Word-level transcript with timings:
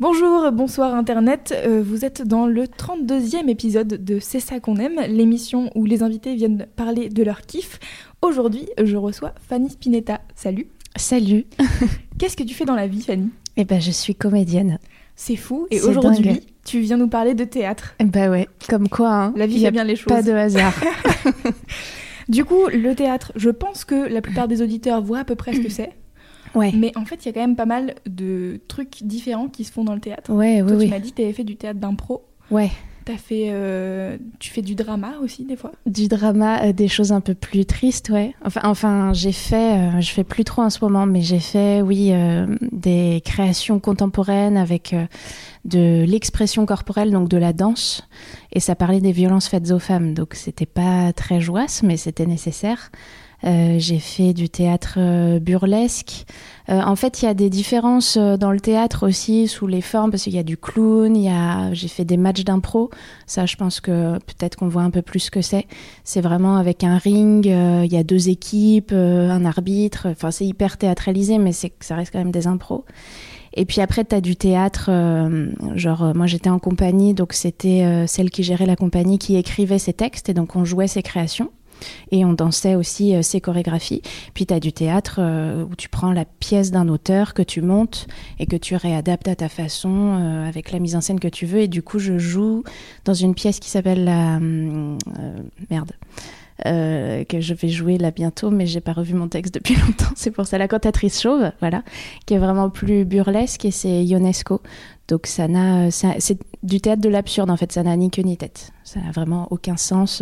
Bonjour, 0.00 0.52
bonsoir 0.52 0.94
Internet. 0.94 1.52
Euh, 1.66 1.82
vous 1.84 2.04
êtes 2.04 2.22
dans 2.22 2.46
le 2.46 2.66
32e 2.66 3.48
épisode 3.48 3.88
de 3.88 4.20
C'est 4.20 4.38
ça 4.38 4.60
qu'on 4.60 4.76
aime, 4.76 5.00
l'émission 5.08 5.72
où 5.74 5.86
les 5.86 6.04
invités 6.04 6.36
viennent 6.36 6.68
parler 6.76 7.08
de 7.08 7.24
leur 7.24 7.40
kiff. 7.42 7.80
Aujourd'hui, 8.22 8.68
je 8.80 8.96
reçois 8.96 9.34
Fanny 9.48 9.70
Spinetta. 9.70 10.20
Salut. 10.36 10.68
Salut. 10.94 11.46
Qu'est-ce 12.18 12.36
que 12.36 12.44
tu 12.44 12.54
fais 12.54 12.64
dans 12.64 12.76
la 12.76 12.86
vie, 12.86 13.02
Fanny? 13.02 13.30
Eh 13.56 13.64
ben, 13.64 13.80
je 13.80 13.90
suis 13.90 14.14
comédienne. 14.14 14.78
C'est 15.16 15.34
fou. 15.34 15.66
Et 15.72 15.80
aujourd'hui, 15.80 16.42
tu 16.64 16.78
viens 16.78 16.96
nous 16.96 17.08
parler 17.08 17.34
de 17.34 17.42
théâtre. 17.42 17.96
Eh 17.98 18.04
ben 18.04 18.30
ouais, 18.30 18.46
comme 18.68 18.88
quoi, 18.88 19.12
hein, 19.12 19.32
La 19.34 19.48
vie 19.48 19.60
fait 19.60 19.72
bien 19.72 19.82
les 19.82 19.96
choses. 19.96 20.12
Pas 20.12 20.22
de 20.22 20.30
hasard. 20.32 20.74
Du 22.28 22.44
coup, 22.44 22.66
le 22.68 22.94
théâtre, 22.94 23.32
je 23.36 23.48
pense 23.48 23.86
que 23.86 23.94
la 23.94 24.20
plupart 24.20 24.48
des 24.48 24.60
auditeurs 24.60 25.02
voient 25.02 25.20
à 25.20 25.24
peu 25.24 25.34
près 25.34 25.54
ce 25.54 25.60
que 25.60 25.68
c'est. 25.70 25.92
Ouais. 26.54 26.72
Mais 26.74 26.92
en 26.96 27.04
fait, 27.04 27.24
il 27.24 27.26
y 27.26 27.28
a 27.30 27.32
quand 27.32 27.40
même 27.40 27.56
pas 27.56 27.66
mal 27.66 27.94
de 28.06 28.60
trucs 28.68 29.02
différents 29.02 29.48
qui 29.48 29.64
se 29.64 29.72
font 29.72 29.84
dans 29.84 29.94
le 29.94 30.00
théâtre. 30.00 30.32
Ouais, 30.32 30.62
oui, 30.62 30.70
tu 30.70 30.76
oui. 30.76 30.88
m'as 30.88 30.98
dit 30.98 31.10
que 31.10 31.16
tu 31.16 31.22
avais 31.22 31.32
fait 31.32 31.44
du 31.44 31.56
théâtre 31.56 31.80
d'impro. 31.80 32.24
Ouais. 32.50 32.70
T'as 33.04 33.16
fait, 33.16 33.46
euh, 33.48 34.18
tu 34.38 34.50
fais 34.50 34.60
du 34.60 34.74
drama 34.74 35.14
aussi 35.22 35.46
des 35.46 35.56
fois? 35.56 35.72
Du 35.86 36.08
drama, 36.08 36.64
euh, 36.64 36.72
des 36.74 36.88
choses 36.88 37.10
un 37.10 37.22
peu 37.22 37.32
plus 37.32 37.64
tristes, 37.64 38.10
ouais. 38.10 38.34
Enfin, 38.44 38.60
enfin 38.64 39.14
j'ai 39.14 39.32
fait, 39.32 39.78
euh, 39.78 40.00
je 40.02 40.10
fais 40.10 40.24
plus 40.24 40.44
trop 40.44 40.60
en 40.60 40.68
ce 40.68 40.84
moment, 40.84 41.06
mais 41.06 41.22
j'ai 41.22 41.38
fait, 41.38 41.80
oui, 41.80 42.10
euh, 42.12 42.46
des 42.70 43.22
créations 43.24 43.80
contemporaines 43.80 44.58
avec 44.58 44.94
de 45.64 46.04
l'expression 46.06 46.66
corporelle, 46.66 47.10
donc 47.10 47.30
de 47.30 47.38
la 47.38 47.54
danse. 47.54 48.06
Et 48.52 48.60
ça 48.60 48.74
parlait 48.74 49.00
des 49.00 49.12
violences 49.12 49.48
faites 49.48 49.70
aux 49.70 49.78
femmes. 49.78 50.12
Donc 50.12 50.34
c'était 50.34 50.66
pas 50.66 51.10
très 51.14 51.40
joyeux, 51.40 51.66
mais 51.84 51.96
c'était 51.96 52.26
nécessaire. 52.26 52.90
Euh, 53.44 53.76
j'ai 53.78 54.00
fait 54.00 54.32
du 54.32 54.48
théâtre 54.48 54.94
euh, 54.96 55.38
burlesque. 55.38 56.26
Euh, 56.70 56.80
en 56.80 56.96
fait, 56.96 57.22
il 57.22 57.26
y 57.26 57.28
a 57.28 57.34
des 57.34 57.50
différences 57.50 58.18
dans 58.18 58.50
le 58.50 58.58
théâtre 58.58 59.06
aussi 59.06 59.46
sous 59.46 59.66
les 59.66 59.80
formes 59.80 60.10
parce 60.10 60.24
qu'il 60.24 60.34
y 60.34 60.38
a 60.38 60.42
du 60.42 60.56
clown, 60.56 61.16
il 61.16 61.22
y 61.22 61.28
a 61.28 61.72
j'ai 61.72 61.88
fait 61.88 62.04
des 62.04 62.16
matchs 62.16 62.42
d'impro. 62.44 62.90
Ça, 63.26 63.46
je 63.46 63.56
pense 63.56 63.80
que 63.80 64.18
peut-être 64.18 64.56
qu'on 64.56 64.68
voit 64.68 64.82
un 64.82 64.90
peu 64.90 65.02
plus 65.02 65.20
ce 65.20 65.30
que 65.30 65.40
c'est. 65.40 65.66
C'est 66.04 66.20
vraiment 66.20 66.56
avec 66.56 66.82
un 66.82 66.98
ring, 66.98 67.46
il 67.46 67.92
y 67.92 67.96
a 67.96 68.02
deux 68.02 68.28
équipes, 68.28 68.92
un 68.92 69.44
arbitre. 69.44 70.08
Enfin, 70.10 70.30
c'est 70.30 70.44
hyper 70.44 70.76
théâtralisé, 70.76 71.38
mais 71.38 71.52
c'est 71.52 71.72
ça 71.80 71.94
reste 71.94 72.12
quand 72.12 72.18
même 72.18 72.32
des 72.32 72.46
impros. 72.46 72.84
Et 73.54 73.64
puis 73.64 73.80
après, 73.80 74.04
tu 74.04 74.14
as 74.14 74.20
du 74.20 74.36
théâtre, 74.36 74.90
genre 75.74 76.12
moi 76.14 76.26
j'étais 76.26 76.50
en 76.50 76.58
compagnie, 76.58 77.14
donc 77.14 77.32
c'était 77.32 78.06
celle 78.06 78.30
qui 78.30 78.42
gérait 78.42 78.66
la 78.66 78.76
compagnie 78.76 79.18
qui 79.18 79.36
écrivait 79.36 79.78
ses 79.78 79.94
textes, 79.94 80.28
et 80.28 80.34
donc 80.34 80.54
on 80.54 80.64
jouait 80.64 80.86
ses 80.86 81.02
créations. 81.02 81.50
Et 82.10 82.24
on 82.24 82.32
dansait 82.32 82.74
aussi 82.74 83.14
euh, 83.14 83.22
ses 83.22 83.40
chorégraphies. 83.40 84.02
Puis 84.34 84.46
tu 84.46 84.54
as 84.54 84.60
du 84.60 84.72
théâtre 84.72 85.16
euh, 85.18 85.64
où 85.64 85.74
tu 85.76 85.88
prends 85.88 86.12
la 86.12 86.24
pièce 86.24 86.70
d'un 86.70 86.88
auteur 86.88 87.34
que 87.34 87.42
tu 87.42 87.60
montes 87.60 88.06
et 88.38 88.46
que 88.46 88.56
tu 88.56 88.76
réadaptes 88.76 89.28
à 89.28 89.36
ta 89.36 89.48
façon 89.48 89.90
euh, 89.90 90.48
avec 90.48 90.72
la 90.72 90.78
mise 90.78 90.96
en 90.96 91.00
scène 91.00 91.20
que 91.20 91.28
tu 91.28 91.46
veux. 91.46 91.60
Et 91.60 91.68
du 91.68 91.82
coup, 91.82 91.98
je 91.98 92.18
joue 92.18 92.64
dans 93.04 93.14
une 93.14 93.34
pièce 93.34 93.60
qui 93.60 93.70
s'appelle 93.70 94.04
la... 94.04 94.36
euh, 94.36 94.96
merde. 95.70 95.92
Que 96.64 97.40
je 97.40 97.54
vais 97.54 97.68
jouer 97.68 97.98
là 97.98 98.10
bientôt, 98.10 98.50
mais 98.50 98.66
j'ai 98.66 98.80
pas 98.80 98.92
revu 98.92 99.14
mon 99.14 99.28
texte 99.28 99.54
depuis 99.54 99.76
longtemps. 99.86 100.12
C'est 100.16 100.32
pour 100.32 100.44
ça 100.46 100.58
la 100.58 100.66
cantatrice 100.66 101.20
chauve, 101.20 101.52
voilà, 101.60 101.84
qui 102.26 102.34
est 102.34 102.38
vraiment 102.38 102.68
plus 102.68 103.04
burlesque 103.04 103.64
et 103.64 103.70
c'est 103.70 104.04
Ionesco. 104.04 104.60
Donc 105.06 105.28
ça 105.28 105.46
n'a, 105.46 105.92
c'est 105.92 106.38
du 106.64 106.80
théâtre 106.80 107.00
de 107.00 107.08
l'absurde 107.08 107.48
en 107.50 107.56
fait. 107.56 107.70
Ça 107.70 107.84
n'a 107.84 107.96
ni 107.96 108.10
queue 108.10 108.22
ni 108.22 108.36
tête. 108.36 108.72
Ça 108.82 108.98
n'a 108.98 109.12
vraiment 109.12 109.46
aucun 109.52 109.76
sens. 109.76 110.20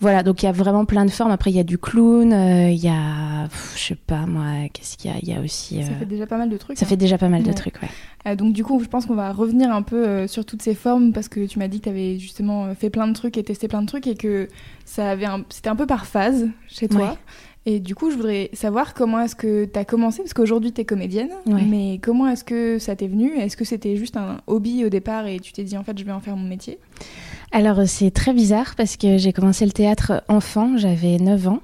Voilà, 0.00 0.22
donc 0.22 0.42
il 0.42 0.46
y 0.46 0.48
a 0.48 0.52
vraiment 0.52 0.84
plein 0.84 1.04
de 1.04 1.10
formes. 1.10 1.30
Après, 1.30 1.50
il 1.50 1.56
y 1.56 1.60
a 1.60 1.64
du 1.64 1.78
clown, 1.78 2.32
euh, 2.32 2.68
il 2.68 2.82
y 2.82 2.88
a, 2.88 3.48
pff, 3.48 3.74
je 3.76 3.82
sais 3.82 3.94
pas 3.94 4.26
moi, 4.26 4.68
qu'est-ce 4.72 4.96
qu'il 4.96 5.10
y 5.10 5.14
a? 5.14 5.16
Il 5.22 5.28
y 5.28 5.32
a 5.32 5.40
aussi. 5.40 5.82
Ça 5.82 5.92
euh, 5.92 5.98
fait 6.00 6.06
déjà 6.06 6.26
pas 6.26 6.36
mal 6.36 6.50
de 6.50 6.56
trucs. 6.56 6.76
ça 6.78 6.84
hein. 6.84 6.88
fait 6.88 6.96
déjà 6.96 7.16
pas 7.16 7.28
mal 7.28 7.42
de 7.42 7.52
trucs, 7.52 7.80
ouais. 7.80 7.88
Euh, 8.26 8.36
donc 8.36 8.52
du 8.52 8.64
coup, 8.64 8.80
je 8.82 8.88
pense 8.88 9.06
qu'on 9.06 9.14
va 9.14 9.32
revenir 9.32 9.70
un 9.70 9.82
peu 9.82 10.26
sur 10.26 10.44
toutes 10.44 10.62
ces 10.62 10.74
formes 10.74 11.12
parce 11.12 11.28
que 11.28 11.46
tu 11.46 11.58
m'as 11.58 11.68
dit 11.68 11.78
que 11.78 11.84
tu 11.84 11.90
avais 11.90 12.18
justement 12.18 12.74
fait 12.74 12.90
plein 12.90 13.06
de 13.06 13.12
trucs 13.12 13.38
et 13.38 13.42
testé 13.42 13.68
plein 13.68 13.82
de 13.82 13.86
trucs 13.86 14.06
et 14.06 14.14
que 14.14 14.48
ça 14.84 15.10
avait 15.10 15.26
un... 15.26 15.44
c'était 15.48 15.68
un 15.68 15.76
peu 15.76 15.86
par 15.86 16.06
phase 16.06 16.48
chez 16.68 16.88
toi. 16.88 17.02
Ouais. 17.02 17.18
Et 17.66 17.80
du 17.80 17.94
coup, 17.94 18.10
je 18.10 18.16
voudrais 18.16 18.50
savoir 18.52 18.92
comment 18.92 19.20
est-ce 19.20 19.34
que 19.34 19.64
tu 19.64 19.78
as 19.78 19.86
commencé 19.86 20.18
parce 20.18 20.34
qu'aujourd'hui 20.34 20.72
tu 20.72 20.82
es 20.82 20.84
comédienne, 20.84 21.30
Ouais. 21.46 21.64
mais 21.66 21.98
comment 22.02 22.28
est-ce 22.28 22.44
que 22.44 22.78
ça 22.78 22.94
t'est 22.94 23.06
venu? 23.06 23.32
Est-ce 23.38 23.56
que 23.56 23.64
c'était 23.64 23.96
juste 23.96 24.18
un 24.18 24.38
hobby 24.46 24.84
au 24.84 24.90
départ 24.90 25.26
et 25.26 25.40
tu 25.40 25.52
t'es 25.52 25.64
dit 25.64 25.76
en 25.78 25.82
fait 25.82 25.98
je 25.98 26.04
vais 26.04 26.12
en 26.12 26.20
faire 26.20 26.36
mon 26.36 26.46
métier? 26.46 26.78
Alors 27.54 27.78
euh, 27.78 27.84
c'est 27.86 28.10
très 28.10 28.34
bizarre 28.34 28.74
parce 28.76 28.96
que 28.96 29.16
j'ai 29.16 29.32
commencé 29.32 29.64
le 29.64 29.70
théâtre 29.70 30.24
enfant, 30.28 30.76
j'avais 30.76 31.18
9 31.18 31.46
ans. 31.46 31.60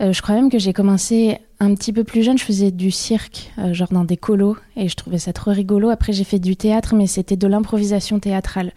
Euh, 0.00 0.12
je 0.12 0.22
crois 0.22 0.36
même 0.36 0.50
que 0.50 0.58
j'ai 0.60 0.72
commencé 0.72 1.36
un 1.58 1.74
petit 1.74 1.92
peu 1.92 2.04
plus 2.04 2.22
jeune, 2.22 2.38
je 2.38 2.44
faisais 2.44 2.70
du 2.70 2.92
cirque, 2.92 3.50
euh, 3.58 3.74
genre 3.74 3.88
dans 3.90 4.04
des 4.04 4.16
colos, 4.16 4.56
et 4.76 4.88
je 4.88 4.94
trouvais 4.94 5.18
ça 5.18 5.32
trop 5.32 5.50
rigolo. 5.50 5.90
Après 5.90 6.12
j'ai 6.12 6.22
fait 6.22 6.38
du 6.38 6.54
théâtre, 6.54 6.94
mais 6.94 7.08
c'était 7.08 7.34
de 7.34 7.48
l'improvisation 7.48 8.20
théâtrale. 8.20 8.72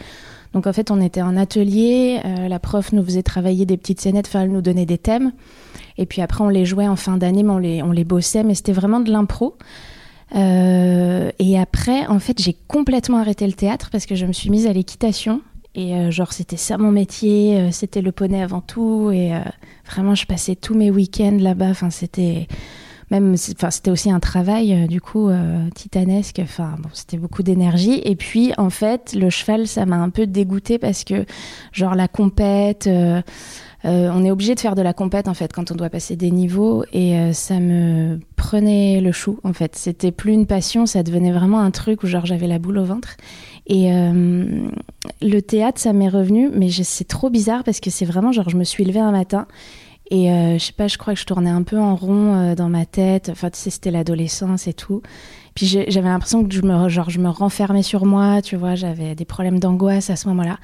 Donc 0.54 0.66
en 0.66 0.74
fait 0.74 0.90
on 0.90 1.00
était 1.02 1.22
en 1.22 1.38
atelier, 1.38 2.20
la 2.50 2.58
prof 2.58 2.94
nous 2.94 3.04
faisait 3.06 3.22
travailler 3.22 3.68
des 3.68 3.78
petites 3.78 4.02
scénettes, 4.02 4.26
enfin 4.26 4.42
elle 4.42 4.52
nous 4.52 4.62
donnait 4.62 4.88
des 4.88 4.98
thèmes, 4.98 5.34
et 6.00 6.08
puis 6.08 6.24
après 6.24 6.44
on 6.44 6.50
les 6.50 6.66
jouait 6.66 6.88
en 6.88 6.96
fin 6.96 7.18
d'année, 7.18 7.44
mais 7.44 7.52
on 7.52 7.58
les, 7.60 7.84
on 7.84 7.92
les 7.92 8.06
bossait, 8.06 8.44
mais 8.44 8.56
c'était 8.56 8.72
vraiment 8.72 9.02
de 9.02 9.12
l'impro. 9.12 9.56
Et 10.34 11.60
après, 11.60 12.08
en 12.08 12.20
fait, 12.20 12.42
j'ai 12.42 12.58
complètement 12.68 13.20
arrêté 13.20 13.46
le 13.46 13.54
théâtre 13.54 13.90
parce 13.92 14.06
que 14.06 14.16
je 14.16 14.26
me 14.26 14.34
suis 14.34 14.50
mise 14.50 14.66
à 14.66 14.74
l'équitation. 14.74 15.42
Et 15.76 15.94
euh, 15.94 16.10
genre, 16.10 16.32
c'était 16.32 16.58
ça 16.58 16.78
mon 16.78 16.92
métier, 16.92 17.58
euh, 17.58 17.72
c'était 17.72 18.02
le 18.02 18.14
poney 18.14 18.42
avant 18.42 18.62
tout. 18.62 19.12
Et 19.12 19.36
euh, 19.36 19.40
vraiment, 19.86 20.16
je 20.16 20.26
passais 20.26 20.56
tous 20.56 20.74
mes 20.74 20.90
week-ends 20.90 21.38
là-bas. 21.40 21.70
Enfin, 21.70 21.90
c'était 21.90 22.48
même, 23.12 23.36
enfin, 23.58 23.70
c'était 23.70 23.92
aussi 23.92 24.10
un 24.10 24.22
travail 24.22 24.88
du 24.88 25.02
coup 25.02 25.30
titanesque. 25.76 26.40
Enfin, 26.42 26.76
bon, 26.80 26.90
c'était 26.94 27.18
beaucoup 27.18 27.44
d'énergie. 27.44 28.02
Et 28.06 28.16
puis, 28.16 28.54
en 28.58 28.70
fait, 28.70 29.14
le 29.14 29.30
cheval, 29.30 29.68
ça 29.68 29.86
m'a 29.86 29.98
un 29.98 30.10
peu 30.10 30.26
dégoûté 30.26 30.80
parce 30.80 31.04
que, 31.04 31.26
genre, 31.74 31.94
la 31.94 32.08
compète. 32.08 32.90
on 33.84 34.26
est 34.26 34.32
obligé 34.32 34.56
de 34.56 34.60
faire 34.60 34.74
de 34.74 34.82
la 34.82 34.94
compète 34.94 35.28
en 35.28 35.36
fait 35.36 35.54
quand 35.54 35.72
on 35.72 35.76
doit 35.76 35.92
passer 35.92 36.16
des 36.16 36.32
niveaux 36.32 36.84
et 36.92 37.32
ça 37.34 37.60
me 37.60 38.20
prenait 38.36 39.00
le 39.00 39.12
chou 39.12 39.40
en 39.44 39.54
fait. 39.54 39.76
C'était 39.76 40.12
plus 40.12 40.34
une 40.34 40.48
passion, 40.48 40.88
ça 40.88 41.04
devenait 41.04 41.32
vraiment 41.32 41.60
un 41.60 41.70
truc 41.70 42.02
où 42.02 42.08
genre 42.08 42.26
j'avais 42.26 42.48
la 42.48 42.58
boule 42.58 42.80
au 42.80 42.86
ventre. 42.86 43.18
Et 43.68 43.92
euh, 43.92 44.68
le 45.22 45.40
théâtre, 45.42 45.80
ça 45.80 45.94
m'est 45.94 46.10
revenu, 46.10 46.50
mais 46.54 46.70
c'est 46.70 47.08
trop 47.08 47.30
bizarre 47.30 47.64
parce 47.64 47.80
que 47.80 47.90
c'est 47.90 48.06
vraiment 48.06 48.32
genre 48.32 48.50
je 48.50 48.58
me 48.58 48.64
suis 48.64 48.84
levée 48.84 49.00
un 49.00 49.12
matin 49.12 49.48
et 50.12 50.30
euh, 50.30 50.60
je 50.60 50.66
sais 50.66 50.74
pas, 50.74 50.88
je 50.88 50.98
crois 51.00 51.16
que 51.16 51.20
je 51.20 51.26
tournais 51.26 51.50
un 51.50 51.64
peu 51.64 51.80
en 51.80 51.96
rond 51.96 52.36
euh, 52.36 52.56
dans 52.56 52.70
ma 52.70 52.86
tête. 52.86 53.30
Enfin, 53.30 53.50
tu 53.50 53.58
sais, 53.58 53.72
c'était 53.72 53.90
l'adolescence 53.90 54.68
et 54.68 54.74
tout. 54.74 55.02
Puis 55.56 55.66
j'avais 55.66 56.10
l'impression 56.10 56.46
que 56.46 56.54
je 56.54 56.62
me, 56.62 56.90
genre, 56.90 57.10
je 57.10 57.20
me 57.20 57.30
renfermais 57.30 57.82
sur 57.82 58.06
moi, 58.06 58.42
tu 58.42 58.58
vois, 58.58 58.76
j'avais 58.76 59.16
des 59.16 59.26
problèmes 59.26 59.60
d'angoisse 59.60 60.10
à 60.10 60.18
ce 60.18 60.28
moment-là. 60.28 60.60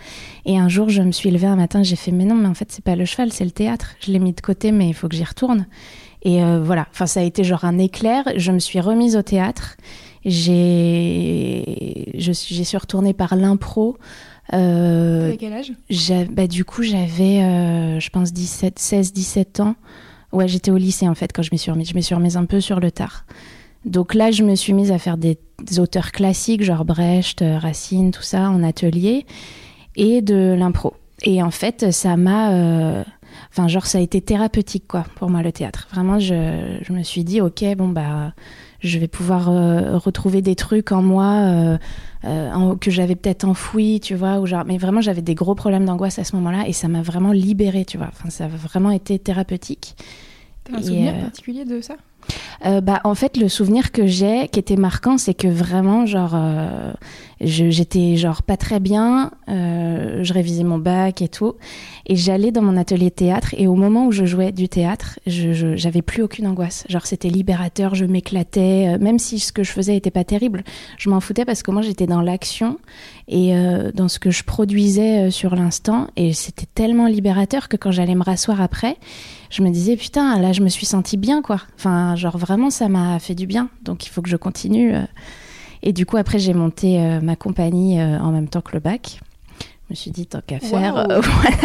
Et 0.46 0.60
un 0.60 0.68
jour, 0.68 0.90
je 0.90 1.02
me 1.02 1.12
suis 1.12 1.32
levée 1.32 1.48
un 1.48 1.56
matin, 1.56 1.82
j'ai 1.82 1.96
fait, 1.96 2.12
mais 2.12 2.26
non, 2.26 2.36
mais 2.36 2.50
en 2.50 2.54
fait, 2.54 2.72
c'est 2.72 2.84
pas 2.84 2.98
le 2.98 3.06
cheval, 3.06 3.32
c'est 3.32 3.46
le 3.46 3.52
théâtre. 3.52 3.96
Je 4.02 4.12
l'ai 4.12 4.20
mis 4.20 4.34
de 4.34 4.42
côté, 4.42 4.74
mais 4.74 4.90
il 4.90 4.94
faut 4.94 5.08
que 5.08 5.16
j'y 5.16 5.24
retourne. 5.24 5.66
Et 6.24 6.44
voilà, 6.62 6.88
enfin, 6.92 7.08
ça 7.08 7.22
a 7.22 7.24
été 7.24 7.44
genre 7.44 7.64
un 7.64 7.80
éclair. 7.80 8.26
Je 8.36 8.52
me 8.52 8.60
suis 8.60 8.80
remise 8.80 9.16
au 9.16 9.24
théâtre. 9.24 9.78
J'ai, 10.26 12.12
je 12.18 12.32
suis, 12.32 12.56
j'y 12.56 12.66
suis 12.66 12.78
retournée 12.78 13.14
par 13.14 13.36
l'impro. 13.36 13.98
Euh, 14.54 15.26
T'avais 15.28 15.38
quel 15.38 15.54
âge? 15.54 15.72
j'ai- 15.90 16.26
bah, 16.26 16.48
du 16.48 16.66
coup, 16.66 16.84
j'avais, 16.84 17.42
euh, 17.44 18.00
je 18.00 18.10
pense, 18.10 18.34
17, 18.34 18.80
16, 18.80 19.14
17 19.14 19.60
ans. 19.60 19.76
Ouais, 20.32 20.48
j'étais 20.48 20.72
au 20.72 20.78
lycée, 20.78 21.08
en 21.08 21.16
fait, 21.16 21.32
quand 21.34 21.42
je 21.42 21.50
m'y 21.52 21.58
suis 21.58 21.72
remise. 21.72 21.90
Je 21.90 21.96
me 21.96 22.02
suis 22.02 22.16
remise 22.16 22.38
un 22.38 22.46
peu 22.46 22.62
sur 22.62 22.80
le 22.80 22.92
tard. 22.92 23.26
Donc 23.86 24.14
là, 24.14 24.32
je 24.32 24.44
me 24.44 24.56
suis 24.56 24.74
mise 24.74 24.92
à 24.92 24.98
faire 25.00 25.18
des, 25.18 25.38
des 25.64 25.80
auteurs 25.80 26.12
classiques, 26.12 26.64
genre 26.64 26.86
Brecht, 26.86 27.42
euh, 27.42 27.58
Racine, 27.58 28.12
tout 28.12 28.22
ça, 28.22 28.50
en 28.50 28.64
atelier, 28.64 29.26
et 29.96 30.22
de 30.22 30.56
l'impro. 30.58 30.94
Et 31.24 31.42
en 31.44 31.52
fait, 31.52 31.92
ça 31.92 32.18
m'a... 32.18 32.52
euh, 32.54 33.04
Enfin, 33.50 33.68
genre, 33.70 33.86
ça 33.86 33.98
a 33.98 34.02
été 34.02 34.20
thérapeutique, 34.22 34.84
quoi, 34.90 35.06
pour 35.16 35.30
moi, 35.30 35.42
le 35.42 35.52
théâtre. 35.54 35.88
Vraiment, 35.94 36.20
je, 36.20 36.78
je 36.82 36.92
me 36.94 37.02
suis 37.02 37.24
dit, 37.24 37.40
ok, 37.42 37.64
bon, 37.78 37.88
bah, 37.88 38.34
je 38.82 39.00
vais 39.00 39.08
pouvoir 39.08 39.50
euh, 39.50 39.98
retrouver 39.98 40.42
des 40.42 40.56
trucs 40.56 40.92
en 40.92 41.02
moi 41.02 41.26
euh, 41.26 41.78
euh, 42.26 42.52
en- 42.54 42.76
que 42.76 42.92
j'avais 42.92 43.16
peut-être 43.16 43.46
enfouis, 43.46 44.00
tu 44.00 44.16
vois, 44.16 44.40
ou 44.40 44.46
genre, 44.46 44.64
mais 44.66 44.78
vraiment, 44.78 45.02
j'avais 45.02 45.22
des 45.22 45.36
gros 45.36 45.56
problèmes 45.56 45.86
d'angoisse 45.86 46.20
à 46.20 46.24
ce 46.24 46.36
moment-là, 46.36 46.68
et 46.68 46.74
ça 46.74 46.88
m'a 46.88 47.02
vraiment 47.02 47.32
libérée, 47.32 47.86
tu 47.86 47.98
vois. 47.98 48.10
Enfin, 48.12 48.30
ça 48.30 48.46
a 48.46 48.48
vraiment 48.48 48.92
été 48.92 49.18
thérapeutique. 49.20 49.96
T'as 50.64 50.78
un 50.78 50.82
souvenir 50.84 51.14
particulier 51.22 51.66
de 51.66 51.82
ça? 51.82 51.96
Euh, 52.68 52.82
bah, 52.82 53.02
en 53.04 53.16
fait, 53.16 53.38
le 53.38 53.50
souvenir 53.50 53.92
que 53.92 54.06
j'ai, 54.06 54.48
qui 54.50 54.60
était 54.60 54.76
marquant, 54.76 55.18
c'est 55.18 55.34
que 55.34 55.48
vraiment, 55.48 56.06
genre, 56.06 56.34
euh, 56.36 56.94
j'étais 57.42 58.16
genre 58.16 58.44
pas 58.44 58.58
très 58.58 58.80
bien, 58.80 59.32
euh, 59.50 60.24
je 60.24 60.34
révisais 60.34 60.64
mon 60.64 60.78
bac 60.78 61.22
et 61.22 61.28
tout, 61.28 61.56
et 62.06 62.16
j'allais 62.16 62.52
dans 62.52 62.62
mon 62.62 62.78
atelier 62.78 63.10
de 63.10 63.16
théâtre, 63.16 63.54
et 63.58 63.68
au 63.68 63.76
moment 63.76 64.08
où 64.08 64.12
je 64.12 64.26
jouais 64.26 64.52
du 64.52 64.70
théâtre, 64.70 65.20
je 65.28 65.76
j'avais 65.76 66.02
plus 66.02 66.24
aucune 66.24 66.48
angoisse. 66.48 66.86
Genre, 66.90 67.06
c'était 67.06 67.30
libérateur, 67.30 67.96
je 67.96 68.06
m'éclatais, 68.06 68.98
même 69.00 69.20
si 69.20 69.40
ce 69.40 69.52
que 69.52 69.64
je 69.64 69.72
faisais 69.72 69.96
était 69.96 70.12
pas 70.12 70.24
terrible, 70.24 70.64
je 70.98 71.10
m'en 71.10 71.20
foutais 71.20 71.46
parce 71.46 71.64
que 71.64 71.72
moi, 71.72 71.82
j'étais 71.82 72.08
dans 72.08 72.22
l'action 72.22 72.78
et 73.28 73.54
dans 73.94 74.08
ce 74.08 74.20
que 74.20 74.30
je 74.30 74.44
produisais 74.44 75.32
sur 75.32 75.56
l'instant, 75.56 76.08
et 76.16 76.34
c'était 76.34 76.68
tellement 76.74 77.08
libérateur 77.08 77.70
que 77.70 77.78
quand 77.78 77.92
j'allais 77.92 78.16
me 78.16 78.24
rasseoir 78.24 78.62
après, 78.62 78.98
je 79.52 79.62
me 79.62 79.70
disais 79.70 79.98
putain 79.98 80.40
là 80.40 80.54
je 80.54 80.62
me 80.62 80.70
suis 80.70 80.86
sentie 80.86 81.18
bien 81.18 81.42
quoi 81.42 81.62
enfin 81.76 82.16
genre 82.16 82.38
vraiment 82.38 82.70
ça 82.70 82.88
m'a 82.88 83.20
fait 83.20 83.36
du 83.36 83.46
bien 83.46 83.70
donc 83.84 84.06
il 84.06 84.10
faut 84.10 84.22
que 84.22 84.30
je 84.30 84.38
continue 84.38 84.96
euh. 84.96 85.04
Et 85.84 85.94
du 85.94 86.06
coup 86.06 86.18
après 86.18 86.40
j'ai 86.40 86.54
monté 86.54 87.02
euh, 87.02 87.22
ma 87.22 87.36
compagnie 87.36 88.00
euh, 88.00 88.20
en 88.20 88.32
même 88.32 88.48
temps 88.48 88.62
que 88.62 88.74
le 88.74 88.80
bac. 88.80 89.20
Je 89.60 89.94
me 89.94 89.96
suis 89.96 90.12
dit 90.12 90.26
tant 90.26 90.42
qu'à 90.46 90.60
faire 90.60 90.94
voilà. 91.10 91.58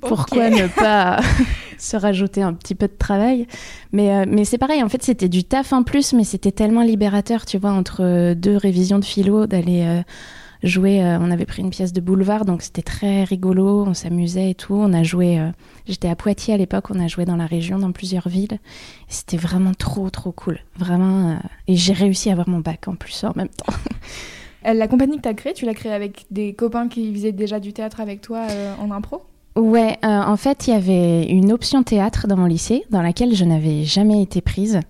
Pourquoi 0.00 0.50
ne 0.50 0.68
pas 0.68 1.20
se 1.78 1.96
rajouter 1.96 2.42
un 2.42 2.52
petit 2.52 2.74
peu 2.74 2.86
de 2.86 2.96
travail? 2.96 3.46
Mais 3.92 4.26
mais 4.26 4.44
c'est 4.44 4.58
pareil 4.58 4.82
en 4.82 4.88
fait 4.88 5.02
c'était 5.02 5.28
du 5.28 5.44
taf 5.44 5.72
en 5.72 5.82
plus 5.82 6.12
mais 6.12 6.24
c'était 6.24 6.52
tellement 6.52 6.82
libérateur 6.82 7.44
tu 7.44 7.58
vois 7.58 7.72
entre 7.72 8.34
deux 8.34 8.56
révisions 8.56 8.98
de 8.98 9.04
philo 9.04 9.46
d'aller 9.46 10.02
Euh, 10.66 11.18
on 11.20 11.30
avait 11.30 11.46
pris 11.46 11.62
une 11.62 11.70
pièce 11.70 11.92
de 11.92 12.00
boulevard, 12.00 12.44
donc 12.44 12.62
c'était 12.62 12.82
très 12.82 13.24
rigolo. 13.24 13.84
On 13.86 13.94
s'amusait 13.94 14.50
et 14.50 14.54
tout. 14.54 14.74
On 14.74 14.92
a 14.92 15.02
joué. 15.02 15.38
Euh, 15.38 15.50
j'étais 15.86 16.08
à 16.08 16.16
Poitiers 16.16 16.54
à 16.54 16.56
l'époque. 16.56 16.90
On 16.90 17.00
a 17.00 17.06
joué 17.08 17.24
dans 17.24 17.36
la 17.36 17.46
région, 17.46 17.78
dans 17.78 17.92
plusieurs 17.92 18.28
villes. 18.28 18.58
C'était 19.08 19.36
vraiment 19.36 19.74
trop, 19.74 20.10
trop 20.10 20.32
cool. 20.32 20.58
Vraiment. 20.76 21.30
Euh, 21.30 21.36
et 21.68 21.76
j'ai 21.76 21.92
réussi 21.92 22.28
à 22.28 22.32
avoir 22.32 22.48
mon 22.48 22.60
bac 22.60 22.88
en 22.88 22.94
plus 22.94 23.24
en 23.24 23.32
même 23.36 23.48
temps. 23.48 23.72
La 24.64 24.88
compagnie 24.88 25.16
que 25.18 25.22
tu 25.22 25.28
as 25.28 25.34
créée, 25.34 25.54
tu 25.54 25.64
l'as 25.64 25.74
créée 25.74 25.92
avec 25.92 26.26
des 26.32 26.52
copains 26.52 26.88
qui 26.88 27.14
faisaient 27.14 27.30
déjà 27.30 27.60
du 27.60 27.72
théâtre 27.72 28.00
avec 28.00 28.20
toi 28.20 28.48
en 28.80 28.90
impro? 28.90 29.22
Ouais, 29.56 29.98
en 30.02 30.36
fait, 30.36 30.66
il 30.66 30.74
y 30.74 30.76
avait 30.76 31.24
une 31.24 31.50
option 31.50 31.82
théâtre 31.82 32.26
dans 32.26 32.36
mon 32.36 32.44
lycée 32.44 32.84
dans 32.90 33.00
laquelle 33.00 33.34
je 33.34 33.44
n'avais 33.44 33.84
jamais 33.84 34.22
été 34.22 34.42
prise. 34.42 34.80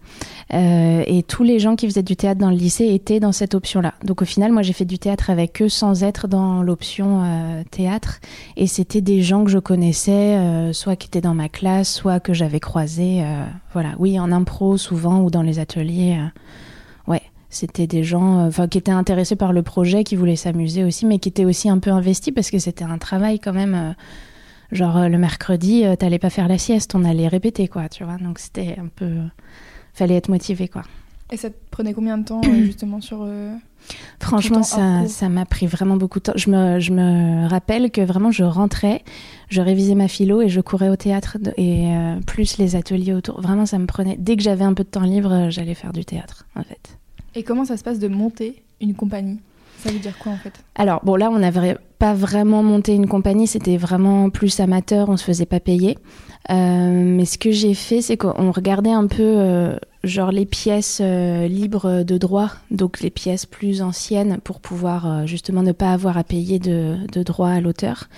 Euh, 0.54 1.02
et 1.06 1.22
tous 1.22 1.42
les 1.42 1.58
gens 1.58 1.74
qui 1.74 1.86
faisaient 1.86 2.02
du 2.02 2.16
théâtre 2.16 2.40
dans 2.40 2.50
le 2.50 2.56
lycée 2.56 2.86
étaient 2.86 3.18
dans 3.18 3.32
cette 3.32 3.54
option-là. 3.54 3.94
Donc 4.04 4.22
au 4.22 4.24
final, 4.24 4.52
moi 4.52 4.62
j'ai 4.62 4.72
fait 4.72 4.84
du 4.84 4.98
théâtre 4.98 5.30
avec 5.30 5.60
eux 5.60 5.68
sans 5.68 6.04
être 6.04 6.28
dans 6.28 6.62
l'option 6.62 7.22
euh, 7.24 7.62
théâtre. 7.70 8.20
Et 8.56 8.66
c'était 8.66 9.00
des 9.00 9.22
gens 9.22 9.44
que 9.44 9.50
je 9.50 9.58
connaissais, 9.58 10.36
euh, 10.36 10.72
soit 10.72 10.96
qui 10.96 11.08
étaient 11.08 11.20
dans 11.20 11.34
ma 11.34 11.48
classe, 11.48 11.92
soit 11.92 12.20
que 12.20 12.32
j'avais 12.32 12.60
croisés. 12.60 13.24
voilà, 13.72 13.94
oui, 13.98 14.18
en 14.20 14.30
impro 14.30 14.76
souvent 14.76 15.20
ou 15.20 15.30
dans 15.30 15.42
les 15.42 15.58
ateliers. 15.58 16.18
ouais, 17.08 17.22
c'était 17.50 17.86
des 17.86 18.04
gens 18.04 18.50
qui 18.70 18.78
étaient 18.78 18.90
intéressés 18.90 19.36
par 19.36 19.52
le 19.52 19.62
projet, 19.62 20.04
qui 20.04 20.16
voulaient 20.16 20.36
s'amuser 20.36 20.84
aussi, 20.84 21.06
mais 21.06 21.18
qui 21.18 21.28
étaient 21.28 21.44
aussi 21.44 21.68
un 21.68 21.78
peu 21.78 21.90
investis 21.90 22.32
parce 22.32 22.50
que 22.50 22.58
c'était 22.58 22.84
un 22.84 22.98
travail 22.98 23.40
quand 23.40 23.52
même. 23.52 23.94
Genre 24.72 25.08
le 25.08 25.18
mercredi, 25.18 25.84
t'allais 25.98 26.18
pas 26.18 26.30
faire 26.30 26.48
la 26.48 26.58
sieste, 26.58 26.94
on 26.94 27.04
allait 27.04 27.28
répéter 27.28 27.68
quoi, 27.68 27.88
tu 27.88 28.04
vois. 28.04 28.16
Donc 28.16 28.38
c'était 28.38 28.76
un 28.78 28.88
peu 28.88 29.10
fallait 29.94 30.16
être 30.16 30.28
motivé 30.28 30.68
quoi. 30.68 30.82
Et 31.32 31.36
ça 31.36 31.50
te 31.50 31.56
prenait 31.70 31.92
combien 31.92 32.18
de 32.18 32.24
temps 32.24 32.40
euh, 32.44 32.54
justement 32.64 33.00
sur 33.00 33.22
euh, 33.22 33.52
Franchement, 34.20 34.62
ça, 34.62 35.06
ça 35.06 35.28
m'a 35.28 35.44
pris 35.44 35.66
vraiment 35.66 35.96
beaucoup 35.96 36.18
de 36.18 36.24
temps. 36.24 36.32
Je 36.36 36.50
me, 36.50 36.80
je 36.80 36.92
me 36.92 37.48
rappelle 37.48 37.90
que 37.90 38.00
vraiment 38.00 38.30
je 38.30 38.44
rentrais, 38.44 39.02
je 39.48 39.60
révisais 39.60 39.94
ma 39.94 40.08
philo 40.08 40.42
et 40.42 40.48
je 40.48 40.60
courais 40.60 40.88
au 40.88 40.96
théâtre 40.96 41.38
et 41.56 41.94
euh, 41.94 42.20
plus 42.26 42.58
les 42.58 42.76
ateliers 42.76 43.12
autour. 43.12 43.40
Vraiment, 43.40 43.66
ça 43.66 43.78
me 43.78 43.86
prenait. 43.86 44.16
Dès 44.18 44.36
que 44.36 44.42
j'avais 44.42 44.64
un 44.64 44.74
peu 44.74 44.84
de 44.84 44.88
temps 44.88 45.02
libre, 45.02 45.50
j'allais 45.50 45.74
faire 45.74 45.92
du 45.92 46.04
théâtre 46.04 46.46
en 46.54 46.62
fait. 46.62 46.98
Et 47.34 47.42
comment 47.42 47.64
ça 47.64 47.76
se 47.76 47.84
passe 47.84 47.98
de 47.98 48.08
monter 48.08 48.62
une 48.80 48.94
compagnie? 48.94 49.38
Ça 49.78 49.90
veut 49.90 49.98
dire 49.98 50.16
quoi 50.18 50.32
en 50.32 50.36
fait? 50.36 50.52
Alors 50.74 51.00
bon 51.04 51.16
là 51.16 51.30
on 51.30 51.38
n'avait 51.38 51.76
pas 51.98 52.14
vraiment 52.14 52.62
monté 52.62 52.94
une 52.94 53.06
compagnie, 53.06 53.46
c'était 53.46 53.76
vraiment 53.76 54.30
plus 54.30 54.60
amateur, 54.60 55.08
on 55.08 55.16
se 55.16 55.24
faisait 55.24 55.46
pas 55.46 55.60
payer. 55.60 55.96
Euh, 56.50 56.54
mais 57.04 57.24
ce 57.24 57.38
que 57.38 57.50
j'ai 57.50 57.74
fait, 57.74 58.02
c'est 58.02 58.16
qu'on 58.16 58.52
regardait 58.52 58.92
un 58.92 59.06
peu 59.06 59.22
euh, 59.22 59.76
genre 60.04 60.30
les 60.30 60.46
pièces 60.46 61.00
euh, 61.02 61.48
libres 61.48 62.02
de 62.02 62.18
droit, 62.18 62.50
donc 62.70 63.00
les 63.00 63.10
pièces 63.10 63.46
plus 63.46 63.82
anciennes 63.82 64.38
pour 64.44 64.60
pouvoir 64.60 65.26
justement 65.26 65.62
ne 65.62 65.72
pas 65.72 65.92
avoir 65.92 66.18
à 66.18 66.24
payer 66.24 66.58
de, 66.58 66.96
de 67.12 67.22
droit 67.22 67.48
à 67.48 67.60
l'auteur. 67.60 68.08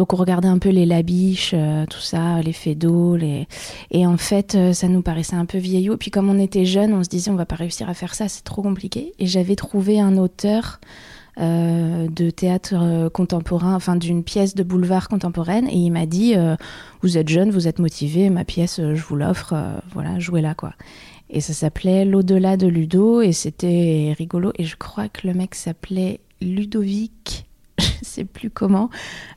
Donc 0.00 0.14
on 0.14 0.16
regardait 0.16 0.48
un 0.48 0.56
peu 0.56 0.70
les 0.70 0.86
labiches, 0.86 1.54
tout 1.90 2.00
ça, 2.00 2.40
les 2.40 2.74
d'eau, 2.74 3.16
les... 3.16 3.46
et 3.90 4.06
en 4.06 4.16
fait 4.16 4.56
ça 4.72 4.88
nous 4.88 5.02
paraissait 5.02 5.36
un 5.36 5.44
peu 5.44 5.58
vieillot. 5.58 5.98
Puis 5.98 6.10
comme 6.10 6.30
on 6.30 6.38
était 6.38 6.64
jeunes, 6.64 6.94
on 6.94 7.04
se 7.04 7.10
disait 7.10 7.30
on 7.30 7.34
va 7.36 7.44
pas 7.44 7.56
réussir 7.56 7.86
à 7.90 7.92
faire 7.92 8.14
ça, 8.14 8.26
c'est 8.26 8.42
trop 8.42 8.62
compliqué. 8.62 9.12
Et 9.18 9.26
j'avais 9.26 9.56
trouvé 9.56 10.00
un 10.00 10.16
auteur 10.16 10.80
euh, 11.38 12.08
de 12.08 12.28
théâtre 12.28 12.74
euh, 12.74 13.08
contemporain, 13.08 13.74
enfin 13.74 13.96
d'une 13.96 14.24
pièce 14.24 14.54
de 14.54 14.62
boulevard 14.62 15.08
contemporaine, 15.08 15.68
et 15.68 15.76
il 15.76 15.90
m'a 15.90 16.04
dit 16.04 16.34
euh, 16.34 16.56
Vous 17.02 17.18
êtes 17.18 17.28
jeune, 17.28 17.50
vous 17.50 17.68
êtes 17.68 17.78
motivé, 17.78 18.30
ma 18.30 18.44
pièce, 18.44 18.80
je 18.80 19.02
vous 19.02 19.16
l'offre, 19.16 19.54
voilà, 19.92 20.18
jouez-la 20.18 20.54
quoi. 20.54 20.72
Et 21.30 21.40
ça 21.40 21.52
s'appelait 21.52 22.04
L'au-delà 22.04 22.56
de 22.56 22.66
Ludo, 22.66 23.22
et 23.22 23.32
c'était 23.32 24.14
rigolo. 24.18 24.52
Et 24.56 24.64
je 24.64 24.76
crois 24.76 25.08
que 25.08 25.26
le 25.26 25.34
mec 25.34 25.54
s'appelait 25.54 26.20
Ludovic 26.40 27.46
je 28.02 28.06
sais 28.06 28.24
plus 28.24 28.50
comment. 28.50 28.90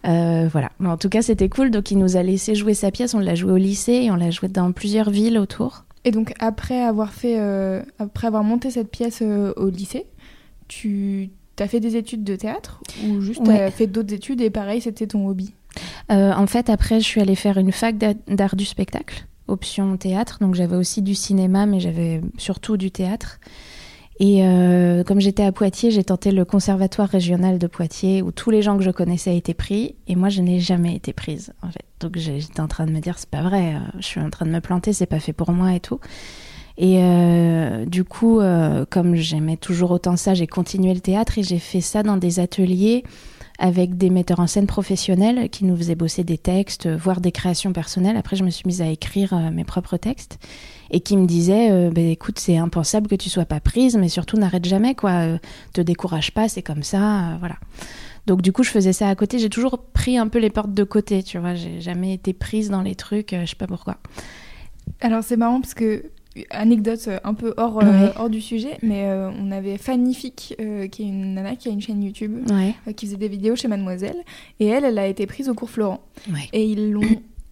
voilà. 0.04 0.72
Mais 0.80 0.90
en 0.90 0.98
tout 0.98 1.10
cas, 1.10 1.22
c'était 1.22 1.50
cool. 1.50 1.72
Donc, 1.72 1.92
il 1.92 1.98
nous 1.98 2.18
a 2.18 2.24
laissé 2.24 2.56
jouer 2.56 2.74
sa 2.74 2.92
pièce. 2.92 3.14
On 3.14 3.20
l'a 3.20 3.36
joué 3.36 3.52
au 3.52 3.58
lycée 3.58 3.94
et 3.94 4.12
on 4.12 4.16
l'a 4.16 4.32
joué 4.32 4.50
dans 4.50 4.72
plusieurs 4.72 5.10
villes 5.10 5.38
autour. 5.38 5.86
Et 6.06 6.12
donc, 6.12 6.34
après 6.40 6.82
avoir 6.82 7.12
fait, 7.14 7.40
après 8.00 8.28
avoir 8.28 8.44
monté 8.44 8.72
cette 8.72 8.92
pièce 8.92 9.22
au 9.22 9.70
lycée, 9.70 10.06
tu 10.68 11.32
T'as 11.56 11.68
fait 11.68 11.80
des 11.80 11.96
études 11.96 12.24
de 12.24 12.36
théâtre 12.36 12.82
ou 13.06 13.22
juste 13.22 13.44
t'as 13.44 13.70
fait 13.70 13.86
d'autres 13.86 14.14
études 14.14 14.42
et 14.42 14.50
pareil, 14.50 14.82
c'était 14.82 15.06
ton 15.06 15.28
hobby? 15.28 15.54
Euh, 16.12 16.32
En 16.34 16.48
fait, 16.48 16.70
après, 16.70 17.00
je 17.00 17.06
suis 17.06 17.22
allée 17.22 17.36
faire 17.36 17.58
une 17.60 17.72
fac 17.72 17.96
d'art 18.28 18.56
du 18.56 18.66
spectacle, 18.66 19.28
option 19.48 19.96
théâtre. 19.98 20.40
Donc 20.42 20.56
j'avais 20.56 20.76
aussi 20.76 21.04
du 21.04 21.14
cinéma, 21.14 21.68
mais 21.68 21.80
j'avais 21.80 22.22
surtout 22.38 22.76
du 22.76 22.90
théâtre. 22.90 23.40
Et 24.26 24.42
euh, 24.42 25.04
comme 25.04 25.20
j'étais 25.20 25.44
à 25.44 25.52
Poitiers, 25.52 25.92
j'ai 25.92 26.06
tenté 26.06 26.32
le 26.32 26.46
conservatoire 26.46 27.10
régional 27.10 27.60
de 27.60 27.68
Poitiers 27.68 28.22
où 28.22 28.32
tous 28.32 28.52
les 28.52 28.62
gens 28.62 28.78
que 28.78 28.84
je 28.84 28.90
connaissais 28.90 29.36
étaient 29.36 29.54
pris 29.54 29.96
et 30.08 30.16
moi 30.16 30.30
je 30.30 30.40
n'ai 30.40 30.62
jamais 30.62 30.96
été 30.96 31.12
prise 31.12 31.52
en 31.62 31.68
fait. 31.68 31.84
Donc 32.00 32.18
j'étais 32.18 32.62
en 32.62 32.70
train 32.70 32.86
de 32.86 32.92
me 32.92 33.02
dire 33.02 33.20
c'est 33.20 33.30
pas 33.30 33.42
vrai, 33.42 33.76
euh, 33.76 33.80
je 34.00 34.06
suis 34.06 34.22
en 34.22 34.30
train 34.30 34.46
de 34.46 34.52
me 34.52 34.62
planter, 34.62 34.94
c'est 34.94 35.08
pas 35.08 35.20
fait 35.20 35.34
pour 35.34 35.52
moi 35.52 35.74
et 35.74 35.82
tout. 35.82 36.00
Et 36.78 37.00
euh, 37.04 37.86
du 37.86 38.06
coup, 38.06 38.40
comme 38.90 39.16
j'aimais 39.16 39.58
toujours 39.58 39.92
autant 39.92 40.16
ça, 40.16 40.34
j'ai 40.34 40.48
continué 40.48 40.94
le 40.94 41.02
théâtre 41.02 41.38
et 41.38 41.44
j'ai 41.44 41.60
fait 41.60 41.82
ça 41.82 42.02
dans 42.02 42.16
des 42.16 42.40
ateliers 42.40 43.04
avec 43.60 43.98
des 43.98 44.10
metteurs 44.10 44.40
en 44.40 44.48
scène 44.48 44.68
professionnels 44.68 45.50
qui 45.50 45.66
nous 45.66 45.76
faisaient 45.76 45.96
bosser 45.96 46.24
des 46.24 46.38
textes, 46.38 46.88
voire 46.88 47.22
des 47.22 47.32
créations 47.32 47.74
personnelles. 47.74 48.18
Après, 48.18 48.36
je 48.36 48.44
me 48.44 48.50
suis 48.50 48.64
mise 48.66 48.82
à 48.82 48.88
écrire 48.88 49.34
euh, 49.34 49.52
mes 49.52 49.64
propres 49.64 49.98
textes 49.98 50.40
et 50.92 51.00
qui 51.00 51.18
me 51.18 51.26
disaient 51.26 51.90
bah, 51.90 52.02
écoute, 52.02 52.40
c'est 52.40 52.58
impensable 52.58 53.08
que 53.08 53.16
tu 53.16 53.30
sois 53.30 53.46
pas 53.46 53.60
prise, 53.60 53.96
mais 53.98 54.10
surtout 54.10 54.38
n'arrête 54.38 54.66
jamais, 54.66 54.94
quoi. 54.94 55.40
te 55.74 55.82
décourage 55.82 56.32
pas, 56.34 56.48
c'est 56.50 56.62
comme 56.62 56.84
ça, 56.84 57.38
voilà. 57.40 57.56
Donc 58.28 58.42
du 58.42 58.52
coup, 58.52 58.64
je 58.64 58.70
faisais 58.70 58.94
ça 58.94 59.10
à 59.10 59.16
côté. 59.16 59.40
J'ai 59.40 59.50
toujours 59.50 59.80
pris 59.80 60.18
un 60.18 60.28
peu 60.28 60.38
les 60.40 60.52
portes 60.52 60.74
de 60.74 60.84
côté, 60.84 61.24
tu 61.24 61.40
vois. 61.40 61.56
J'ai 61.56 61.82
jamais 61.82 62.14
été 62.14 62.34
prise 62.34 62.70
dans 62.70 62.82
les 62.82 62.94
trucs, 62.94 63.32
je 63.32 63.46
sais 63.46 63.56
pas 63.56 63.66
pourquoi. 63.66 63.98
Alors 65.02 65.24
c'est 65.24 65.38
marrant 65.38 65.62
parce 65.62 65.74
que 65.74 66.06
anecdote 66.50 67.06
euh, 67.08 67.20
un 67.24 67.34
peu 67.34 67.54
hors, 67.58 67.80
euh, 67.84 68.10
hors 68.16 68.30
du 68.30 68.42
sujet, 68.42 68.78
mais 68.82 69.06
euh, 69.06 69.30
on 69.40 69.52
avait 69.52 69.78
Fanny 69.78 70.14
Fick, 70.14 70.56
qui 70.92 71.04
est 71.04 71.06
une 71.06 71.36
nana 71.36 71.56
qui 71.56 71.70
a 71.70 71.72
une 71.72 71.82
chaîne 71.82 72.04
YouTube, 72.04 72.40
qui 72.96 73.06
faisait 73.06 73.18
des 73.18 73.28
vidéos 73.28 73.56
chez 73.56 73.68
Mademoiselle, 73.68 74.18
et 74.60 74.68
elle, 74.68 74.86
elle 74.86 75.00
a 75.00 75.08
été 75.08 75.26
prise 75.26 75.50
au 75.50 75.54
cours 75.54 75.70
Florent. 75.70 76.02
Et 76.52 76.66
ils 76.66 76.92
l'ont 76.92 77.02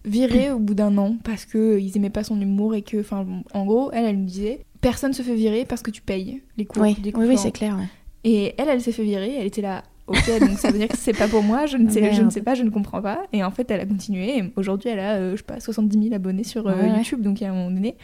virée 0.04 0.50
au 0.50 0.58
bout 0.58 0.74
d'un 0.74 0.98
an 0.98 1.16
parce 1.22 1.44
qu'ils 1.44 1.96
aimaient 1.96 2.10
pas 2.10 2.24
son 2.24 2.40
humour 2.40 2.74
et 2.74 2.82
que, 2.82 3.00
enfin, 3.00 3.24
en 3.54 3.64
gros, 3.64 3.90
elle, 3.92 4.04
elle 4.04 4.18
me 4.18 4.26
disait, 4.26 4.64
personne 4.80 5.12
se 5.12 5.22
fait 5.22 5.34
virer 5.34 5.64
parce 5.64 5.82
que 5.82 5.90
tu 5.90 6.02
payes 6.02 6.42
les 6.56 6.64
cours. 6.64 6.82
Oui, 6.82 7.12
cours 7.12 7.22
oui, 7.22 7.38
c'est 7.38 7.52
clair. 7.52 7.78
Et 8.24 8.54
elle, 8.58 8.68
elle 8.68 8.80
s'est 8.80 8.92
fait 8.92 9.04
virer, 9.04 9.36
elle 9.38 9.46
était 9.46 9.62
là, 9.62 9.82
ok, 10.06 10.40
donc 10.40 10.58
ça 10.58 10.70
veut 10.70 10.78
dire 10.78 10.88
que 10.88 10.96
c'est 10.96 11.16
pas 11.16 11.28
pour 11.28 11.42
moi, 11.42 11.66
je 11.66 11.76
ne, 11.76 11.90
sais, 11.90 12.12
je 12.12 12.22
ne 12.22 12.30
sais 12.30 12.42
pas, 12.42 12.54
je 12.54 12.62
ne 12.62 12.70
comprends 12.70 13.02
pas. 13.02 13.22
Et 13.32 13.42
en 13.42 13.50
fait, 13.50 13.70
elle 13.70 13.80
a 13.80 13.86
continué. 13.86 14.44
Aujourd'hui, 14.56 14.90
elle 14.90 15.00
a, 15.00 15.30
je 15.32 15.36
sais 15.36 15.42
pas, 15.42 15.60
70 15.60 16.02
000 16.02 16.14
abonnés 16.14 16.44
sur 16.44 16.68
YouTube. 16.96 17.22
Donc, 17.22 17.42
à 17.42 17.50
un 17.50 17.52
moment 17.52 17.70
donné, 17.70 17.96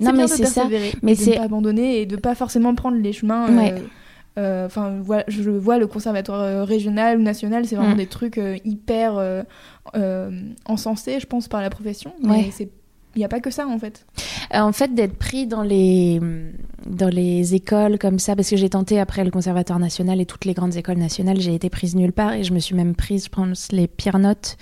non, 0.00 0.12
mais 0.12 0.26
c'est 0.26 0.46
ça. 0.46 0.66
Mais 1.02 1.14
c'est 1.14 1.36
pas 1.36 1.42
abandonner 1.42 2.00
et 2.00 2.06
de 2.06 2.16
pas 2.16 2.34
forcément 2.34 2.74
prendre 2.74 2.96
les 2.96 3.12
chemins. 3.12 3.48
Euh, 3.50 3.78
euh, 4.38 4.66
enfin, 4.66 5.00
voilà, 5.02 5.24
je 5.28 5.50
vois 5.50 5.78
le 5.78 5.86
conservatoire 5.86 6.40
euh, 6.40 6.64
régional 6.64 7.18
ou 7.18 7.22
national, 7.22 7.66
c'est 7.66 7.76
vraiment 7.76 7.94
mm. 7.94 7.98
des 7.98 8.06
trucs 8.06 8.40
hyper 8.64 9.44
encensés, 10.66 11.20
je 11.20 11.26
pense, 11.26 11.48
par 11.48 11.60
la 11.60 11.70
profession. 11.70 12.12
Mais 12.22 12.50
c'est 12.50 12.70
il 13.14 13.18
n'y 13.18 13.24
a 13.24 13.28
pas 13.28 13.40
que 13.40 13.50
ça 13.50 13.66
en 13.66 13.78
fait. 13.78 14.06
Euh, 14.54 14.60
en 14.60 14.72
fait, 14.72 14.94
d'être 14.94 15.16
pris 15.16 15.46
dans 15.46 15.62
les, 15.62 16.20
dans 16.86 17.08
les 17.08 17.54
écoles 17.54 17.98
comme 17.98 18.18
ça, 18.18 18.36
parce 18.36 18.50
que 18.50 18.56
j'ai 18.56 18.70
tenté 18.70 18.98
après 18.98 19.24
le 19.24 19.30
Conservatoire 19.30 19.78
national 19.78 20.20
et 20.20 20.26
toutes 20.26 20.44
les 20.44 20.54
grandes 20.54 20.76
écoles 20.76 20.98
nationales, 20.98 21.40
j'ai 21.40 21.54
été 21.54 21.70
prise 21.70 21.96
nulle 21.96 22.12
part 22.12 22.32
et 22.34 22.44
je 22.44 22.52
me 22.52 22.58
suis 22.58 22.74
même 22.74 22.94
prise, 22.94 23.24
je 23.24 23.30
pense, 23.30 23.72
les 23.72 23.88
pires 23.88 24.18
notes. 24.18 24.56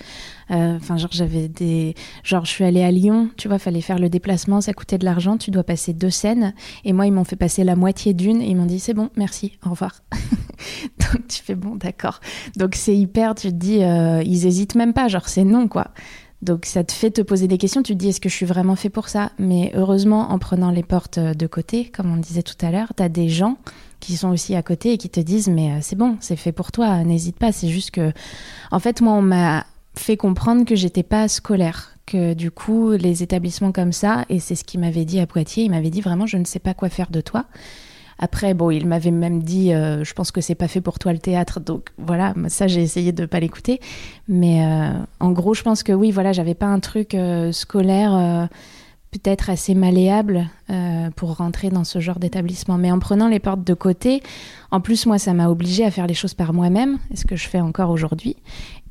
Euh, 0.51 0.77
enfin, 0.77 0.97
genre, 0.97 1.11
j'avais 1.11 1.47
des. 1.47 1.93
Genre, 2.23 2.45
je 2.45 2.49
suis 2.49 2.63
allée 2.63 2.83
à 2.83 2.91
Lyon, 2.91 3.29
tu 3.37 3.47
vois, 3.47 3.59
fallait 3.59 3.81
faire 3.81 3.99
le 3.99 4.09
déplacement, 4.09 4.61
ça 4.61 4.73
coûtait 4.73 4.97
de 4.97 5.05
l'argent, 5.05 5.37
tu 5.37 5.51
dois 5.51 5.63
passer 5.63 5.93
deux 5.93 6.09
scènes. 6.09 6.53
Et 6.85 6.93
moi, 6.93 7.05
ils 7.05 7.13
m'ont 7.13 7.23
fait 7.23 7.35
passer 7.35 7.63
la 7.63 7.75
moitié 7.75 8.13
d'une 8.13 8.41
et 8.41 8.47
ils 8.47 8.55
m'ont 8.55 8.65
dit 8.65 8.79
c'est 8.79 8.93
bon, 8.95 9.09
merci, 9.15 9.57
au 9.65 9.69
revoir. 9.69 10.01
Donc, 10.99 11.27
tu 11.27 11.43
fais 11.43 11.55
bon, 11.55 11.75
d'accord. 11.75 12.19
Donc, 12.55 12.75
c'est 12.75 12.95
hyper, 12.95 13.35
tu 13.35 13.49
te 13.49 13.55
dis, 13.55 13.83
euh, 13.83 14.21
ils 14.23 14.45
hésitent 14.45 14.75
même 14.75 14.93
pas, 14.93 15.07
genre, 15.07 15.29
c'est 15.29 15.43
non, 15.43 15.67
quoi. 15.67 15.91
Donc 16.41 16.65
ça 16.65 16.83
te 16.83 16.93
fait 16.93 17.11
te 17.11 17.21
poser 17.21 17.47
des 17.47 17.57
questions, 17.57 17.83
tu 17.83 17.93
te 17.93 17.97
dis 17.97 18.09
est-ce 18.09 18.21
que 18.21 18.29
je 18.29 18.33
suis 18.35 18.45
vraiment 18.45 18.77
fait 18.77 18.89
pour 18.89 19.09
ça? 19.09 19.31
Mais 19.39 19.71
heureusement, 19.75 20.31
en 20.31 20.39
prenant 20.39 20.71
les 20.71 20.83
portes 20.83 21.19
de 21.19 21.47
côté, 21.47 21.85
comme 21.85 22.11
on 22.13 22.17
disait 22.17 22.43
tout 22.43 22.55
à 22.61 22.71
l'heure, 22.71 22.93
tu 22.95 23.03
as 23.03 23.09
des 23.09 23.27
gens 23.27 23.57
qui 23.99 24.15
sont 24.15 24.29
aussi 24.29 24.55
à 24.55 24.63
côté 24.63 24.93
et 24.93 24.97
qui 24.97 25.09
te 25.09 25.19
disent 25.19 25.49
mais 25.49 25.71
euh, 25.71 25.79
c'est 25.81 25.97
bon, 25.97 26.17
c'est 26.21 26.35
fait 26.35 26.53
pour 26.53 26.71
toi, 26.71 27.03
n'hésite 27.03 27.37
pas, 27.37 27.51
c'est 27.51 27.67
juste 27.67 27.91
que 27.91 28.13
en 28.71 28.79
fait 28.79 29.01
moi 29.01 29.13
on 29.13 29.21
m'a 29.21 29.65
fait 29.95 30.15
comprendre 30.15 30.63
que 30.63 30.75
j'étais 30.75 31.03
pas 31.03 31.27
scolaire, 31.27 31.97
que 32.05 32.33
du 32.33 32.51
coup 32.51 32.91
les 32.91 33.23
établissements 33.23 33.73
comme 33.73 33.91
ça 33.91 34.25
et 34.29 34.39
c'est 34.39 34.55
ce 34.55 34.63
qu'il 34.63 34.79
m'avait 34.79 35.05
dit 35.05 35.19
à 35.19 35.27
Poitiers, 35.27 35.65
il 35.65 35.71
m'avait 35.71 35.89
dit 35.89 36.01
vraiment 36.01 36.25
je 36.25 36.37
ne 36.37 36.45
sais 36.45 36.59
pas 36.59 36.73
quoi 36.73 36.89
faire 36.89 37.11
de 37.11 37.19
toi. 37.21 37.45
Après, 38.19 38.53
bon, 38.53 38.69
il 38.69 38.85
m'avait 38.85 39.11
même 39.11 39.41
dit, 39.41 39.73
euh, 39.73 40.03
je 40.03 40.13
pense 40.13 40.31
que 40.31 40.41
c'est 40.41 40.55
pas 40.55 40.67
fait 40.67 40.81
pour 40.81 40.99
toi 40.99 41.13
le 41.13 41.19
théâtre, 41.19 41.61
donc 41.61 41.89
voilà, 41.97 42.33
ça 42.49 42.67
j'ai 42.67 42.81
essayé 42.81 43.13
de 43.13 43.25
pas 43.25 43.39
l'écouter. 43.39 43.79
Mais 44.27 44.65
euh, 44.65 44.91
en 45.21 45.31
gros, 45.31 45.53
je 45.53 45.63
pense 45.63 45.83
que 45.83 45.93
oui, 45.93 46.11
voilà, 46.11 46.33
j'avais 46.33 46.53
pas 46.53 46.65
un 46.65 46.81
truc 46.81 47.15
euh, 47.15 47.53
scolaire 47.53 48.49
peut-être 49.11 49.49
assez 49.49 49.73
malléable 49.75 50.49
pour 51.15 51.37
rentrer 51.37 51.69
dans 51.69 51.83
ce 51.83 51.99
genre 51.99 52.19
d'établissement. 52.19 52.77
Mais 52.77 52.91
en 52.91 52.99
prenant 52.99 53.27
les 53.27 53.39
portes 53.39 53.63
de 53.63 53.73
côté, 53.73 54.21
en 54.69 54.81
plus, 54.81 55.07
moi, 55.07 55.17
ça 55.17 55.33
m'a 55.33 55.49
obligée 55.49 55.83
à 55.83 55.89
faire 55.89 56.05
les 56.05 56.13
choses 56.13 56.35
par 56.35 56.53
moi-même, 56.53 56.99
ce 57.15 57.25
que 57.25 57.35
je 57.35 57.47
fais 57.47 57.59
encore 57.59 57.89
aujourd'hui 57.89 58.35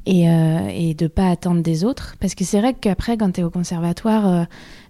et, 0.09 0.29
euh, 0.31 0.95
de 0.95 1.07
pas 1.07 1.29
attendre 1.29 1.63
des 1.63 1.85
autres. 1.85 2.17
Parce 2.19 2.35
que 2.35 2.43
c'est 2.43 2.59
vrai 2.59 2.75
qu'après, 2.75 3.19
quand 3.19 3.33
tu 3.33 3.41
es 3.43 3.45
au 3.45 3.51
conservatoire, 3.51 4.27
euh, 4.27 4.45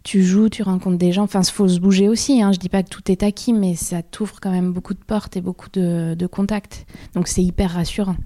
tu 0.04 0.22
joues, 0.22 0.48
tu 0.48 0.62
rencontres 0.62 0.96
des 0.96 1.12
gens. 1.12 1.24
Enfin, 1.24 1.40
il 1.42 1.50
faut 1.50 1.68
se 1.68 1.80
bouger 1.80 2.08
aussi. 2.08 2.40
Hein. 2.40 2.52
Je 2.52 2.58
dis 2.58 2.68
pas 2.68 2.84
que 2.84 2.88
tout 2.88 3.10
est 3.10 3.24
acquis, 3.24 3.52
mais 3.52 3.74
ça 3.74 4.02
t'ouvre 4.02 4.36
quand 4.40 4.52
même 4.52 4.72
beaucoup 4.72 4.94
de 4.94 5.02
portes 5.04 5.36
et 5.36 5.40
beaucoup 5.40 5.68
de 5.70 6.26
contacts. 6.30 6.86
Donc 7.14 7.26
c'est 7.26 7.42
hyper 7.42 7.72
rassurant. 7.72 8.16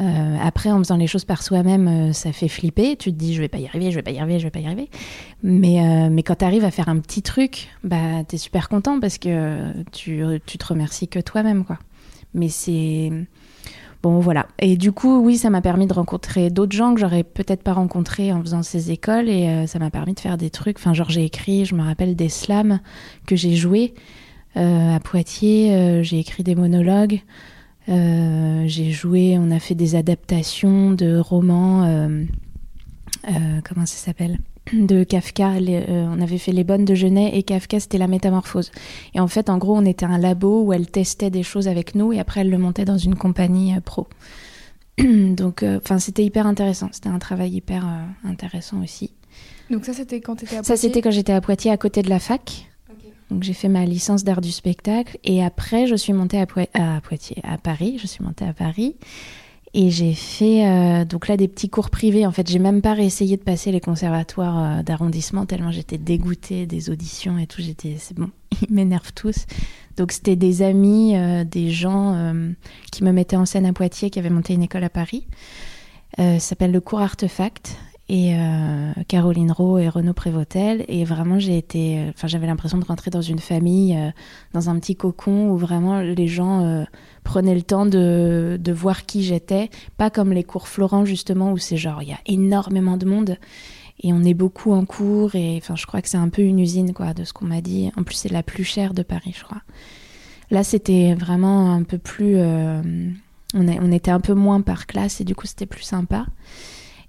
Euh, 0.00 0.36
après, 0.42 0.70
en 0.70 0.78
faisant 0.78 0.96
les 0.96 1.06
choses 1.06 1.24
par 1.24 1.42
soi-même, 1.42 1.88
euh, 1.88 2.12
ça 2.12 2.32
fait 2.32 2.48
flipper. 2.48 2.96
Tu 2.96 3.12
te 3.12 3.16
dis, 3.16 3.34
je 3.34 3.40
vais 3.40 3.48
pas 3.48 3.58
y 3.58 3.66
arriver, 3.66 3.90
je 3.90 3.96
vais 3.96 4.02
pas 4.02 4.10
y 4.10 4.18
arriver, 4.18 4.38
je 4.38 4.44
vais 4.44 4.50
pas 4.50 4.60
y 4.60 4.66
arriver. 4.66 4.90
Mais, 5.42 5.80
euh, 5.80 6.08
mais 6.10 6.22
quand 6.22 6.36
tu 6.36 6.44
arrives 6.44 6.64
à 6.64 6.70
faire 6.70 6.88
un 6.88 6.98
petit 6.98 7.22
truc, 7.22 7.68
bah, 7.84 8.24
tu 8.28 8.34
es 8.34 8.38
super 8.38 8.68
content 8.68 8.98
parce 8.98 9.18
que 9.18 9.72
tu, 9.92 10.22
tu 10.46 10.58
te 10.58 10.66
remercies 10.66 11.08
que 11.08 11.20
toi-même. 11.20 11.64
quoi. 11.64 11.78
Mais 12.34 12.48
c'est 12.48 13.10
Bon, 14.02 14.20
voilà. 14.20 14.48
Et 14.58 14.76
du 14.76 14.92
coup, 14.92 15.18
oui, 15.24 15.38
ça 15.38 15.48
m'a 15.48 15.62
permis 15.62 15.86
de 15.86 15.94
rencontrer 15.94 16.50
d'autres 16.50 16.76
gens 16.76 16.92
que 16.92 17.00
j'aurais 17.00 17.24
peut-être 17.24 17.62
pas 17.62 17.72
rencontrés 17.72 18.34
en 18.34 18.42
faisant 18.42 18.62
ces 18.62 18.90
écoles. 18.90 19.30
Et 19.30 19.66
ça 19.66 19.78
m'a 19.78 19.88
permis 19.90 20.12
de 20.12 20.20
faire 20.20 20.36
des 20.36 20.50
trucs. 20.50 20.76
Enfin, 20.78 20.92
genre, 20.92 21.08
j'ai 21.08 21.24
écrit, 21.24 21.64
je 21.64 21.74
me 21.74 21.82
rappelle 21.82 22.14
des 22.14 22.28
slams 22.28 22.80
que 23.26 23.34
j'ai 23.34 23.54
joués 23.54 23.94
à 24.56 25.00
Poitiers. 25.02 26.02
J'ai 26.02 26.18
écrit 26.18 26.42
des 26.42 26.54
monologues. 26.54 27.22
J'ai 27.86 28.90
joué, 28.90 29.36
on 29.38 29.50
a 29.50 29.58
fait 29.58 29.74
des 29.74 29.94
adaptations 29.94 30.92
de 30.92 31.18
romans. 31.18 32.08
comment 33.22 33.86
ça 33.86 33.96
s'appelle? 33.96 34.38
De 34.72 35.04
Kafka. 35.04 35.52
Euh, 35.56 36.06
on 36.10 36.20
avait 36.20 36.38
fait 36.38 36.52
Les 36.52 36.64
Bonnes 36.64 36.84
de 36.84 36.94
Genet 36.94 37.36
et 37.36 37.42
Kafka, 37.42 37.80
c'était 37.80 37.98
la 37.98 38.06
métamorphose. 38.06 38.72
Et 39.14 39.20
en 39.20 39.28
fait, 39.28 39.50
en 39.50 39.58
gros, 39.58 39.76
on 39.76 39.84
était 39.84 40.06
un 40.06 40.18
labo 40.18 40.62
où 40.62 40.72
elle 40.72 40.90
testait 40.90 41.30
des 41.30 41.42
choses 41.42 41.68
avec 41.68 41.94
nous 41.94 42.12
et 42.12 42.18
après, 42.18 42.40
elle 42.40 42.50
le 42.50 42.58
montait 42.58 42.86
dans 42.86 42.96
une 42.96 43.14
compagnie 43.14 43.74
euh, 43.76 43.80
pro. 43.80 44.08
Donc, 44.98 45.62
euh, 45.62 45.78
enfin, 45.82 45.98
c'était 45.98 46.24
hyper 46.24 46.46
intéressant. 46.46 46.88
C'était 46.92 47.10
un 47.10 47.18
travail 47.18 47.52
hyper 47.52 47.86
intéressant 48.24 48.82
aussi. 48.82 49.10
Donc 49.70 49.84
ça, 49.84 49.92
c'était 49.92 50.20
quand 50.20 50.36
tu 50.36 50.44
étais 50.44 50.56
à 50.56 50.58
Poitiers 50.58 50.76
Ça, 50.76 50.80
c'était 50.80 51.02
quand 51.02 51.10
j'étais 51.10 51.32
à 51.32 51.40
Poitiers, 51.40 51.70
à 51.70 51.76
côté 51.76 52.02
de 52.02 52.08
la 52.08 52.18
fac. 52.18 52.68
J'ai 53.42 53.52
fait 53.52 53.68
ma 53.68 53.84
licence 53.84 54.24
d'art 54.24 54.40
du 54.40 54.52
spectacle 54.52 55.18
et 55.24 55.42
après 55.42 55.86
je 55.86 55.94
suis 55.94 56.12
montée 56.12 56.38
à, 56.40 56.46
à 56.74 57.00
Poitiers, 57.00 57.40
à 57.42 57.58
Paris. 57.58 57.98
Je 58.00 58.06
suis 58.06 58.24
montée 58.24 58.44
à 58.44 58.52
Paris 58.52 58.96
et 59.76 59.90
j'ai 59.90 60.14
fait 60.14 60.66
euh, 60.66 61.04
donc 61.04 61.26
là 61.26 61.36
des 61.36 61.48
petits 61.48 61.68
cours 61.68 61.90
privés. 61.90 62.26
En 62.26 62.30
fait, 62.30 62.48
j'ai 62.48 62.60
même 62.60 62.80
pas 62.80 62.94
réessayé 62.94 63.36
de 63.36 63.42
passer 63.42 63.72
les 63.72 63.80
conservatoires 63.80 64.78
euh, 64.78 64.82
d'arrondissement 64.84 65.46
tellement 65.46 65.72
j'étais 65.72 65.98
dégoûtée 65.98 66.64
des 66.66 66.90
auditions 66.90 67.38
et 67.38 67.48
tout. 67.48 67.60
J'étais, 67.60 67.96
c'est 67.98 68.16
bon, 68.16 68.30
ils 68.62 68.72
m'énervent 68.72 69.12
tous. 69.12 69.46
Donc 69.96 70.12
c'était 70.12 70.36
des 70.36 70.62
amis, 70.62 71.16
euh, 71.16 71.44
des 71.44 71.70
gens 71.70 72.34
qui 72.92 73.02
me 73.02 73.10
mettaient 73.10 73.36
en 73.36 73.46
scène 73.46 73.66
à 73.66 73.72
Poitiers, 73.72 74.10
qui 74.10 74.18
avaient 74.20 74.30
monté 74.30 74.54
une 74.54 74.62
école 74.62 74.84
à 74.84 74.90
Paris. 74.90 75.26
ça 76.16 76.38
s'appelle 76.38 76.72
le 76.72 76.80
cours 76.80 77.00
Artefact 77.00 77.76
et 78.08 78.36
Caroline 79.08 79.50
Rowe 79.50 79.78
et 79.78 79.88
Renaud 79.88 80.12
Prévotel. 80.12 80.84
Et 80.88 81.04
vraiment, 81.04 81.38
j'ai 81.38 81.56
été, 81.56 82.04
enfin, 82.10 82.28
j'avais 82.28 82.46
l'impression 82.46 82.78
de 82.78 82.84
rentrer 82.84 83.10
dans 83.10 83.22
une 83.22 83.38
famille, 83.38 83.98
dans 84.52 84.68
un 84.68 84.78
petit 84.78 84.94
cocon 84.94 85.48
où 85.48 85.56
vraiment 85.56 86.00
les 86.00 86.28
gens 86.28 86.84
prenais 87.24 87.54
le 87.54 87.62
temps 87.62 87.86
de, 87.86 88.58
de 88.60 88.72
voir 88.72 89.06
qui 89.06 89.24
j'étais, 89.24 89.70
pas 89.96 90.10
comme 90.10 90.32
les 90.32 90.44
cours 90.44 90.68
Florent 90.68 91.04
justement 91.04 91.50
où 91.52 91.58
c'est 91.58 91.78
genre 91.78 92.02
il 92.02 92.10
y 92.10 92.12
a 92.12 92.20
énormément 92.26 92.96
de 92.96 93.06
monde 93.06 93.38
et 94.00 94.12
on 94.12 94.22
est 94.22 94.34
beaucoup 94.34 94.72
en 94.72 94.84
cours 94.84 95.34
et 95.34 95.56
enfin 95.56 95.74
je 95.74 95.86
crois 95.86 96.02
que 96.02 96.08
c'est 96.08 96.18
un 96.18 96.28
peu 96.28 96.42
une 96.42 96.60
usine 96.60 96.92
quoi 96.92 97.14
de 97.14 97.24
ce 97.24 97.32
qu'on 97.32 97.46
m'a 97.46 97.60
dit. 97.60 97.90
En 97.96 98.02
plus 98.02 98.14
c'est 98.14 98.28
la 98.28 98.42
plus 98.42 98.64
chère 98.64 98.94
de 98.94 99.02
Paris 99.02 99.34
je 99.36 99.42
crois. 99.42 99.62
Là 100.50 100.62
c'était 100.62 101.14
vraiment 101.14 101.72
un 101.72 101.82
peu 101.82 101.98
plus, 101.98 102.36
euh, 102.36 102.82
on, 103.54 103.66
on 103.66 103.92
était 103.92 104.10
un 104.10 104.20
peu 104.20 104.34
moins 104.34 104.60
par 104.60 104.86
classe 104.86 105.20
et 105.20 105.24
du 105.24 105.34
coup 105.34 105.46
c'était 105.46 105.66
plus 105.66 105.82
sympa. 105.82 106.26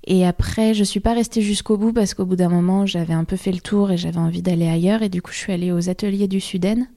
Et 0.08 0.26
après, 0.26 0.74
je 0.74 0.84
suis 0.84 1.00
pas 1.00 1.14
restée 1.14 1.42
jusqu'au 1.42 1.78
bout 1.78 1.92
parce 1.92 2.14
qu'au 2.14 2.26
bout 2.26 2.36
d'un 2.36 2.50
moment, 2.50 2.86
j'avais 2.86 3.14
un 3.14 3.24
peu 3.24 3.38
fait 3.38 3.52
le 3.52 3.60
tour 3.60 3.92
et 3.92 3.98
j'avais 3.98 4.20
envie 4.20 4.44
d'aller 4.44 4.68
ailleurs. 4.68 5.02
Et 5.02 5.10
du 5.10 5.22
coup, 5.22 5.32
je 5.32 5.38
suis 5.38 5.54
allée 5.54 5.72
aux 5.72 5.90
ateliers 5.90 6.28
du 6.28 6.40
Suden, 6.40 6.88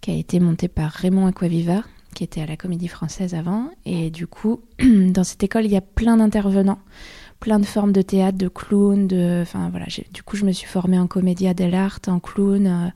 qui 0.00 0.10
a 0.10 0.14
été 0.14 0.40
monté 0.40 0.66
par 0.66 0.90
Raymond 0.90 1.26
Aquaviva, 1.26 1.84
qui 2.14 2.24
était 2.24 2.40
à 2.40 2.46
la 2.46 2.56
Comédie 2.56 2.88
Française 2.88 3.34
avant. 3.34 3.70
Et 3.86 4.10
du 4.10 4.26
coup, 4.26 4.62
dans 4.80 5.22
cette 5.22 5.44
école, 5.44 5.64
il 5.64 5.70
y 5.70 5.76
a 5.76 5.80
plein 5.80 6.16
d'intervenants, 6.16 6.80
plein 7.38 7.60
de 7.60 7.66
formes 7.66 7.92
de 7.92 8.02
théâtre, 8.02 8.36
de 8.36 8.48
clown, 8.48 9.06
de, 9.06 9.40
enfin 9.42 9.68
voilà. 9.70 9.86
Du 10.12 10.24
coup, 10.24 10.36
je 10.36 10.44
me 10.44 10.50
suis 10.50 10.66
formée 10.66 10.98
en 10.98 11.06
comédia 11.06 11.54
dell'arte, 11.54 12.08
en 12.08 12.18
clown. 12.18 12.66
Euh, 12.66 12.88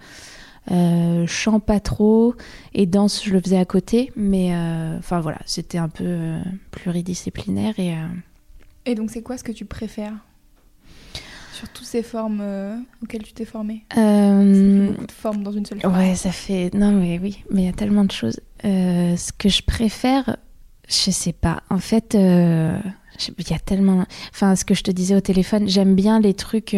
euh, 0.71 1.27
chant 1.27 1.61
pas 1.61 1.79
trop 1.79 2.35
et 2.73 2.87
danse 2.87 3.23
je 3.23 3.35
le 3.35 3.41
faisais 3.43 3.59
à 3.59 3.67
côté 3.67 4.11
mais 4.17 4.55
euh, 4.55 4.97
enfin 4.99 5.21
voilà 5.21 5.37
c'était 5.45 5.77
un 5.77 5.91
peu 5.91 6.39
pluridisciplinaire 6.71 7.79
et 7.79 7.95
et 8.87 8.95
donc 8.95 9.11
c'est 9.11 9.23
quoi 9.23 9.39
ce 9.39 9.45
que 9.45 9.53
tu 9.53 9.65
préfères 9.65 10.15
sur 11.53 11.69
toutes 11.69 11.87
ces 11.87 12.03
formes 12.03 12.41
euh, 12.41 12.77
auxquelles 13.03 13.23
tu 13.23 13.33
t'es 13.33 13.45
formée? 13.45 13.85
Euh... 13.97 14.89
beaucoup 14.89 15.07
de 15.07 15.13
formes 15.13 15.43
dans 15.43 15.53
une 15.53 15.65
seule 15.65 15.81
forme. 15.81 15.97
Ouais, 15.97 16.15
ça 16.17 16.33
fait. 16.33 16.75
Non, 16.75 16.91
mais 16.91 17.19
oui, 17.19 17.45
mais 17.51 17.63
il 17.63 17.67
y 17.67 17.69
a 17.69 17.73
tellement 17.73 18.05
de 18.05 18.13
choses. 18.13 18.41
Euh, 18.65 19.17
ce 19.17 19.33
que 19.33 19.49
je 19.49 19.63
préfère, 19.63 20.37
je 20.89 21.11
sais 21.11 21.33
pas. 21.33 21.63
En 21.71 21.79
fait, 21.79 22.15
euh, 22.15 22.79
il 23.39 23.51
y 23.51 23.55
a 23.55 23.59
tellement. 23.59 24.05
Enfin, 24.33 24.57
ce 24.57 24.65
que 24.65 24.75
je 24.75 24.83
te 24.83 24.91
disais 24.91 25.15
au 25.15 25.21
téléphone, 25.21 25.69
j'aime 25.69 25.95
bien 25.95 26.21
les 26.21 26.35
trucs 26.35 26.77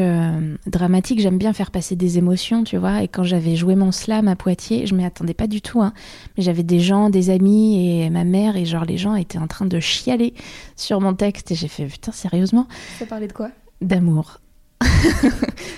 dramatiques, 0.67 1.21
j'aime 1.21 1.39
bien 1.39 1.53
faire 1.53 1.71
passer 1.71 1.97
des 1.97 2.19
émotions, 2.19 2.65
tu 2.65 2.77
vois. 2.77 3.03
Et 3.03 3.09
quand 3.09 3.25
j'avais 3.25 3.57
joué 3.57 3.75
mon 3.75 3.93
slam 3.93 4.29
à 4.29 4.37
Poitiers, 4.37 4.87
je 4.87 4.95
m'y 4.95 5.05
attendais 5.05 5.35
pas 5.35 5.47
du 5.47 5.61
tout, 5.61 5.83
hein. 5.83 5.93
Mais 6.37 6.43
j'avais 6.43 6.63
des 6.63 6.81
gens, 6.81 7.11
des 7.11 7.31
amis 7.31 8.03
et 8.03 8.11
ma 8.11 8.25
mère, 8.25 8.57
et 8.57 8.65
genre 8.65 8.85
les 8.85 8.99
gens 8.99 9.15
étaient 9.15 9.39
en 9.39 9.47
train 9.47 9.67
de 9.67 9.81
chialer 9.81 10.35
sur 10.77 11.01
mon 11.01 11.15
texte. 11.15 11.51
Et 11.51 11.55
j'ai 11.55 11.69
fait, 11.69 11.87
putain, 11.87 12.13
sérieusement? 12.13 12.67
Ça 12.99 13.07
parlait 13.07 13.29
de 13.29 13.33
quoi? 13.33 13.51
D'amour. 13.81 14.41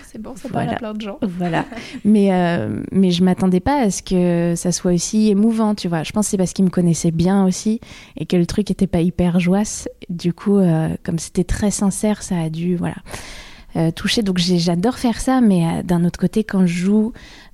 c'est 0.07 0.21
bon, 0.21 0.35
ça 0.37 0.49
parle 0.49 0.71
à 0.71 0.75
plein 0.75 0.95
de 0.95 1.01
gens. 1.01 1.19
Voilà. 1.23 1.65
Mais, 2.05 2.33
euh, 2.33 2.83
mais 2.93 3.11
je 3.11 3.23
m'attendais 3.23 3.61
pas 3.61 3.81
à 3.81 3.91
ce 3.91 4.03
que 4.03 4.55
ça 4.57 4.73
soit 4.73 4.93
aussi 4.93 5.29
émouvant, 5.29 5.75
tu 5.75 5.89
vois. 5.89 6.03
Je 6.03 6.13
pense 6.13 6.27
que 6.27 6.31
c'est 6.31 6.37
parce 6.37 6.53
qu'ils 6.53 6.65
me 6.65 6.71
connaissaient 6.71 7.11
bien 7.11 7.45
aussi 7.45 7.81
et 8.17 8.27
que 8.27 8.37
le 8.37 8.47
truc 8.47 8.71
était 8.71 8.87
pas 8.87 9.01
hyper 9.01 9.41
joisse. 9.41 9.89
Du 10.09 10.33
coup, 10.33 10.59
euh, 10.59 10.89
comme 11.05 11.19
c'était 11.19 11.45
très 11.45 11.71
sincère, 11.71 12.23
ça 12.23 12.39
a 12.39 12.51
dû, 12.51 12.77
voilà, 12.77 12.97
toucher. 13.95 14.23
Donc 14.23 14.39
j'adore 14.39 14.99
faire 14.99 15.21
ça, 15.21 15.41
mais 15.41 15.83
d'un 15.85 16.05
autre 16.05 16.19
côté, 16.19 16.43
quand 16.43 16.67
je 16.67 16.75
joue 16.75 17.13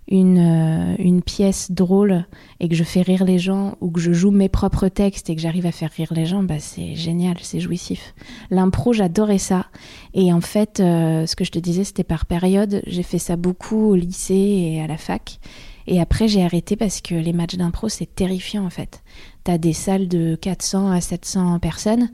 une, 0.09 0.39
euh, 0.39 0.97
une 0.99 1.23
pièce 1.23 1.71
drôle 1.71 2.27
et 2.61 2.69
que 2.69 2.75
je 2.75 2.85
fais 2.85 3.03
rire 3.03 3.25
les 3.25 3.39
gens 3.39 3.77
ou 3.81 3.91
que 3.91 4.01
je 4.01 4.13
joue 4.13 4.31
mes 4.31 4.49
propres 4.49 4.89
textes 4.89 5.31
et 5.31 5.37
que 5.37 5.41
j'arrive 5.41 5.67
à 5.67 5.73
faire 5.73 5.91
rire 5.91 6.13
les 6.15 6.27
gens, 6.27 6.43
bah 6.43 6.59
c'est 6.59 6.95
génial, 6.95 7.37
c'est 7.41 7.61
jouissif. 7.61 8.15
L'impro, 8.51 8.93
j'adorais 8.93 9.39
ça. 9.39 9.67
Et 10.13 10.33
en 10.33 10.41
fait, 10.41 10.81
euh, 10.81 11.27
ce 11.27 11.37
que 11.37 11.45
je 11.45 11.51
te 11.51 11.59
disais, 11.59 11.85
c'était 11.85 12.05
par 12.05 12.27
période. 12.27 12.83
J'ai 12.87 13.03
fait 13.03 13.19
ça 13.19 13.37
beaucoup 13.37 13.91
au 13.91 13.95
lycée 13.95 14.35
et 14.35 14.83
à 14.83 14.87
la 14.87 14.99
fac. 14.99 15.39
Et 15.87 16.01
après, 16.01 16.29
j'ai 16.29 16.43
arrêté 16.43 16.77
parce 16.77 17.01
que 17.01 17.15
les 17.15 17.33
matchs 17.33 17.57
d'impro, 17.57 17.89
c'est 17.89 18.15
terrifiant 18.15 18.65
en 18.65 18.71
fait. 18.71 19.03
T'as 19.43 19.59
des 19.59 19.75
salles 19.75 20.09
de 20.09 20.35
400 20.35 20.91
à 20.91 21.01
700 21.01 21.59
personnes 21.59 22.11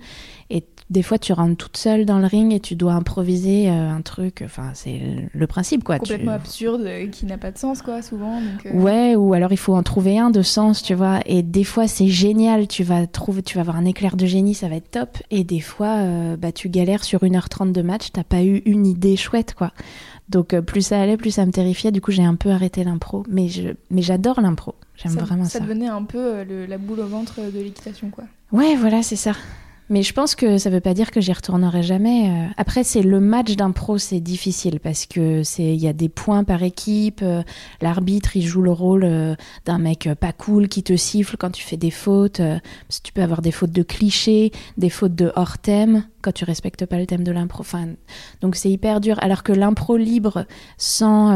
et 0.49 0.65
des 0.91 1.03
fois 1.03 1.19
tu 1.19 1.33
rentres 1.33 1.57
toute 1.57 1.77
seule 1.77 2.05
dans 2.05 2.19
le 2.19 2.27
ring 2.27 2.53
et 2.53 2.59
tu 2.59 2.75
dois 2.75 2.95
improviser 2.95 3.71
euh, 3.71 3.91
un 3.91 4.03
truc. 4.03 4.43
Enfin, 4.45 4.73
c'est 4.75 5.01
le 5.33 5.47
principe 5.47 5.85
quoi. 5.85 5.99
Complètement 5.99 6.33
absurde, 6.33 6.83
euh, 6.85 7.07
qui 7.07 7.27
n'a 7.27 7.39
pas 7.39 7.53
de 7.53 7.59
sens 7.59 7.81
quoi, 7.81 8.03
souvent. 8.03 8.41
Ouais, 8.75 9.15
ou 9.15 9.33
alors 9.33 9.53
il 9.53 9.57
faut 9.57 9.75
en 9.75 9.85
trouver 9.85 10.19
un 10.19 10.31
de 10.31 10.43
sens, 10.43 10.83
tu 10.83 10.95
vois. 10.95 11.21
Et 11.27 11.43
des 11.43 11.65
fois 11.65 11.87
c'est 11.87 12.09
génial, 12.09 12.67
tu 12.67 12.83
vas 12.83 13.07
trouver, 13.07 13.43
tu 13.43 13.55
vas 13.55 13.61
avoir 13.61 13.77
un 13.77 13.85
éclair 13.85 14.17
de 14.17 14.27
génie, 14.27 14.55
ça 14.55 14.69
va 14.69 14.77
être 14.77 14.91
top. 14.91 15.19
Et 15.31 15.45
des 15.45 15.61
fois, 15.61 16.05
bah 16.37 16.53
tu 16.53 16.69
galères 16.69 17.05
sur 17.05 17.21
1h30 17.21 17.73
de 17.73 17.83
match, 17.83 18.09
t'as 18.13 18.25
pas 18.25 18.43
eu 18.43 18.63
une 18.65 18.87
idée 18.87 19.17
chouette 19.17 19.55
quoi. 19.55 19.73
Donc 20.29 20.59
plus 20.61 20.83
ça 20.83 21.01
allait, 21.01 21.17
plus 21.17 21.31
ça 21.31 21.47
me 21.47 21.53
terrifiait. 21.53 21.93
Du 21.93 22.01
coup, 22.01 22.11
j'ai 22.11 22.25
un 22.25 22.35
peu 22.35 22.51
arrêté 22.51 22.85
l'impro. 22.85 23.25
Mais 23.29 23.49
je, 23.49 23.71
mais 23.91 24.03
j'adore 24.03 24.41
l'impro. 24.41 24.75
J'aime 24.97 25.13
vraiment 25.13 25.45
ça. 25.45 25.59
Ça 25.59 25.61
devenait 25.61 25.89
un 25.89 26.03
peu 26.03 26.45
la 26.69 26.79
boule 26.79 27.01
au 27.01 27.07
ventre 27.07 27.41
de 27.41 27.61
l'équitation, 27.61 28.11
quoi. 28.11 28.25
Ouais, 28.53 28.75
voilà, 28.77 29.03
c'est 29.03 29.17
ça. 29.17 29.33
Mais 29.91 30.05
je 30.05 30.13
pense 30.13 30.37
que 30.37 30.57
ça 30.57 30.71
veut 30.71 30.81
pas 30.81 30.95
dire 30.95 31.11
que 31.11 31.21
j'y 31.21 31.33
retournerai 31.33 31.83
jamais. 31.83 32.31
Euh. 32.31 32.47
Après, 32.57 32.85
c'est 32.85 33.03
le 33.03 33.19
match 33.19 33.57
d'un 33.57 33.73
pro, 33.73 33.99
c'est 33.99 34.21
difficile 34.21 34.79
parce 34.79 35.05
que 35.05 35.43
c'est 35.43 35.75
il 35.75 35.81
y 35.81 35.89
a 35.89 35.93
des 35.93 36.09
points 36.09 36.45
par 36.45 36.63
équipe. 36.63 37.23
Euh, 37.23 37.43
l'arbitre, 37.83 38.37
il 38.37 38.47
joue 38.47 38.63
le 38.63 38.71
rôle 38.71 39.03
euh, 39.03 39.35
d'un 39.65 39.79
mec 39.79 40.09
pas 40.21 40.33
cool 40.33 40.69
qui 40.69 40.85
te 40.85 40.95
siffle 40.95 41.37
quand 41.37 41.51
tu 41.51 41.65
fais 41.65 41.77
des 41.77 41.91
fautes. 41.91 42.41
tu 43.03 43.13
peux 43.13 43.23
avoir 43.23 43.43
des 43.43 43.51
fautes 43.51 43.73
de 43.73 43.83
clichés, 43.83 44.53
des 44.79 44.91
fautes 44.91 45.17
de 45.17 45.33
hors 45.35 45.59
thème 45.59 46.05
quand 46.23 46.33
tu 46.33 46.45
respectes 46.45 46.87
pas 46.87 46.99
le 46.99 47.07
thème 47.07 47.25
de 47.25 47.33
l'impro. 47.33 47.63
Enfin, 47.63 47.89
donc 48.43 48.55
c'est 48.55 48.71
hyper 48.71 49.01
dur. 49.01 49.17
Alors 49.21 49.43
que 49.43 49.53
l'impro 49.53 49.97
libre, 49.97 50.47
sans 50.79 51.35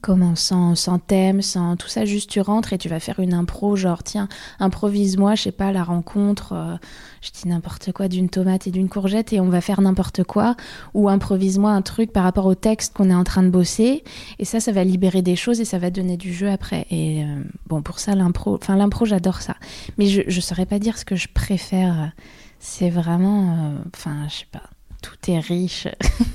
comment 0.00 0.34
sans, 0.34 0.74
sans, 0.74 0.98
thème, 0.98 1.42
sans 1.42 1.76
tout 1.76 1.88
ça, 1.88 2.04
juste 2.04 2.30
tu 2.30 2.40
rentres 2.40 2.72
et 2.72 2.78
tu 2.78 2.88
vas 2.88 3.00
faire 3.00 3.20
une 3.20 3.34
impro, 3.34 3.76
genre 3.76 4.02
tiens, 4.02 4.28
improvise-moi, 4.58 5.34
je 5.34 5.42
sais 5.42 5.52
pas, 5.52 5.70
la 5.72 5.84
rencontre, 5.84 6.52
euh, 6.54 6.76
je 7.20 7.30
dis 7.30 7.48
n'importe 7.48 7.92
quoi, 7.92 8.08
d'une 8.08 8.28
tomate 8.28 8.66
et 8.66 8.70
d'une 8.70 8.88
courgette 8.88 9.32
et 9.32 9.40
on 9.40 9.48
va 9.48 9.60
faire 9.60 9.80
n'importe 9.80 10.24
quoi, 10.24 10.56
ou 10.94 11.08
improvise-moi 11.08 11.70
un 11.70 11.82
truc 11.82 12.12
par 12.12 12.24
rapport 12.24 12.46
au 12.46 12.54
texte 12.54 12.94
qu'on 12.94 13.10
est 13.10 13.14
en 13.14 13.24
train 13.24 13.42
de 13.42 13.50
bosser, 13.50 14.02
et 14.38 14.44
ça, 14.44 14.60
ça 14.60 14.72
va 14.72 14.84
libérer 14.84 15.22
des 15.22 15.36
choses 15.36 15.60
et 15.60 15.64
ça 15.64 15.78
va 15.78 15.90
donner 15.90 16.16
du 16.16 16.32
jeu 16.32 16.50
après. 16.50 16.86
Et 16.90 17.24
euh, 17.24 17.42
bon, 17.66 17.82
pour 17.82 17.98
ça, 17.98 18.14
l'impro, 18.14 18.54
enfin 18.54 18.76
l'impro, 18.76 19.04
j'adore 19.04 19.42
ça, 19.42 19.56
mais 19.98 20.06
je, 20.06 20.22
je 20.26 20.40
saurais 20.40 20.66
pas 20.66 20.78
dire 20.78 20.96
ce 20.96 21.04
que 21.04 21.16
je 21.16 21.28
préfère, 21.32 22.12
c'est 22.60 22.90
vraiment, 22.90 23.56
euh, 23.58 23.78
enfin, 23.94 24.26
je 24.28 24.36
sais 24.36 24.46
pas 24.50 24.62
tout 25.02 25.30
est 25.30 25.40
riche. 25.40 25.88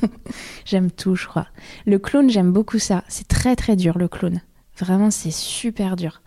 j'aime 0.65 0.91
tout, 0.91 1.15
je 1.15 1.25
crois. 1.25 1.47
Le 1.85 1.97
clown, 1.97 2.29
j'aime 2.29 2.51
beaucoup 2.51 2.77
ça. 2.77 3.03
C'est 3.07 3.27
très 3.27 3.55
très 3.55 3.75
dur 3.75 3.97
le 3.97 4.07
clown. 4.07 4.41
Vraiment, 4.77 5.09
c'est 5.09 5.31
super 5.31 5.95
dur. 5.95 6.21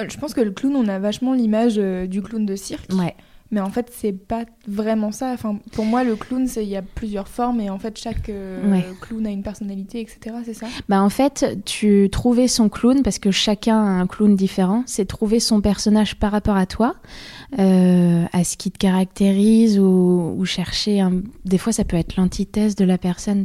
Euh, 0.00 0.06
je 0.08 0.16
pense 0.16 0.32
que 0.32 0.40
le 0.40 0.52
clown, 0.52 0.74
on 0.76 0.88
a 0.88 0.98
vachement 0.98 1.34
l'image 1.34 1.74
euh, 1.76 2.06
du 2.06 2.22
clown 2.22 2.46
de 2.46 2.56
cirque. 2.56 2.90
Ouais. 2.92 3.14
Mais 3.50 3.60
en 3.60 3.70
fait, 3.70 3.90
c'est 3.94 4.12
pas 4.12 4.44
vraiment 4.66 5.10
ça. 5.10 5.32
Enfin, 5.32 5.58
pour 5.72 5.86
moi, 5.86 6.04
le 6.04 6.16
clown, 6.16 6.46
il 6.56 6.62
y 6.64 6.76
a 6.76 6.82
plusieurs 6.82 7.28
formes 7.28 7.60
et 7.60 7.70
en 7.70 7.78
fait, 7.78 7.98
chaque 7.98 8.28
euh, 8.28 8.80
clown 9.00 9.26
a 9.26 9.30
une 9.30 9.42
personnalité, 9.42 10.00
etc. 10.00 10.36
C'est 10.44 10.54
ça? 10.54 10.66
Bah 10.88 11.02
en 11.02 11.08
fait, 11.08 11.58
tu 11.64 12.08
trouvais 12.12 12.46
son 12.46 12.68
clown 12.68 13.02
parce 13.02 13.18
que 13.18 13.30
chacun 13.30 13.76
a 13.76 14.00
un 14.00 14.06
clown 14.06 14.36
différent. 14.36 14.82
C'est 14.86 15.06
trouver 15.06 15.40
son 15.40 15.62
personnage 15.62 16.16
par 16.16 16.32
rapport 16.32 16.56
à 16.56 16.66
toi, 16.66 16.96
euh, 17.58 18.24
à 18.32 18.44
ce 18.44 18.58
qui 18.58 18.70
te 18.70 18.78
caractérise 18.78 19.78
ou, 19.78 20.34
ou 20.36 20.44
chercher. 20.44 21.00
Un... 21.00 21.22
Des 21.46 21.58
fois, 21.58 21.72
ça 21.72 21.84
peut 21.84 21.96
être 21.96 22.16
l'antithèse 22.16 22.76
de 22.76 22.84
la 22.84 22.98
personne. 22.98 23.44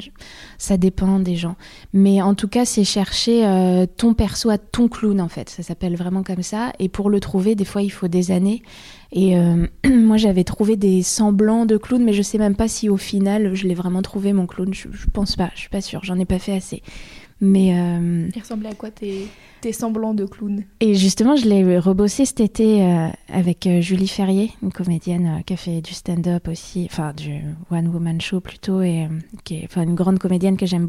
Ça 0.57 0.75
dépend 0.75 1.19
des 1.19 1.37
gens. 1.37 1.55
Mais 1.93 2.21
en 2.21 2.35
tout 2.35 2.49
cas, 2.49 2.65
c'est 2.65 2.83
chercher 2.83 3.45
euh, 3.45 3.85
ton 3.85 4.13
perso 4.13 4.49
à 4.49 4.57
ton 4.57 4.89
clown 4.89 5.21
en 5.21 5.29
fait. 5.29 5.49
Ça 5.49 5.63
s'appelle 5.63 5.95
vraiment 5.95 6.23
comme 6.23 6.43
ça. 6.43 6.73
Et 6.79 6.89
pour 6.89 7.09
le 7.09 7.21
trouver, 7.21 7.55
des 7.55 7.65
fois, 7.65 7.81
il 7.81 7.89
faut 7.89 8.09
des 8.09 8.31
années. 8.31 8.63
Et 9.13 9.37
euh, 9.37 9.67
moi, 9.89 10.17
j'avais 10.17 10.43
trouvé 10.43 10.75
des 10.75 11.03
semblants 11.03 11.65
de 11.65 11.77
clown, 11.77 12.03
mais 12.03 12.13
je 12.13 12.23
sais 12.23 12.39
même 12.39 12.55
pas 12.55 12.67
si 12.67 12.89
au 12.89 12.97
final, 12.97 13.53
je 13.53 13.67
l'ai 13.67 13.75
vraiment 13.75 14.01
trouvé 14.01 14.33
mon 14.33 14.47
clown. 14.47 14.73
Je, 14.73 14.87
pense 15.13 15.35
pas, 15.35 15.51
je 15.53 15.61
suis 15.61 15.69
pas 15.69 15.81
sûre, 15.81 16.03
j'en 16.03 16.19
ai 16.19 16.25
pas 16.25 16.39
fait 16.39 16.53
assez. 16.53 16.81
Mais 17.39 17.77
euh... 17.77 18.29
il 18.33 18.41
ressemblait 18.41 18.69
à 18.69 18.73
quoi 18.73 18.89
tes, 18.89 19.27
tes 19.61 19.71
semblants 19.71 20.13
de 20.15 20.25
clown? 20.25 20.63
Et 20.79 20.95
justement, 20.95 21.35
je 21.35 21.47
l'ai 21.47 21.77
rebossé 21.77 22.25
cet 22.25 22.39
été 22.39 22.83
euh, 22.83 23.07
avec 23.27 23.69
Julie 23.81 24.07
Ferrier, 24.07 24.51
une 24.63 24.71
comédienne 24.71 25.43
qui 25.45 25.53
a 25.53 25.57
fait 25.57 25.81
du 25.81 25.93
stand-up 25.93 26.47
aussi, 26.47 26.87
enfin 26.89 27.13
du 27.13 27.41
one 27.69 27.89
woman 27.89 28.19
show 28.19 28.39
plutôt, 28.39 28.81
et 28.81 29.07
qui 29.43 29.55
est 29.55 29.75
une 29.75 29.95
grande 29.95 30.19
comédienne 30.19 30.57
que 30.57 30.65
j'aime. 30.65 30.87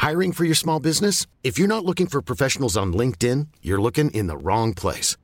Hiring 0.00 0.32
for 0.32 0.44
your 0.44 0.56
small 0.56 0.80
business? 0.80 1.26
If 1.42 1.58
you're 1.58 1.68
not 1.68 1.84
looking 1.84 2.08
for 2.08 2.20
professionals 2.20 2.76
on 2.76 2.92
LinkedIn, 2.92 3.46
you're 3.62 3.80
looking 3.80 4.10
in 4.10 4.26
the 4.26 4.36
wrong 4.36 4.74
place. 4.74 5.16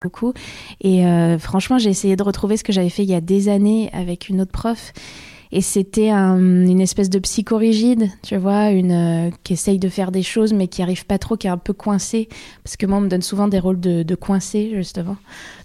Beaucoup. 0.00 0.32
Et 0.80 1.04
euh, 1.04 1.38
franchement, 1.38 1.78
j'ai 1.78 1.90
essayé 1.90 2.16
de 2.16 2.22
retrouver 2.22 2.56
ce 2.56 2.64
que 2.64 2.72
j'avais 2.72 2.88
fait 2.88 3.02
il 3.02 3.10
y 3.10 3.14
a 3.14 3.20
des 3.20 3.48
années 3.48 3.90
avec 3.92 4.28
une 4.28 4.40
autre 4.40 4.52
prof. 4.52 4.92
Et 5.50 5.62
c'était 5.62 6.10
une 6.10 6.80
espèce 6.80 7.08
de 7.08 7.18
psychorigide, 7.18 8.10
tu 8.22 8.36
vois, 8.36 8.68
une 8.70 8.92
euh, 8.92 9.30
qui 9.44 9.54
essaye 9.54 9.78
de 9.78 9.88
faire 9.88 10.12
des 10.12 10.22
choses 10.22 10.52
mais 10.52 10.68
qui 10.68 10.82
arrive 10.82 11.06
pas 11.06 11.16
trop, 11.18 11.38
qui 11.38 11.46
est 11.46 11.50
un 11.50 11.56
peu 11.56 11.72
coincée. 11.72 12.28
Parce 12.62 12.76
que 12.76 12.84
moi, 12.84 12.98
on 12.98 13.00
me 13.00 13.08
donne 13.08 13.22
souvent 13.22 13.48
des 13.48 13.58
rôles 13.58 13.80
de, 13.80 14.02
de 14.02 14.14
coincé, 14.14 14.72
justement. 14.74 15.16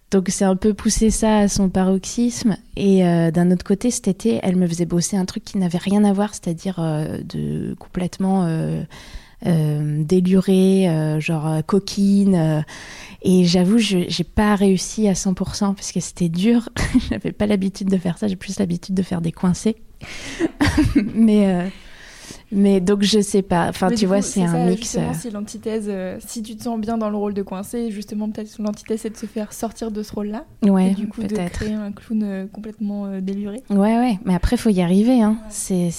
Donc 0.09 0.29
c'est 0.29 0.45
un 0.45 0.55
peu 0.55 0.73
poussé 0.73 1.09
ça 1.09 1.39
à 1.39 1.47
son 1.49 1.69
paroxysme. 1.69 2.55
Et 2.77 3.05
euh, 3.05 3.29
d'un 3.29 3.51
autre 3.51 3.65
côté, 3.65 3.91
cet 3.91 4.07
été, 4.07 4.39
elle 4.41 4.55
me 4.55 4.67
faisait 4.67 4.85
bosser 4.85 5.17
un 5.17 5.25
truc 5.25 5.43
qui 5.43 5.57
n'avait 5.57 5.79
rien 5.79 6.05
à 6.05 6.13
voir, 6.13 6.29
c'est-à-dire 6.33 6.77
de 6.79 7.75
complètement 7.77 8.47
déluré, 9.45 11.17
genre 11.19 11.63
coquine. 11.65 12.63
Et 13.23 13.45
j'avoue, 13.45 13.77
je 13.77 13.97
n'ai 13.99 14.23
pas 14.35 14.55
réussi 14.55 15.07
à 15.07 15.13
100% 15.13 15.75
parce 15.75 15.91
que 15.93 16.01
c'était 16.01 16.29
dur. 16.29 16.67
Je 16.99 17.11
n'avais 17.11 17.31
pas 17.31 17.45
l'habitude 17.45 17.89
de 17.89 17.97
faire 17.97 18.17
ça. 18.17 18.27
J'ai 18.27 18.35
plus 18.35 18.59
l'habitude 18.59 18.95
de 18.95 19.01
faire 19.01 19.21
des 19.21 19.31
coincés. 19.31 19.77
mais, 21.15 21.47
euh, 21.47 21.67
mais 22.51 22.81
donc, 22.81 23.03
je 23.03 23.21
sais 23.21 23.41
pas. 23.41 23.69
Enfin, 23.69 23.89
tu 23.91 24.05
vois, 24.05 24.21
c'est 24.21 24.43
un 24.43 24.65
mix. 24.65 24.97
Euh. 24.97 25.13
Si 25.13 25.31
l'antithèse, 25.31 25.85
euh, 25.87 26.17
si 26.19 26.43
tu 26.43 26.57
te 26.57 26.63
sens 26.63 26.79
bien 26.81 26.97
dans 26.97 27.09
le 27.09 27.15
rôle 27.15 27.33
de 27.33 27.43
coincé, 27.43 27.91
justement, 27.91 28.29
peut-être 28.29 28.57
l'antithèse, 28.59 29.01
c'est 29.01 29.09
de 29.11 29.17
se 29.17 29.25
faire 29.25 29.53
sortir 29.53 29.89
de 29.89 30.03
ce 30.03 30.13
rôle-là. 30.13 30.43
Ouais, 30.61 30.91
et 30.91 30.93
du 30.93 31.07
coup, 31.07 31.23
de 31.23 31.49
créer 31.49 31.73
un 31.73 31.93
clown 31.93 32.49
complètement 32.51 33.21
déluré. 33.21 33.63
Ouais, 33.69 33.97
ouais. 33.99 34.19
Mais 34.25 34.35
après, 34.35 34.57
il 34.57 34.59
faut 34.59 34.69
y 34.69 34.81
arriver. 34.81 35.21
Hein. 35.21 35.37
C'est 35.49 35.91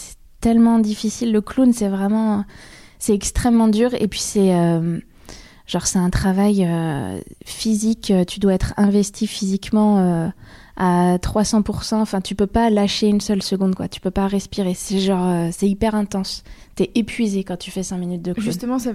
tellement 0.42 0.78
difficile. 0.78 1.33
Le 1.33 1.40
clown, 1.40 1.72
c'est 1.72 1.88
vraiment. 1.88 2.44
C'est 3.05 3.14
extrêmement 3.14 3.69
dur. 3.69 3.93
Et 3.95 4.09
puis, 4.09 4.21
c'est 4.21 4.53
Genre, 5.67 5.87
c'est 5.87 5.99
un 5.99 6.11
travail 6.11 6.67
euh, 6.67 7.21
physique, 7.47 8.11
euh, 8.11 8.25
tu 8.25 8.38
dois 8.38 8.53
être 8.53 8.75
investi 8.77 9.27
physiquement 9.27 9.99
euh, 9.99 10.29
à 10.77 11.17
300%. 11.17 11.95
Enfin, 11.95 12.21
tu 12.21 12.35
peux 12.35 12.47
pas 12.47 12.69
lâcher 12.69 13.09
une 13.09 13.23
seule 13.23 13.43
seconde, 13.43 13.75
quoi. 13.75 13.88
Tu 13.88 13.99
peux 13.99 14.11
pas 14.11 14.27
respirer. 14.27 14.75
C'est 14.75 14.99
genre, 14.99 15.51
c'est 15.53 15.67
hyper 15.67 15.95
intense. 15.95 16.45
T'es 16.75 16.90
épuisé 16.95 17.45
quand 17.45 17.57
tu 17.57 17.71
fais 17.71 17.83
5 17.83 17.97
minutes 17.97 18.21
de 18.21 18.35
clown. 18.35 18.45
Justement, 18.45 18.79
ça, 18.79 18.90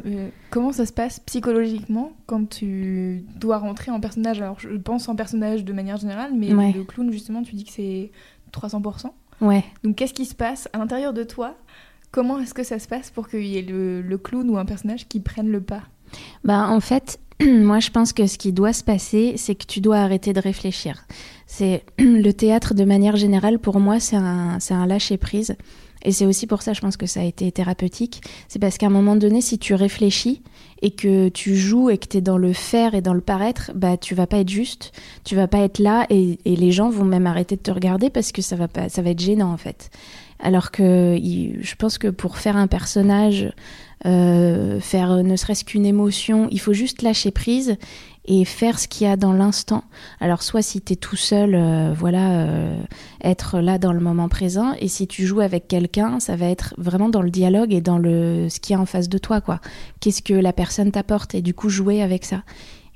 comment 0.51 0.71
ça 0.71 0.85
se 0.85 0.93
passe 0.93 1.19
psychologiquement 1.21 2.11
quand 2.27 2.47
tu 2.47 3.25
dois 3.35 3.57
rentrer 3.57 3.89
en 3.89 3.99
personnage? 3.99 4.39
Alors, 4.39 4.59
je 4.59 4.69
pense 4.69 5.09
en 5.09 5.15
personnage 5.15 5.65
de 5.65 5.73
manière 5.73 5.97
générale, 5.97 6.33
mais 6.35 6.49
le 6.49 6.83
clown, 6.83 7.11
justement, 7.11 7.41
tu 7.41 7.55
dis 7.55 7.63
que 7.63 7.71
c'est 7.71 8.11
300%. 8.53 9.07
Ouais. 9.41 9.63
Donc, 9.83 9.95
qu'est-ce 9.95 10.13
qui 10.13 10.25
se 10.25 10.35
passe 10.35 10.69
à 10.73 10.77
l'intérieur 10.77 11.13
de 11.13 11.23
toi 11.23 11.55
Comment 12.11 12.39
est-ce 12.39 12.53
que 12.53 12.63
ça 12.63 12.79
se 12.79 12.87
passe 12.87 13.11
pour 13.11 13.29
qu'il 13.29 13.45
y 13.45 13.57
ait 13.57 13.65
le, 13.67 14.17
clown 14.17 14.49
ou 14.49 14.57
un 14.57 14.65
personnage 14.65 15.07
qui 15.07 15.19
prenne 15.19 15.49
le 15.49 15.61
pas? 15.61 15.83
Bah, 16.43 16.67
en 16.69 16.79
fait, 16.79 17.19
moi, 17.43 17.79
je 17.79 17.91
pense 17.91 18.13
que 18.13 18.25
ce 18.25 18.37
qui 18.37 18.51
doit 18.51 18.73
se 18.73 18.83
passer, 18.83 19.35
c'est 19.37 19.55
que 19.55 19.65
tu 19.65 19.79
dois 19.79 19.97
arrêter 19.97 20.33
de 20.33 20.39
réfléchir. 20.39 21.05
C'est 21.45 21.83
le 21.99 22.31
théâtre 22.31 22.73
de 22.73 22.83
manière 22.83 23.15
générale, 23.15 23.59
pour 23.59 23.79
moi, 23.79 23.99
c'est 23.99 24.15
un, 24.15 24.57
un 24.69 24.85
lâcher 24.87 25.17
prise. 25.17 25.55
Et 26.03 26.11
c'est 26.11 26.25
aussi 26.25 26.47
pour 26.47 26.61
ça, 26.61 26.73
je 26.73 26.79
pense 26.79 26.95
que 26.95 27.05
ça 27.05 27.19
a 27.19 27.23
été 27.23 27.51
thérapeutique. 27.51 28.21
C'est 28.47 28.59
parce 28.59 28.77
qu'à 28.77 28.87
un 28.87 28.91
moment 28.91 29.17
donné, 29.17 29.41
si 29.41 29.59
tu 29.59 29.73
réfléchis 29.73 30.41
et 30.81 30.91
que 30.91 31.27
tu 31.27 31.57
joues 31.57 31.89
et 31.89 31.97
que 31.97 32.07
tu 32.07 32.17
es 32.17 32.21
dans 32.21 32.37
le 32.37 32.53
faire 32.53 32.95
et 32.95 33.01
dans 33.01 33.13
le 33.13 33.21
paraître, 33.21 33.71
bah 33.75 33.97
tu 33.97 34.15
vas 34.15 34.25
pas 34.25 34.37
être 34.37 34.49
juste, 34.49 34.93
tu 35.25 35.35
vas 35.35 35.47
pas 35.47 35.59
être 35.59 35.79
là 35.79 36.05
et, 36.09 36.39
et, 36.45 36.55
les 36.55 36.71
gens 36.71 36.89
vont 36.89 37.03
même 37.03 37.27
arrêter 37.27 37.57
de 37.57 37.61
te 37.61 37.71
regarder 37.71 38.09
parce 38.09 38.31
que 38.31 38.41
ça 38.41 38.55
va 38.55 38.69
pas, 38.69 38.87
ça 38.87 39.01
va 39.01 39.09
être 39.09 39.19
gênant 39.19 39.51
en 39.51 39.57
fait. 39.57 39.89
Alors 40.39 40.71
que 40.71 41.17
je 41.19 41.75
pense 41.75 41.97
que 41.97 42.07
pour 42.07 42.37
faire 42.37 42.55
un 42.55 42.67
personnage, 42.67 43.51
euh, 44.05 44.79
faire 44.79 45.23
ne 45.23 45.35
serait-ce 45.35 45.65
qu'une 45.65 45.85
émotion, 45.85 46.47
il 46.51 46.59
faut 46.59 46.73
juste 46.73 47.01
lâcher 47.01 47.31
prise 47.31 47.75
et 48.25 48.45
faire 48.45 48.79
ce 48.79 48.87
qu'il 48.87 49.07
y 49.07 49.09
a 49.09 49.17
dans 49.17 49.33
l'instant. 49.33 49.83
Alors 50.21 50.43
soit 50.43 50.61
si 50.61 50.81
tu 50.81 50.93
es 50.93 50.95
tout 50.95 51.17
seul, 51.17 51.55
euh, 51.55 51.93
voilà, 51.97 52.43
euh, 52.43 52.81
être 53.21 53.59
là 53.59 53.77
dans 53.77 53.91
le 53.91 53.99
moment 53.99 54.29
présent, 54.29 54.73
et 54.79 54.87
si 54.87 55.07
tu 55.07 55.25
joues 55.25 55.41
avec 55.41 55.67
quelqu'un, 55.67 56.19
ça 56.19 56.35
va 56.35 56.45
être 56.45 56.73
vraiment 56.77 57.09
dans 57.09 57.21
le 57.21 57.31
dialogue 57.31 57.73
et 57.73 57.81
dans 57.81 57.97
le 57.97 58.47
ce 58.49 58.59
qu'il 58.59 58.73
y 58.73 58.77
a 58.77 58.79
en 58.79 58.85
face 58.85 59.09
de 59.09 59.17
toi, 59.17 59.41
quoi. 59.41 59.59
Qu'est-ce 59.99 60.21
que 60.21 60.33
la 60.33 60.53
personne 60.53 60.91
t'apporte? 60.91 61.35
Et 61.35 61.41
du 61.41 61.53
coup 61.53 61.69
jouer 61.69 62.01
avec 62.01 62.23
ça. 62.23 62.43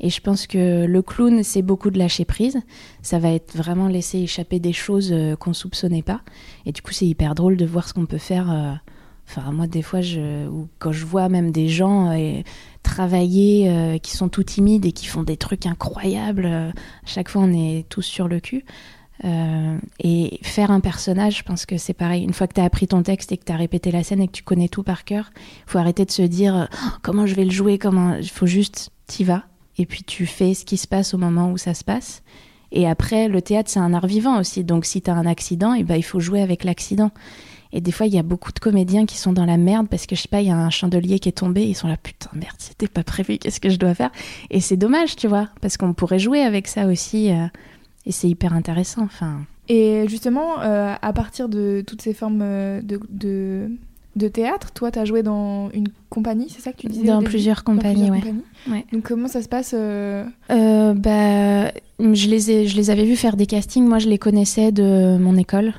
Et 0.04 0.10
je 0.10 0.20
pense 0.20 0.48
que 0.48 0.86
le 0.86 1.02
clown, 1.02 1.44
c'est 1.44 1.62
beaucoup 1.62 1.90
de 1.90 1.98
lâcher 1.98 2.26
prise. 2.26 2.60
Ça 3.02 3.20
va 3.20 3.30
être 3.32 3.56
vraiment 3.56 3.88
laisser 3.88 4.20
échapper 4.20 4.60
des 4.60 4.74
choses 4.74 5.14
euh, 5.14 5.38
qu'on 5.38 5.54
soupçonnait 5.54 6.02
pas. 6.02 6.20
Et 6.66 6.74
du 6.74 6.82
coup, 6.82 6.92
c'est 6.92 7.06
hyper 7.06 7.36
drôle 7.36 7.56
de 7.56 7.66
voir 7.66 7.88
ce 7.88 7.94
qu'on 7.94 8.06
peut 8.06 8.18
faire. 8.18 8.52
Euh, 8.52 8.74
enfin, 9.30 9.54
moi, 9.54 9.66
des 9.66 9.82
fois, 9.82 10.02
je, 10.02 10.46
ou 10.50 10.68
quand 10.78 10.92
je 10.92 11.06
vois 11.06 11.30
même 11.30 11.54
des 11.54 11.70
gens 11.70 12.12
euh, 12.12 12.42
travailler 12.84 13.98
qui 14.04 14.18
sont 14.18 14.28
tout 14.28 14.44
timides 14.44 14.86
et 14.86 14.92
qui 14.92 15.06
font 15.06 15.24
des 15.24 15.38
trucs 15.38 15.66
incroyables, 15.66 16.48
à 16.48 16.74
chaque 17.06 17.30
fois, 17.30 17.44
on 17.44 17.54
est 17.54 17.88
tous 17.88 18.02
sur 18.02 18.28
le 18.28 18.42
cul. 18.42 18.66
et 19.24 20.40
faire 20.42 20.70
un 20.70 20.82
personnage, 20.82 21.38
je 21.38 21.44
pense 21.44 21.66
que 21.66 21.78
c'est 21.78 21.94
pareil. 21.94 22.24
Une 22.24 22.34
fois 22.34 22.48
que 22.48 22.56
tu 22.56 22.60
as 22.60 22.66
appris 22.66 22.90
ton 22.90 23.04
texte 23.04 23.32
et 23.32 23.38
que 23.38 23.46
tu 23.46 23.54
as 23.54 23.56
répété 23.56 23.90
la 23.90 24.04
scène 24.04 24.22
et 24.22 24.28
que 24.28 24.34
tu 24.34 24.44
connais 24.44 24.68
tout 24.68 24.84
par 24.84 25.06
cœur, 25.06 25.32
il 25.66 25.72
faut 25.72 25.78
arrêter 25.78 26.04
de 26.04 26.12
se 26.12 26.24
dire 26.24 26.68
oh, 26.70 26.88
comment 27.04 27.26
je 27.26 27.36
vais 27.36 27.46
le 27.46 27.52
jouer, 27.52 27.78
comment. 27.78 28.16
Il 28.16 28.30
faut 28.30 28.48
juste, 28.48 28.92
t'y 29.08 29.24
vas 29.24 29.46
et 29.78 29.86
puis 29.86 30.04
tu 30.04 30.26
fais 30.26 30.54
ce 30.54 30.66
qui 30.66 30.78
se 30.78 30.88
passe 30.88 31.14
au 31.14 31.18
moment 31.18 31.52
où 31.52 31.58
ça 31.58 31.74
se 31.74 31.84
passe. 31.84 32.24
Et 32.72 32.88
après, 32.88 33.28
le 33.28 33.42
théâtre, 33.42 33.70
c'est 33.70 33.80
un 33.80 33.94
art 33.94 34.08
vivant 34.08 34.40
aussi. 34.40 34.64
Donc 34.64 34.86
si 34.86 35.02
tu 35.02 35.10
as 35.10 35.16
un 35.16 35.26
accident, 35.26 35.74
et 35.74 35.80
eh 35.80 35.84
ben, 35.84 35.96
il 35.96 36.04
faut 36.04 36.20
jouer 36.20 36.42
avec 36.42 36.64
l'accident. 36.64 37.12
Et 37.72 37.82
des 37.82 37.92
fois, 37.92 38.06
il 38.06 38.14
y 38.14 38.20
a 38.20 38.24
beaucoup 38.24 38.52
de 38.52 38.60
comédiens 38.60 39.06
qui 39.06 39.18
sont 39.18 39.34
dans 39.34 39.46
la 39.46 39.58
merde 39.58 39.88
parce 39.90 40.06
que 40.06 40.16
je 40.16 40.22
sais 40.22 40.28
pas, 40.28 40.42
il 40.42 40.48
y 40.48 40.52
a 40.52 40.58
un 40.58 40.70
chandelier 40.70 41.20
qui 41.20 41.30
est 41.30 41.34
tombé, 41.34 41.64
ils 41.64 41.74
sont 41.74 41.88
là, 41.88 41.98
putain, 41.98 42.30
merde, 42.34 42.56
c'était 42.60 42.88
pas 42.88 43.04
prévu, 43.04 43.40
qu'est-ce 43.40 43.60
que 43.60 43.70
je 43.70 43.78
dois 43.78 43.96
faire? 43.96 44.12
Et 44.52 44.60
c'est 44.60 44.78
dommage, 44.78 45.16
tu 45.16 45.28
vois, 45.28 45.50
parce 45.60 45.78
qu'on 45.78 45.94
pourrait 45.94 46.20
jouer 46.20 46.42
avec 46.42 46.68
ça 46.68 46.86
aussi. 46.86 47.32
Euh, 47.32 47.48
et 48.06 48.12
c'est 48.12 48.30
hyper 48.30 48.54
intéressant. 48.54 49.04
Enfin. 49.04 49.42
Et 49.70 50.06
justement, 50.08 50.62
euh, 50.62 50.94
à 51.02 51.14
partir 51.14 51.50
de 51.50 51.84
toutes 51.86 52.02
ces 52.02 52.14
formes 52.14 52.42
euh, 52.42 52.82
de, 52.82 53.00
de 53.10 53.72
de 54.16 54.28
théâtre. 54.28 54.72
Toi, 54.72 54.92
tu 54.92 55.00
as 55.00 55.06
joué 55.06 55.24
dans 55.24 55.70
une 55.72 55.88
compagnie, 56.10 56.48
c'est 56.50 56.62
ça 56.62 56.72
que 56.72 56.78
tu 56.78 56.88
disais 56.88 57.06
Dans 57.06 57.24
plusieurs 57.24 57.64
compagnies, 57.64 58.12
ouais. 58.12 58.86
Donc, 58.92 59.04
comment 59.04 59.28
ça 59.28 59.42
se 59.42 59.50
passe 59.50 59.74
euh 59.74 60.24
euh, 60.52 60.94
bah, 60.94 61.72
je, 62.00 62.28
les 62.28 62.52
ai, 62.52 62.68
je 62.68 62.76
les 62.76 62.90
avais 62.90 63.06
vus 63.06 63.16
faire 63.16 63.36
des 63.36 63.46
castings. 63.46 63.88
Moi, 63.88 64.00
je 64.00 64.10
les 64.10 64.18
connaissais 64.18 64.72
de 64.72 65.18
mon 65.18 65.36
école. 65.38 65.74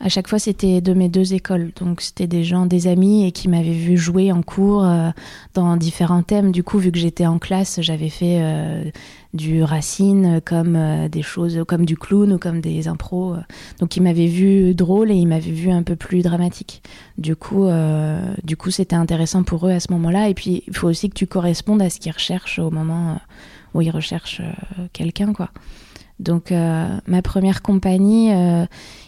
À 0.00 0.08
chaque 0.08 0.28
fois, 0.28 0.38
c'était 0.38 0.80
de 0.80 0.94
mes 0.94 1.08
deux 1.08 1.34
écoles. 1.34 1.72
Donc, 1.78 2.00
c'était 2.00 2.26
des 2.26 2.42
gens, 2.42 2.66
des 2.66 2.86
amis, 2.86 3.26
et 3.26 3.32
qui 3.32 3.48
m'avaient 3.48 3.72
vu 3.72 3.96
jouer 3.96 4.32
en 4.32 4.42
cours 4.42 4.84
euh, 4.84 5.10
dans 5.54 5.76
différents 5.76 6.22
thèmes. 6.22 6.52
Du 6.52 6.62
coup, 6.62 6.78
vu 6.78 6.90
que 6.90 6.98
j'étais 6.98 7.26
en 7.26 7.38
classe, 7.38 7.80
j'avais 7.82 8.08
fait 8.08 8.40
du 9.32 9.62
Racine, 9.62 10.40
comme 10.44 10.74
euh, 10.76 11.08
des 11.08 11.22
choses 11.22 11.62
comme 11.66 11.84
du 11.84 11.96
clown 11.96 12.32
ou 12.32 12.38
comme 12.38 12.60
des 12.60 12.88
impros. 12.88 13.34
Euh. 13.34 13.40
Donc 13.78 13.96
il 13.96 14.02
m'avait 14.02 14.26
vu 14.26 14.74
drôle 14.74 15.10
et 15.10 15.14
il 15.14 15.26
m'avait 15.26 15.52
vu 15.52 15.70
un 15.70 15.82
peu 15.82 15.96
plus 15.96 16.22
dramatique. 16.22 16.82
Du 17.18 17.36
coup, 17.36 17.66
euh, 17.66 18.20
du 18.42 18.56
coup, 18.56 18.70
c'était 18.70 18.96
intéressant 18.96 19.44
pour 19.44 19.66
eux 19.68 19.72
à 19.72 19.80
ce 19.80 19.92
moment-là. 19.92 20.28
Et 20.28 20.34
puis 20.34 20.64
il 20.66 20.76
faut 20.76 20.88
aussi 20.88 21.08
que 21.08 21.14
tu 21.14 21.26
correspondes 21.26 21.82
à 21.82 21.90
ce 21.90 22.00
qu'ils 22.00 22.12
recherchent 22.12 22.58
au 22.58 22.70
moment 22.70 23.20
où 23.74 23.80
ils 23.80 23.90
recherchent 23.90 24.42
quelqu'un, 24.92 25.32
quoi. 25.32 25.50
Donc 26.20 26.52
ma 26.52 27.22
première 27.22 27.62
compagnie, 27.62 28.30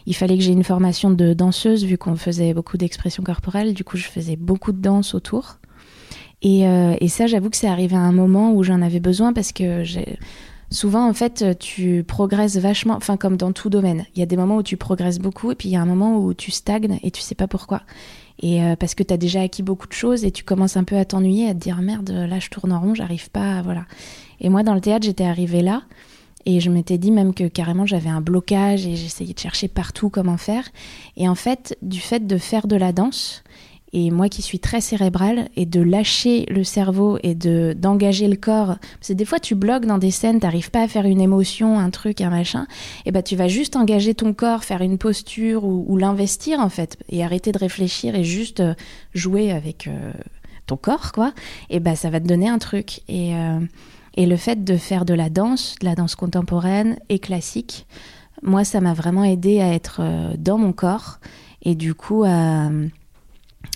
il 0.06 0.14
fallait 0.14 0.36
que 0.36 0.42
j'ai 0.42 0.52
une 0.52 0.64
formation 0.64 1.10
de 1.10 1.34
danseuse 1.34 1.84
vu 1.84 1.98
qu'on 1.98 2.16
faisait 2.16 2.54
beaucoup 2.54 2.76
d'expressions 2.76 3.22
corporelles. 3.22 3.74
Du 3.74 3.84
coup, 3.84 3.96
je 3.96 4.06
faisais 4.06 4.36
beaucoup 4.36 4.72
de 4.72 4.80
danse 4.80 5.14
autour. 5.14 5.58
Euh, 6.44 6.96
et, 7.00 7.08
ça, 7.08 7.26
j'avoue 7.26 7.50
que 7.50 7.56
c'est 7.56 7.68
arrivé 7.68 7.96
à 7.96 8.00
un 8.00 8.12
moment 8.12 8.52
où 8.52 8.62
j'en 8.62 8.82
avais 8.82 9.00
besoin 9.00 9.32
parce 9.32 9.52
que 9.52 9.84
souvent, 10.70 11.08
en 11.08 11.12
fait, 11.12 11.58
tu 11.58 12.04
progresses 12.06 12.56
vachement, 12.56 12.94
enfin, 12.94 13.16
comme 13.16 13.36
dans 13.36 13.52
tout 13.52 13.70
domaine. 13.70 14.06
Il 14.14 14.20
y 14.20 14.22
a 14.22 14.26
des 14.26 14.36
moments 14.36 14.56
où 14.56 14.62
tu 14.62 14.76
progresses 14.76 15.18
beaucoup 15.18 15.52
et 15.52 15.54
puis 15.54 15.68
il 15.68 15.72
y 15.72 15.76
a 15.76 15.82
un 15.82 15.86
moment 15.86 16.18
où 16.18 16.34
tu 16.34 16.50
stagnes 16.50 16.98
et 17.02 17.10
tu 17.10 17.20
sais 17.20 17.34
pas 17.34 17.46
pourquoi. 17.46 17.82
Et 18.40 18.64
euh, 18.64 18.74
parce 18.74 18.94
que 18.94 19.02
tu 19.02 19.14
as 19.14 19.18
déjà 19.18 19.42
acquis 19.42 19.62
beaucoup 19.62 19.86
de 19.86 19.92
choses 19.92 20.24
et 20.24 20.32
tu 20.32 20.42
commences 20.42 20.76
un 20.76 20.84
peu 20.84 20.96
à 20.96 21.04
t'ennuyer, 21.04 21.48
à 21.48 21.54
te 21.54 21.60
dire 21.60 21.80
merde, 21.80 22.10
là 22.10 22.40
je 22.40 22.48
tourne 22.48 22.72
en 22.72 22.80
rond, 22.80 22.94
j'arrive 22.94 23.30
pas, 23.30 23.62
voilà. 23.62 23.84
Et 24.40 24.48
moi, 24.48 24.64
dans 24.64 24.74
le 24.74 24.80
théâtre, 24.80 25.06
j'étais 25.06 25.24
arrivée 25.24 25.62
là. 25.62 25.82
Et 26.46 26.60
je 26.60 26.70
m'étais 26.70 26.98
dit 26.98 27.10
même 27.10 27.34
que 27.34 27.48
carrément 27.48 27.86
j'avais 27.86 28.08
un 28.08 28.20
blocage 28.20 28.86
et 28.86 28.96
j'essayais 28.96 29.34
de 29.34 29.38
chercher 29.38 29.68
partout 29.68 30.10
comment 30.10 30.36
faire. 30.36 30.68
Et 31.16 31.28
en 31.28 31.34
fait, 31.34 31.76
du 31.82 32.00
fait 32.00 32.26
de 32.26 32.38
faire 32.38 32.66
de 32.66 32.76
la 32.76 32.92
danse, 32.92 33.42
et 33.94 34.10
moi 34.10 34.28
qui 34.28 34.40
suis 34.40 34.58
très 34.58 34.80
cérébrale, 34.80 35.48
et 35.54 35.66
de 35.66 35.80
lâcher 35.80 36.46
le 36.48 36.64
cerveau 36.64 37.18
et 37.22 37.34
de 37.34 37.74
d'engager 37.78 38.26
le 38.26 38.36
corps. 38.36 38.78
Parce 38.98 39.08
que 39.08 39.12
des 39.12 39.24
fois, 39.24 39.38
tu 39.38 39.54
bloques 39.54 39.84
dans 39.84 39.98
des 39.98 40.10
scènes, 40.10 40.40
t'arrives 40.40 40.70
pas 40.70 40.82
à 40.82 40.88
faire 40.88 41.04
une 41.04 41.20
émotion, 41.20 41.78
un 41.78 41.90
truc, 41.90 42.20
un 42.22 42.30
machin. 42.30 42.66
Et 43.04 43.12
ben, 43.12 43.22
tu 43.22 43.36
vas 43.36 43.48
juste 43.48 43.76
engager 43.76 44.14
ton 44.14 44.32
corps, 44.32 44.64
faire 44.64 44.80
une 44.80 44.96
posture 44.96 45.64
ou, 45.64 45.96
l'investir 45.96 46.60
en 46.60 46.70
fait, 46.70 46.96
et 47.10 47.22
arrêter 47.22 47.52
de 47.52 47.58
réfléchir 47.58 48.14
et 48.14 48.24
juste 48.24 48.60
euh, 48.60 48.74
jouer 49.12 49.52
avec 49.52 49.86
euh, 49.86 50.12
ton 50.66 50.76
corps, 50.76 51.12
quoi. 51.12 51.34
Et 51.68 51.78
ben, 51.78 51.94
ça 51.94 52.08
va 52.08 52.18
te 52.18 52.26
donner 52.26 52.48
un 52.48 52.58
truc. 52.58 53.02
Et, 53.08 53.34
euh, 53.36 53.60
et 54.14 54.26
le 54.26 54.36
fait 54.36 54.64
de 54.64 54.76
faire 54.76 55.04
de 55.04 55.14
la 55.14 55.30
danse, 55.30 55.76
de 55.80 55.86
la 55.86 55.94
danse 55.94 56.14
contemporaine 56.14 56.98
et 57.08 57.18
classique, 57.18 57.86
moi, 58.42 58.64
ça 58.64 58.80
m'a 58.80 58.94
vraiment 58.94 59.24
aidé 59.24 59.60
à 59.60 59.72
être 59.72 60.02
dans 60.36 60.58
mon 60.58 60.72
corps 60.72 61.18
et 61.62 61.74
du 61.74 61.94
coup 61.94 62.24
à 62.24 62.68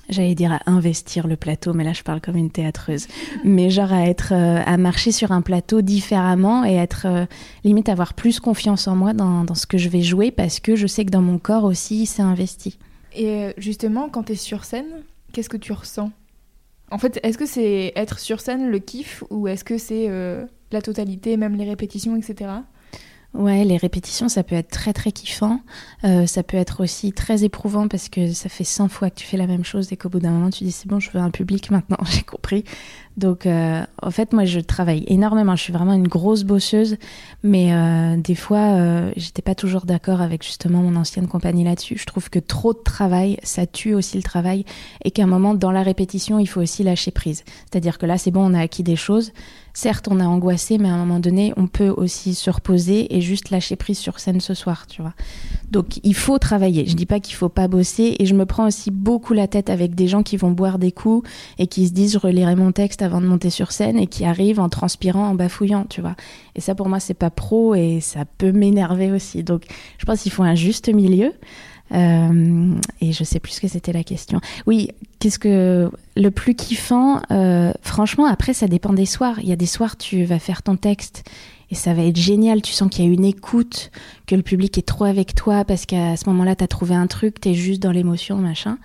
j'allais 0.09 0.35
dire 0.35 0.53
à 0.53 0.61
investir 0.67 1.27
le 1.27 1.37
plateau, 1.37 1.73
mais 1.73 1.85
là 1.85 1.93
je 1.93 2.03
parle 2.03 2.21
comme 2.21 2.37
une 2.37 2.51
théâtreuse, 2.51 3.07
mais 3.45 3.71
genre 3.71 3.93
à 3.93 4.07
être, 4.07 4.33
euh, 4.33 4.63
à 4.65 4.77
marcher 4.77 5.13
sur 5.13 5.33
un 5.33 5.43
plateau 5.43 5.83
différemment 5.83 6.65
et 6.65 6.75
être 6.75 7.07
euh, 7.07 7.27
limite 7.65 7.89
avoir 7.89 8.15
plus 8.15 8.41
confiance 8.41 8.89
en 8.89 8.97
moi 8.97 9.13
dans, 9.13 9.45
dans, 9.45 9.55
ce 9.55 9.67
que 9.67 9.79
je 9.79 9.89
vais 9.89 10.03
jouer 10.03 10.31
parce 10.31 10.61
que 10.61 10.77
je 10.77 10.87
sais 10.87 11.05
que 11.05 11.11
dans 11.11 11.23
mon 11.23 11.39
corps 11.39 11.65
aussi 11.65 12.07
c'est 12.07 12.23
investi. 12.23 12.79
Et 13.15 13.29
euh, 13.29 13.53
justement, 13.57 14.09
quand 14.09 14.25
tu 14.25 14.33
es 14.33 14.37
sur 14.37 14.65
scène, 14.65 14.87
qu'est-ce 15.33 15.49
que 15.49 15.57
tu 15.57 15.73
ressens? 15.73 16.11
En 16.91 16.99
fait, 16.99 17.19
est-ce 17.23 17.39
que 17.39 17.47
c'est 17.47 17.93
être 17.97 18.19
sur 18.19 18.41
scène 18.41 18.71
le 18.71 18.79
kiff 18.79 19.25
ou 19.31 19.49
est-ce 19.49 19.65
que 19.65 19.77
c'est 19.77 20.09
la 20.71 20.83
totalité, 20.83 21.37
même 21.37 21.57
les 21.57 21.65
répétitions, 21.65 22.17
etc. 22.17 22.51
Ouais, 23.37 23.65
les 23.65 23.77
répétitions, 23.77 24.31
ça 24.31 24.43
peut 24.43 24.55
être 24.55 24.71
très 24.71 24.95
très 24.95 25.13
kiffant. 25.13 25.61
Euh, 26.05 26.27
ça 26.27 26.43
peut 26.43 26.57
être 26.57 26.83
aussi 26.83 27.13
très 27.13 27.45
éprouvant 27.45 27.87
parce 27.87 28.09
que 28.09 28.33
ça 28.33 28.49
fait 28.49 28.65
100 28.65 28.89
fois 28.89 29.11
que 29.11 29.17
tu 29.17 29.27
fais 29.27 29.37
la 29.37 29.47
même 29.47 29.65
chose 29.65 29.93
et 29.93 29.97
qu'au 29.99 30.09
bout 30.09 30.21
d'un 30.21 30.31
moment 30.31 30.49
tu 30.49 30.65
dis 30.65 30.73
c'est 30.73 30.89
bon, 30.89 31.01
je 31.01 31.11
veux 31.11 31.21
un 31.21 31.31
public 31.31 31.71
maintenant, 31.71 31.99
j'ai 32.05 32.23
compris. 32.23 32.65
Donc, 33.19 33.47
euh, 33.47 33.83
en 34.03 34.11
fait, 34.11 34.33
moi, 34.33 34.45
je 34.45 34.61
travaille 34.61 35.05
énormément. 35.07 35.55
Je 35.55 35.63
suis 35.63 35.73
vraiment 35.73 35.93
une 35.93 36.09
grosse 36.09 36.45
bosseuse, 36.45 36.97
mais 37.43 37.73
euh, 37.73 38.17
des 38.17 38.35
fois, 38.35 39.11
j'étais 39.17 39.43
pas 39.43 39.55
toujours 39.55 39.87
d'accord 39.87 40.21
avec 40.21 40.43
justement 40.43 40.81
mon 40.81 40.97
ancienne 40.97 41.27
compagnie 41.27 41.65
là-dessus. 41.65 41.97
Je 41.99 42.05
trouve 42.05 42.31
que 42.31 42.39
trop 42.39 42.73
de 42.73 42.79
travail, 42.79 43.39
ça 43.43 43.67
tue 43.67 43.95
aussi 43.95 44.17
le 44.17 44.23
travail, 44.23 44.65
et 45.05 45.11
qu'à 45.11 45.25
un 45.25 45.27
moment, 45.27 45.55
dans 45.55 45.73
la 45.73 45.83
répétition, 45.83 46.39
il 46.39 46.47
faut 46.47 46.61
aussi 46.61 46.83
lâcher 46.83 47.11
prise. 47.11 47.45
C'est-à-dire 47.71 47.99
que 47.99 48.07
là, 48.07 48.19
c'est 48.19 48.31
bon, 48.31 48.51
on 48.51 48.55
a 48.55 48.61
acquis 48.61 48.83
des 48.83 48.97
choses. 48.97 49.33
Certes, 49.77 50.09
on 50.11 50.21
a 50.21 50.25
angoissé, 50.25 50.79
mais 50.79 50.89
à 50.89 50.95
un 50.95 50.97
moment 50.97 51.21
donné, 51.21 51.53
on 51.59 51.67
peut 51.67 51.91
aussi 51.95 52.35
se 52.35 52.49
reposer 52.49 53.15
et 53.15 53.21
juste 53.21 53.51
lâcher 53.51 53.77
prise 53.77 53.99
sur 53.99 54.21
scène 54.21 54.41
ce 54.41 54.55
soir, 54.55 54.87
tu 54.87 55.03
vois. 55.03 55.13
Donc, 55.71 56.01
il 56.03 56.15
faut 56.15 56.39
travailler. 56.39 56.87
Je 56.87 56.97
dis 56.97 57.05
pas 57.05 57.21
qu'il 57.21 57.35
faut 57.35 57.51
pas 57.51 57.69
bosser, 57.69 58.17
et 58.19 58.25
je 58.25 58.35
me 58.35 58.47
prends 58.47 58.67
aussi 58.67 58.91
beaucoup 58.91 59.35
la 59.35 59.49
tête 59.49 59.69
avec 59.69 59.95
des 59.95 60.09
gens 60.09 60.23
qui 60.23 60.39
vont 60.39 60.51
boire 60.51 60.79
des 60.79 60.93
coups 60.93 61.29
et 61.59 61.67
qui 61.67 61.87
se 61.87 61.93
disent, 61.93 62.15
je 62.15 62.19
relirai 62.19 62.57
mon 62.57 62.73
texte 62.73 63.03
avant 63.03 63.21
de 63.21 63.27
monter 63.27 63.51
sur 63.51 63.71
scène 63.71 63.99
et 63.99 64.07
qui 64.07 64.25
arrive 64.25 64.61
en 64.61 64.71
transpirant, 64.71 65.29
en 65.29 65.35
bafouillant, 65.35 65.85
tu 65.91 66.01
vois. 66.01 66.17
Et 66.55 66.63
ça, 66.63 66.75
pour 66.75 66.89
moi, 66.89 66.99
c'est 66.99 67.13
pas 67.13 67.29
pro 67.29 67.75
et 67.75 68.01
ça 68.01 68.25
peut 68.25 68.53
m'énerver 68.53 69.13
aussi. 69.13 69.43
Donc, 69.43 69.65
je 69.99 70.07
pense 70.07 70.23
qu'il 70.23 70.33
faut 70.33 70.43
un 70.43 70.55
juste 70.55 70.89
milieu. 70.89 71.35
Euh, 71.93 72.75
et 73.01 73.13
je 73.13 73.25
sais 73.25 73.41
plus 73.41 73.53
ce 73.53 73.61
que 73.61 73.69
c'était 73.69 73.93
la 73.93 74.05
question. 74.05 74.41
Oui, 74.67 74.91
qu'est-ce 75.19 75.39
que 75.39 75.91
le 76.17 76.31
plus 76.31 76.55
kiffant 76.55 77.21
euh, 77.31 77.73
Franchement, 77.83 78.27
après, 78.27 78.55
ça 78.55 78.67
dépend 78.67 78.93
des 78.93 79.07
soirs. 79.07 79.39
Il 79.41 79.49
y 79.49 79.53
a 79.53 79.57
des 79.57 79.67
soirs, 79.67 79.97
tu 79.97 80.25
vas 80.25 80.39
faire 80.39 80.63
ton 80.63 80.77
texte 80.77 81.25
et 81.71 81.75
ça 81.75 81.95
va 81.95 82.03
être 82.03 82.17
génial. 82.17 82.63
Tu 82.63 82.73
sens 82.73 82.91
qu'il 82.91 83.05
y 83.05 83.09
a 83.09 83.11
une 83.11 83.25
écoute, 83.25 83.91
que 84.27 84.35
le 84.35 84.43
public 84.43 84.77
est 84.79 84.87
trop 84.87 85.05
avec 85.05 85.35
toi 85.35 85.65
parce 85.65 85.87
qu'à 85.87 86.17
ce 86.17 86.29
moment-là, 86.31 86.57
tu 86.57 86.65
as 86.65 86.69
trouvé 86.69 86.95
un 86.95 87.07
truc, 87.07 87.41
tu 87.41 87.51
es 87.51 87.55
juste 87.55 87.83
dans 87.83 87.93
l'émotion, 87.93 88.37
machin. 88.37 88.79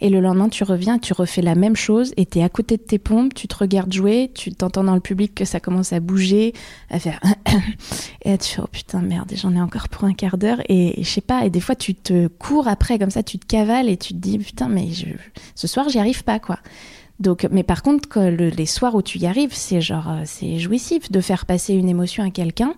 Et 0.00 0.10
le 0.10 0.20
lendemain, 0.20 0.48
tu 0.48 0.62
reviens, 0.62 0.98
tu 0.98 1.12
refais 1.12 1.42
la 1.42 1.56
même 1.56 1.74
chose 1.74 2.12
et 2.16 2.24
tu 2.24 2.38
es 2.38 2.44
à 2.44 2.48
côté 2.48 2.76
de 2.76 2.82
tes 2.82 2.98
pompes, 2.98 3.34
tu 3.34 3.48
te 3.48 3.56
regardes 3.56 3.92
jouer, 3.92 4.30
tu 4.32 4.52
t'entends 4.52 4.84
dans 4.84 4.94
le 4.94 5.00
public 5.00 5.34
que 5.34 5.44
ça 5.44 5.58
commence 5.58 5.92
à 5.92 5.98
bouger, 5.98 6.52
à 6.88 7.00
faire. 7.00 7.20
et 8.24 8.38
tu 8.38 8.54
fais, 8.54 8.62
oh 8.62 8.68
putain, 8.70 9.00
merde, 9.00 9.32
j'en 9.34 9.54
ai 9.54 9.60
encore 9.60 9.88
pour 9.88 10.04
un 10.04 10.14
quart 10.14 10.38
d'heure. 10.38 10.60
Et, 10.68 11.02
je 11.02 11.08
sais 11.08 11.20
pas, 11.20 11.44
et 11.44 11.50
des 11.50 11.60
fois, 11.60 11.74
tu 11.74 11.94
te 11.94 12.28
cours 12.28 12.68
après, 12.68 12.98
comme 12.98 13.10
ça, 13.10 13.24
tu 13.24 13.38
te 13.38 13.46
cavales 13.46 13.88
et 13.88 13.96
tu 13.96 14.14
te 14.14 14.18
dis, 14.18 14.38
putain, 14.38 14.68
mais 14.68 14.92
je... 14.92 15.06
ce 15.56 15.66
soir, 15.66 15.88
j'y 15.88 15.98
arrive 15.98 16.22
pas, 16.22 16.38
quoi. 16.38 16.58
Donc, 17.18 17.48
mais 17.50 17.64
par 17.64 17.82
contre, 17.82 18.20
les 18.20 18.66
soirs 18.66 18.94
où 18.94 19.02
tu 19.02 19.18
y 19.18 19.26
arrives, 19.26 19.52
c'est 19.52 19.80
genre, 19.80 20.08
euh, 20.08 20.22
c'est 20.24 20.58
jouissif 20.58 21.10
de 21.10 21.20
faire 21.20 21.46
passer 21.46 21.74
une 21.74 21.88
émotion 21.88 22.24
à 22.24 22.30
quelqu'un. 22.30 22.74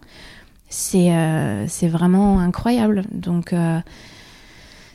C'est 0.71 1.13
euh, 1.13 1.67
c'est 1.69 1.89
vraiment 1.89 2.39
incroyable. 2.39 3.05
Donc, 3.13 3.53
euh, 3.53 3.81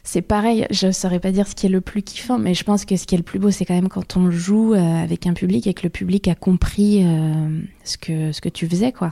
c'est 0.05 0.21
pareil, 0.21 0.67
je 0.69 0.91
saurais 0.91 1.19
pas 1.19 1.31
dire 1.31 1.47
ce 1.47 1.55
qui 1.55 1.65
est 1.65 1.69
le 1.69 1.81
plus 1.81 2.03
kiffant, 2.03 2.37
mais 2.37 2.53
je 2.53 2.63
pense 2.63 2.85
que 2.85 2.95
ce 2.95 3.07
qui 3.07 3.15
est 3.15 3.17
le 3.17 3.23
plus 3.23 3.39
beau, 3.39 3.49
c'est 3.49 3.65
quand 3.65 3.73
même 3.73 3.89
quand 3.89 4.15
on 4.17 4.29
joue 4.29 4.75
euh, 4.75 5.03
avec 5.03 5.25
un 5.25 5.33
public 5.33 5.65
et 5.65 5.73
que 5.73 5.81
le 5.81 5.89
public 5.89 6.27
a 6.27 6.35
compris 6.35 7.03
euh, 7.03 7.59
ce, 7.83 7.97
que, 7.97 8.31
ce 8.31 8.39
que 8.39 8.47
tu 8.47 8.69
faisais, 8.69 8.91
quoi. 8.91 9.09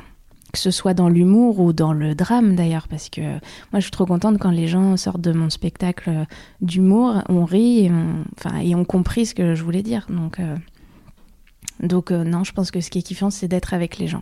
Que 0.53 0.59
ce 0.59 0.69
soit 0.69 0.93
dans 0.93 1.09
l'humour 1.09 1.59
ou 1.59 1.73
dans 1.73 1.93
le 1.93 2.13
drame 2.13 2.55
d'ailleurs, 2.55 2.87
parce 2.87 3.09
que 3.09 3.21
moi 3.21 3.79
je 3.79 3.81
suis 3.81 3.91
trop 3.91 4.05
contente 4.05 4.37
quand 4.37 4.51
les 4.51 4.67
gens 4.67 4.95
sortent 4.95 5.19
de 5.19 5.33
mon 5.33 5.49
spectacle 5.49 6.09
euh, 6.11 6.25
d'humour, 6.61 7.23
on 7.27 7.43
rit 7.43 7.89
et 8.61 8.75
on 8.75 8.85
compris 8.85 9.25
ce 9.25 9.33
que 9.33 9.55
je 9.55 9.63
voulais 9.63 9.81
dire. 9.81 10.05
Donc, 10.09 10.39
donc 11.79 12.11
non, 12.11 12.43
je 12.43 12.53
pense 12.53 12.69
que 12.69 12.81
ce 12.81 12.91
qui 12.91 12.99
est 12.99 13.01
kiffant, 13.03 13.31
c'est 13.31 13.47
d'être 13.47 13.73
avec 13.73 13.97
les 13.97 14.05
gens, 14.05 14.21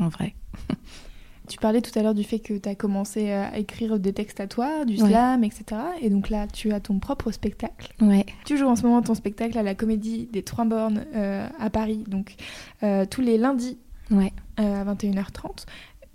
en 0.00 0.08
vrai. 0.08 0.34
Tu 1.48 1.58
parlais 1.58 1.80
tout 1.80 1.96
à 1.98 2.02
l'heure 2.02 2.14
du 2.14 2.24
fait 2.24 2.38
que 2.38 2.54
tu 2.54 2.68
as 2.68 2.74
commencé 2.74 3.30
à 3.30 3.56
écrire 3.58 3.98
des 3.98 4.12
textes 4.12 4.40
à 4.40 4.46
toi, 4.46 4.84
du 4.84 4.96
slam, 4.96 5.44
etc. 5.44 5.64
Et 6.00 6.10
donc 6.10 6.30
là, 6.30 6.46
tu 6.46 6.72
as 6.72 6.80
ton 6.80 6.98
propre 6.98 7.32
spectacle. 7.32 7.92
Ouais. 8.00 8.26
Tu 8.44 8.56
joues 8.56 8.66
en 8.66 8.76
ce 8.76 8.82
moment 8.82 9.02
ton 9.02 9.14
spectacle 9.14 9.56
à 9.58 9.62
la 9.62 9.74
Comédie 9.74 10.28
des 10.32 10.42
Trois 10.42 10.64
Bornes 10.64 11.04
euh, 11.14 11.46
à 11.58 11.70
Paris, 11.70 12.04
donc 12.06 12.34
euh, 12.82 13.06
tous 13.08 13.20
les 13.20 13.38
lundis 13.38 13.78
ouais. 14.10 14.32
Euh, 14.60 14.82
à 14.82 14.94
21h30. 14.94 15.66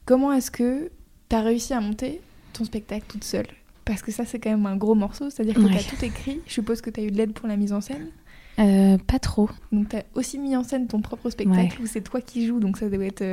Comment 0.06 0.34
est-ce 0.34 0.52
que 0.52 0.92
tu 1.30 1.36
as 1.36 1.42
réussi 1.42 1.74
à 1.74 1.82
monter 1.82 2.22
ton 2.54 2.66
spectacle 2.66 3.06
toute 3.08 3.24
seule? 3.24 3.48
Parce 3.86 4.02
que 4.02 4.12
ça, 4.12 4.26
c'est 4.26 4.40
quand 4.40 4.52
même 4.52 4.66
un 4.66 4.78
gros 4.78 4.96
morceau, 4.96 5.30
c'est-à-dire 5.30 5.56
que 5.56 5.68
tu 5.68 5.76
as 5.76 5.84
tout 5.84 6.06
écrit. 6.06 6.40
Je 6.48 6.54
suppose 6.54 6.80
que 6.82 6.90
tu 6.90 7.02
as 7.02 7.04
eu 7.04 7.12
de 7.12 7.18
l'aide 7.18 7.34
pour 7.34 7.48
la 7.48 7.58
mise 7.58 7.74
en 7.74 7.82
scène. 7.82 8.08
pas 8.56 9.20
trop. 9.20 9.50
Donc 9.72 9.90
tu 9.90 9.98
as 9.98 10.04
aussi 10.14 10.40
mis 10.40 10.56
en 10.56 10.64
scène 10.64 10.88
ton 10.88 11.02
propre 11.02 11.30
spectacle 11.30 11.82
où 11.82 11.86
c'est 11.86 12.02
toi 12.02 12.22
qui 12.22 12.46
joues, 12.46 12.60
donc 12.60 12.78
ça 12.78 12.90
doit 12.90 13.06
être 13.06 13.24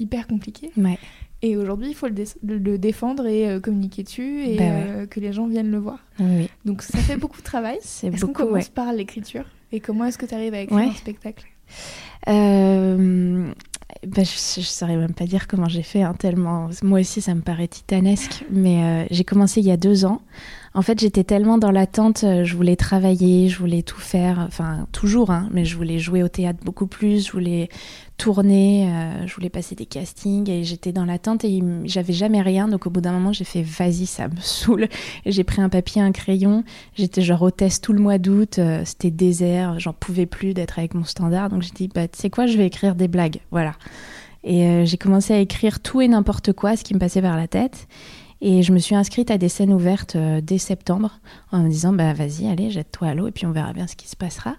hyper 0.00 0.26
compliqué. 0.26 0.72
Ouais. 0.76 0.98
Et 1.42 1.56
aujourd'hui, 1.56 1.88
il 1.88 1.94
faut 1.94 2.08
le, 2.08 2.78
défendre 2.78 3.26
et 3.26 3.48
euh, 3.48 3.60
communiquer 3.60 4.02
dessus 4.02 4.44
et 4.44 4.56
bah 4.56 4.64
euh, 4.64 5.06
que 5.06 5.20
les 5.20 5.32
gens 5.32 5.46
viennent 5.46 5.70
le 5.70 5.78
voir. 5.78 5.98
Oui. 6.18 6.50
Donc 6.66 6.82
ça 6.82 6.98
fait 6.98 7.16
beaucoup 7.16 7.38
de 7.38 7.44
travail. 7.44 7.78
C'est 7.82 8.08
est-ce 8.08 8.20
beaucoup. 8.20 8.42
qu'on 8.42 8.48
commence 8.48 8.68
par 8.68 8.92
l'écriture 8.92 9.44
Et 9.72 9.80
comment 9.80 10.04
est-ce 10.04 10.18
que 10.18 10.26
tu 10.26 10.34
arrives 10.34 10.54
à 10.54 10.60
écrire 10.60 10.78
un 10.78 10.92
spectacle? 10.92 11.46
Euh, 12.28 13.50
bah, 14.06 14.22
je 14.22 14.60
ne 14.60 14.64
saurais 14.64 14.96
même 14.96 15.14
pas 15.14 15.24
dire 15.24 15.48
comment 15.48 15.68
j'ai 15.68 15.82
fait, 15.82 16.02
hein, 16.02 16.14
tellement. 16.18 16.68
Moi 16.82 17.00
aussi, 17.00 17.22
ça 17.22 17.34
me 17.34 17.40
paraît 17.40 17.68
titanesque. 17.68 18.44
Mais 18.50 19.06
j'ai 19.10 19.24
commencé 19.24 19.60
il 19.60 19.66
y 19.66 19.72
a 19.72 19.78
deux 19.78 20.04
ans. 20.04 20.20
En 20.72 20.82
fait, 20.82 21.00
j'étais 21.00 21.24
tellement 21.24 21.58
dans 21.58 21.72
l'attente, 21.72 22.20
je 22.20 22.54
voulais 22.54 22.76
travailler, 22.76 23.48
je 23.48 23.58
voulais 23.58 23.82
tout 23.82 23.98
faire, 23.98 24.38
enfin 24.46 24.86
toujours, 24.92 25.30
hein, 25.30 25.48
mais 25.50 25.64
je 25.64 25.76
voulais 25.76 25.98
jouer 25.98 26.22
au 26.22 26.28
théâtre 26.28 26.60
beaucoup 26.64 26.86
plus, 26.86 27.26
je 27.26 27.32
voulais 27.32 27.68
tourner, 28.20 28.86
euh, 28.86 29.26
je 29.26 29.34
voulais 29.34 29.48
passer 29.48 29.74
des 29.74 29.86
castings 29.86 30.48
et 30.50 30.62
j'étais 30.62 30.92
dans 30.92 31.06
l'attente 31.06 31.42
et 31.44 31.62
j'avais 31.84 32.12
jamais 32.12 32.42
rien. 32.42 32.68
Donc 32.68 32.86
au 32.86 32.90
bout 32.90 33.00
d'un 33.00 33.12
moment, 33.12 33.32
j'ai 33.32 33.44
fait 33.44 33.62
vas-y, 33.62 34.06
ça 34.06 34.28
me 34.28 34.36
saoule. 34.40 34.88
J'ai 35.24 35.42
pris 35.42 35.62
un 35.62 35.70
papier, 35.70 36.02
un 36.02 36.12
crayon. 36.12 36.62
J'étais 36.94 37.22
genre 37.22 37.42
hôtesse 37.42 37.80
tout 37.80 37.94
le 37.94 38.00
mois 38.00 38.18
d'août, 38.18 38.58
euh, 38.58 38.82
c'était 38.84 39.10
désert, 39.10 39.80
j'en 39.80 39.94
pouvais 39.94 40.26
plus 40.26 40.52
d'être 40.52 40.78
avec 40.78 40.94
mon 40.94 41.04
standard. 41.04 41.48
Donc 41.48 41.62
j'ai 41.62 41.72
dit 41.74 41.88
bah 41.88 42.06
tu 42.06 42.18
sais 42.18 42.30
quoi, 42.30 42.46
je 42.46 42.58
vais 42.58 42.66
écrire 42.66 42.94
des 42.94 43.08
blagues, 43.08 43.40
voilà. 43.50 43.72
Et 44.44 44.66
euh, 44.66 44.84
j'ai 44.84 44.98
commencé 44.98 45.34
à 45.34 45.38
écrire 45.38 45.80
tout 45.80 46.00
et 46.00 46.08
n'importe 46.08 46.52
quoi, 46.52 46.76
ce 46.76 46.84
qui 46.84 46.94
me 46.94 46.98
passait 46.98 47.22
par 47.22 47.36
la 47.36 47.48
tête. 47.48 47.88
Et 48.42 48.62
je 48.62 48.72
me 48.72 48.78
suis 48.78 48.94
inscrite 48.94 49.30
à 49.30 49.38
des 49.38 49.48
scènes 49.48 49.72
ouvertes 49.72 50.16
dès 50.16 50.58
septembre 50.58 51.20
en 51.52 51.60
me 51.60 51.68
disant 51.68 51.92
bah 51.92 52.14
vas-y, 52.14 52.48
allez, 52.48 52.70
jette-toi 52.70 53.08
à 53.08 53.14
l'eau 53.14 53.28
et 53.28 53.32
puis 53.32 53.46
on 53.46 53.52
verra 53.52 53.72
bien 53.72 53.86
ce 53.86 53.96
qui 53.96 54.08
se 54.08 54.16
passera. 54.16 54.56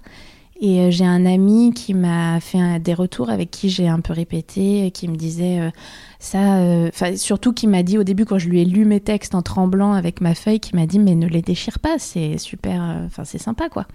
Et 0.62 0.80
euh, 0.80 0.92
j'ai 0.92 1.06
un 1.06 1.26
ami 1.26 1.74
qui 1.74 1.96
m'a 1.96 2.40
fait 2.40 2.80
des 2.80 2.94
retours 2.94 3.32
avec 3.32 3.50
qui 3.50 3.70
j'ai 3.70 3.88
un 3.88 4.00
peu 4.00 4.14
répété, 4.14 4.92
qui 4.92 5.08
me 5.08 5.16
disait 5.16 5.60
euh, 5.60 5.72
ça, 6.20 6.60
euh, 6.60 6.92
surtout 7.16 7.52
qui 7.52 7.66
m'a 7.66 7.82
dit 7.82 7.98
au 7.98 8.04
début 8.04 8.26
quand 8.26 8.38
je 8.38 8.48
lui 8.48 8.62
ai 8.62 8.66
lu 8.66 8.86
mes 8.86 9.00
textes 9.00 9.34
en 9.34 9.42
tremblant 9.42 9.94
avec 9.94 10.22
ma 10.22 10.36
feuille, 10.36 10.60
qui 10.60 10.76
m'a 10.76 10.86
dit 10.86 11.00
mais 11.00 11.16
ne 11.16 11.28
les 11.28 11.42
déchire 11.42 11.80
pas, 11.80 11.98
c'est 11.98 12.38
super, 12.38 12.80
enfin 13.08 13.26
c'est 13.26 13.40
sympa 13.40 13.70
quoi. 13.70 13.88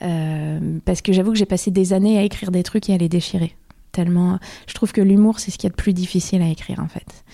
parce 0.00 1.02
que 1.02 1.12
j'avoue 1.12 1.32
que 1.32 1.38
j'ai 1.38 1.44
passé 1.44 1.70
des 1.70 1.92
années 1.92 2.18
à 2.18 2.22
écrire 2.22 2.50
des 2.50 2.62
trucs 2.62 2.88
et 2.88 2.94
à 2.94 2.96
les 2.96 3.10
déchirer. 3.10 3.54
Tellement, 3.92 4.38
je 4.66 4.72
trouve 4.72 4.92
que 4.92 5.02
l'humour 5.02 5.38
c'est 5.38 5.50
ce 5.50 5.58
qui 5.58 5.66
est 5.66 5.70
le 5.70 5.76
plus 5.76 5.92
difficile 5.92 6.40
à 6.40 6.48
écrire 6.48 6.80
en 6.80 6.88
fait. 6.88 7.24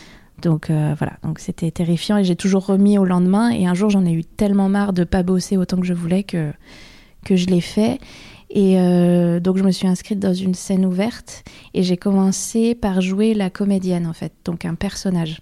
Donc 0.42 0.66
voilà, 0.70 1.12
donc 1.22 1.38
c'était 1.38 1.70
terrifiant 1.70 2.16
et 2.16 2.24
j'ai 2.24 2.36
toujours 2.36 2.66
remis 2.66 2.98
au 2.98 3.04
lendemain. 3.04 3.50
Et 3.50 3.66
un 3.66 3.74
jour 3.74 3.90
j'en 3.90 4.04
ai 4.04 4.12
eu 4.12 4.24
tellement 4.24 4.68
marre 4.68 4.92
de 4.92 5.04
pas 5.04 5.22
bosser 5.22 5.56
autant 5.56 5.78
que 5.78 5.86
je 5.86 5.94
voulais 5.94 6.22
que 6.22 6.52
que 7.24 7.36
je 7.36 7.46
l'ai 7.46 7.60
fait. 7.60 7.98
Et 8.50 8.78
euh, 8.78 9.38
donc 9.38 9.56
je 9.56 9.62
me 9.62 9.70
suis 9.70 9.86
inscrite 9.86 10.18
dans 10.18 10.34
une 10.34 10.54
scène 10.54 10.84
ouverte 10.84 11.44
et 11.72 11.82
j'ai 11.82 11.96
commencé 11.96 12.74
par 12.74 13.00
jouer 13.00 13.32
la 13.32 13.48
comédienne 13.48 14.06
en 14.06 14.12
fait, 14.12 14.32
donc 14.44 14.64
un 14.64 14.74
personnage. 14.74 15.40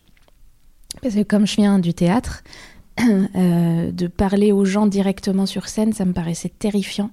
Parce 1.02 1.14
que 1.14 1.22
comme 1.22 1.46
je 1.46 1.56
viens 1.56 1.78
du 1.78 1.94
théâtre, 1.94 2.42
euh, 3.00 3.90
de 3.92 4.06
parler 4.08 4.52
aux 4.52 4.66
gens 4.66 4.86
directement 4.86 5.46
sur 5.46 5.68
scène, 5.68 5.94
ça 5.94 6.04
me 6.04 6.12
paraissait 6.12 6.50
terrifiant. 6.50 7.10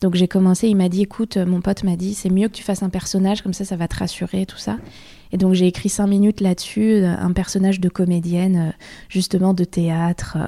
Donc 0.00 0.14
j'ai 0.14 0.28
commencé, 0.28 0.68
il 0.68 0.76
m'a 0.76 0.88
dit, 0.88 1.02
écoute, 1.02 1.36
mon 1.36 1.60
pote 1.60 1.84
m'a 1.84 1.96
dit, 1.96 2.14
c'est 2.14 2.30
mieux 2.30 2.48
que 2.48 2.54
tu 2.54 2.64
fasses 2.64 2.82
un 2.82 2.88
personnage, 2.88 3.42
comme 3.42 3.54
ça 3.54 3.64
ça 3.64 3.76
va 3.76 3.86
te 3.86 3.96
rassurer, 3.96 4.46
tout 4.46 4.58
ça. 4.58 4.78
Et 5.36 5.38
donc 5.38 5.52
j'ai 5.52 5.66
écrit 5.66 5.90
cinq 5.90 6.06
minutes 6.06 6.40
là-dessus, 6.40 6.94
euh, 6.94 7.14
un 7.14 7.32
personnage 7.32 7.78
de 7.78 7.90
comédienne, 7.90 8.72
justement 9.10 9.52
de 9.52 9.64
théâtre. 9.64 10.38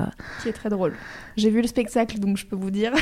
Qui 0.43 0.49
est 0.49 0.53
très 0.55 0.71
drôle. 0.71 0.95
J'ai 1.37 1.51
vu 1.51 1.61
le 1.61 1.69
spectacle, 1.69 2.19
donc 2.19 2.39
je 2.39 2.47
peux 2.47 2.57
vous 2.57 2.71
dire, 2.71 2.93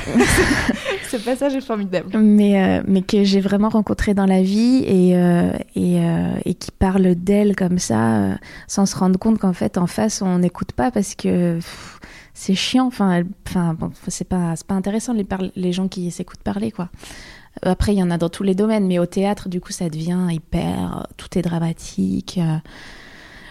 ce 1.11 1.17
passage 1.17 1.55
est 1.55 1.61
formidable. 1.61 2.19
Mais, 2.19 2.61
euh, 2.61 2.83
mais 2.89 3.03
que 3.03 3.23
j'ai 3.23 3.41
vraiment 3.41 3.69
rencontré 3.69 4.15
dans 4.15 4.27
la 4.27 4.43
vie 4.43 4.83
et, 4.85 5.17
euh, 5.17 5.53
et, 5.77 6.01
euh, 6.01 6.35
et, 6.45 6.55
qui 6.55 6.73
parle 6.73 7.15
d'elle 7.15 7.55
comme 7.55 7.79
ça, 7.79 8.37
sans 8.67 8.85
se 8.85 8.97
rendre 8.97 9.17
compte 9.17 9.39
qu'en 9.39 9.53
fait, 9.53 9.79
en 9.79 9.87
face, 9.87 10.23
on 10.23 10.41
n'écoute 10.41 10.73
pas 10.73 10.91
parce 10.91 11.15
que 11.15 11.61
c'est 12.35 12.57
chiant. 12.57 12.89
Enfin, 12.89 13.23
enfin 13.47 13.75
bon, 13.75 13.93
c'est 14.09 14.29
pas, 14.29 14.55
pas 14.67 14.75
intéressant 14.75 15.13
les, 15.13 15.27
les 15.55 15.73
gens 15.73 15.87
qui 15.87 16.11
s'écoutent 16.11 16.43
parler, 16.43 16.73
quoi. 16.73 16.91
Après, 17.63 17.95
il 17.95 17.99
y 17.99 18.03
en 18.03 18.11
a 18.11 18.19
dans 18.19 18.29
tous 18.29 18.43
les 18.43 18.55
domaines, 18.55 18.87
mais 18.87 18.99
au 18.99 19.07
théâtre, 19.07 19.49
du 19.49 19.61
coup, 19.61 19.73
ça 19.73 19.89
devient 19.89 20.29
hyper. 20.31 21.07
Tout 21.17 21.39
est 21.39 21.43
dramatique. 21.43 22.39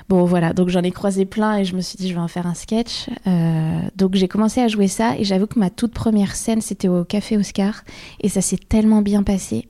Bon, 0.07 0.23
voilà, 0.25 0.53
donc 0.53 0.69
j'en 0.69 0.83
ai 0.83 0.91
croisé 0.91 1.25
plein 1.25 1.57
et 1.57 1.65
je 1.65 1.75
me 1.75 1.81
suis 1.81 1.97
dit, 1.97 2.09
je 2.09 2.13
vais 2.13 2.19
en 2.19 2.27
faire 2.27 2.45
un 2.45 2.53
sketch. 2.53 3.09
Euh, 3.25 3.79
donc 3.95 4.13
j'ai 4.13 4.27
commencé 4.27 4.61
à 4.61 4.67
jouer 4.67 4.87
ça 4.87 5.17
et 5.17 5.23
j'avoue 5.23 5.47
que 5.47 5.57
ma 5.57 5.71
toute 5.71 5.93
première 5.93 6.35
scène, 6.35 6.61
c'était 6.61 6.87
au 6.87 7.03
Café 7.03 7.37
Oscar 7.37 7.83
et 8.21 8.29
ça 8.29 8.41
s'est 8.41 8.57
tellement 8.57 9.01
bien 9.01 9.23
passé 9.23 9.67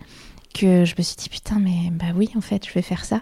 que 0.53 0.83
je 0.83 0.95
me 0.97 1.03
suis 1.03 1.15
dit, 1.15 1.29
putain, 1.29 1.59
mais 1.59 1.89
bah 1.91 2.13
oui, 2.15 2.29
en 2.35 2.41
fait, 2.41 2.67
je 2.67 2.73
vais 2.73 2.81
faire 2.81 3.05
ça. 3.05 3.21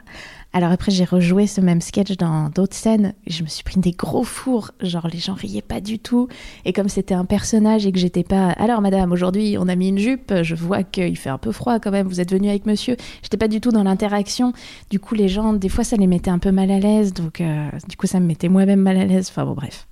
Alors 0.56 0.72
après, 0.72 0.92
j'ai 0.92 1.04
rejoué 1.04 1.48
ce 1.48 1.62
même 1.62 1.82
sketch 1.82 2.16
dans 2.18 2.50
d'autres 2.50 2.76
scènes. 2.76 3.14
Je 3.26 3.42
me 3.42 3.48
suis 3.48 3.64
pris 3.64 3.80
des 3.80 3.92
gros 3.92 4.24
fours. 4.24 4.70
Genre, 4.82 5.08
les 5.12 5.18
gens 5.18 5.34
riaient 5.34 5.64
pas 5.64 5.82
du 5.82 5.98
tout. 5.98 6.28
Et 6.64 6.74
comme 6.74 6.90
c'était 6.90 7.16
un 7.16 7.26
personnage 7.26 7.88
et 7.88 7.92
que 7.92 7.98
j'étais 7.98 8.24
pas. 8.24 8.50
Alors, 8.52 8.80
madame, 8.82 9.12
aujourd'hui, 9.12 9.58
on 9.60 9.68
a 9.68 9.76
mis 9.76 9.90
une 9.90 9.98
jupe. 9.98 10.32
Je 10.44 10.54
vois 10.54 10.84
qu'il 10.84 11.18
fait 11.18 11.32
un 11.32 11.40
peu 11.40 11.52
froid 11.52 11.80
quand 11.80 11.90
même. 11.90 12.08
Vous 12.08 12.22
êtes 12.22 12.32
venu 12.32 12.50
avec 12.50 12.68
monsieur. 12.68 12.98
J'étais 13.24 13.38
pas 13.38 13.48
du 13.48 13.62
tout 13.62 13.72
dans 13.72 13.84
l'interaction. 13.84 14.54
Du 14.92 15.00
coup, 15.00 15.16
les 15.16 15.28
gens, 15.28 15.54
des 15.54 15.70
fois, 15.70 15.84
ça 15.84 15.96
les 15.96 16.08
mettait 16.08 16.30
un 16.32 16.40
peu 16.40 16.52
mal 16.52 16.70
à 16.70 16.80
l'aise. 16.80 17.14
Donc, 17.14 17.42
euh, 17.42 17.70
du 17.90 17.98
coup, 17.98 18.06
ça 18.06 18.20
me 18.20 18.28
mettait 18.28 18.50
moi-même 18.50 18.82
mal 18.82 18.98
à 18.98 19.06
l'aise. 19.06 19.30
Enfin, 19.30 19.46
bon, 19.46 19.54
bref. 19.54 19.88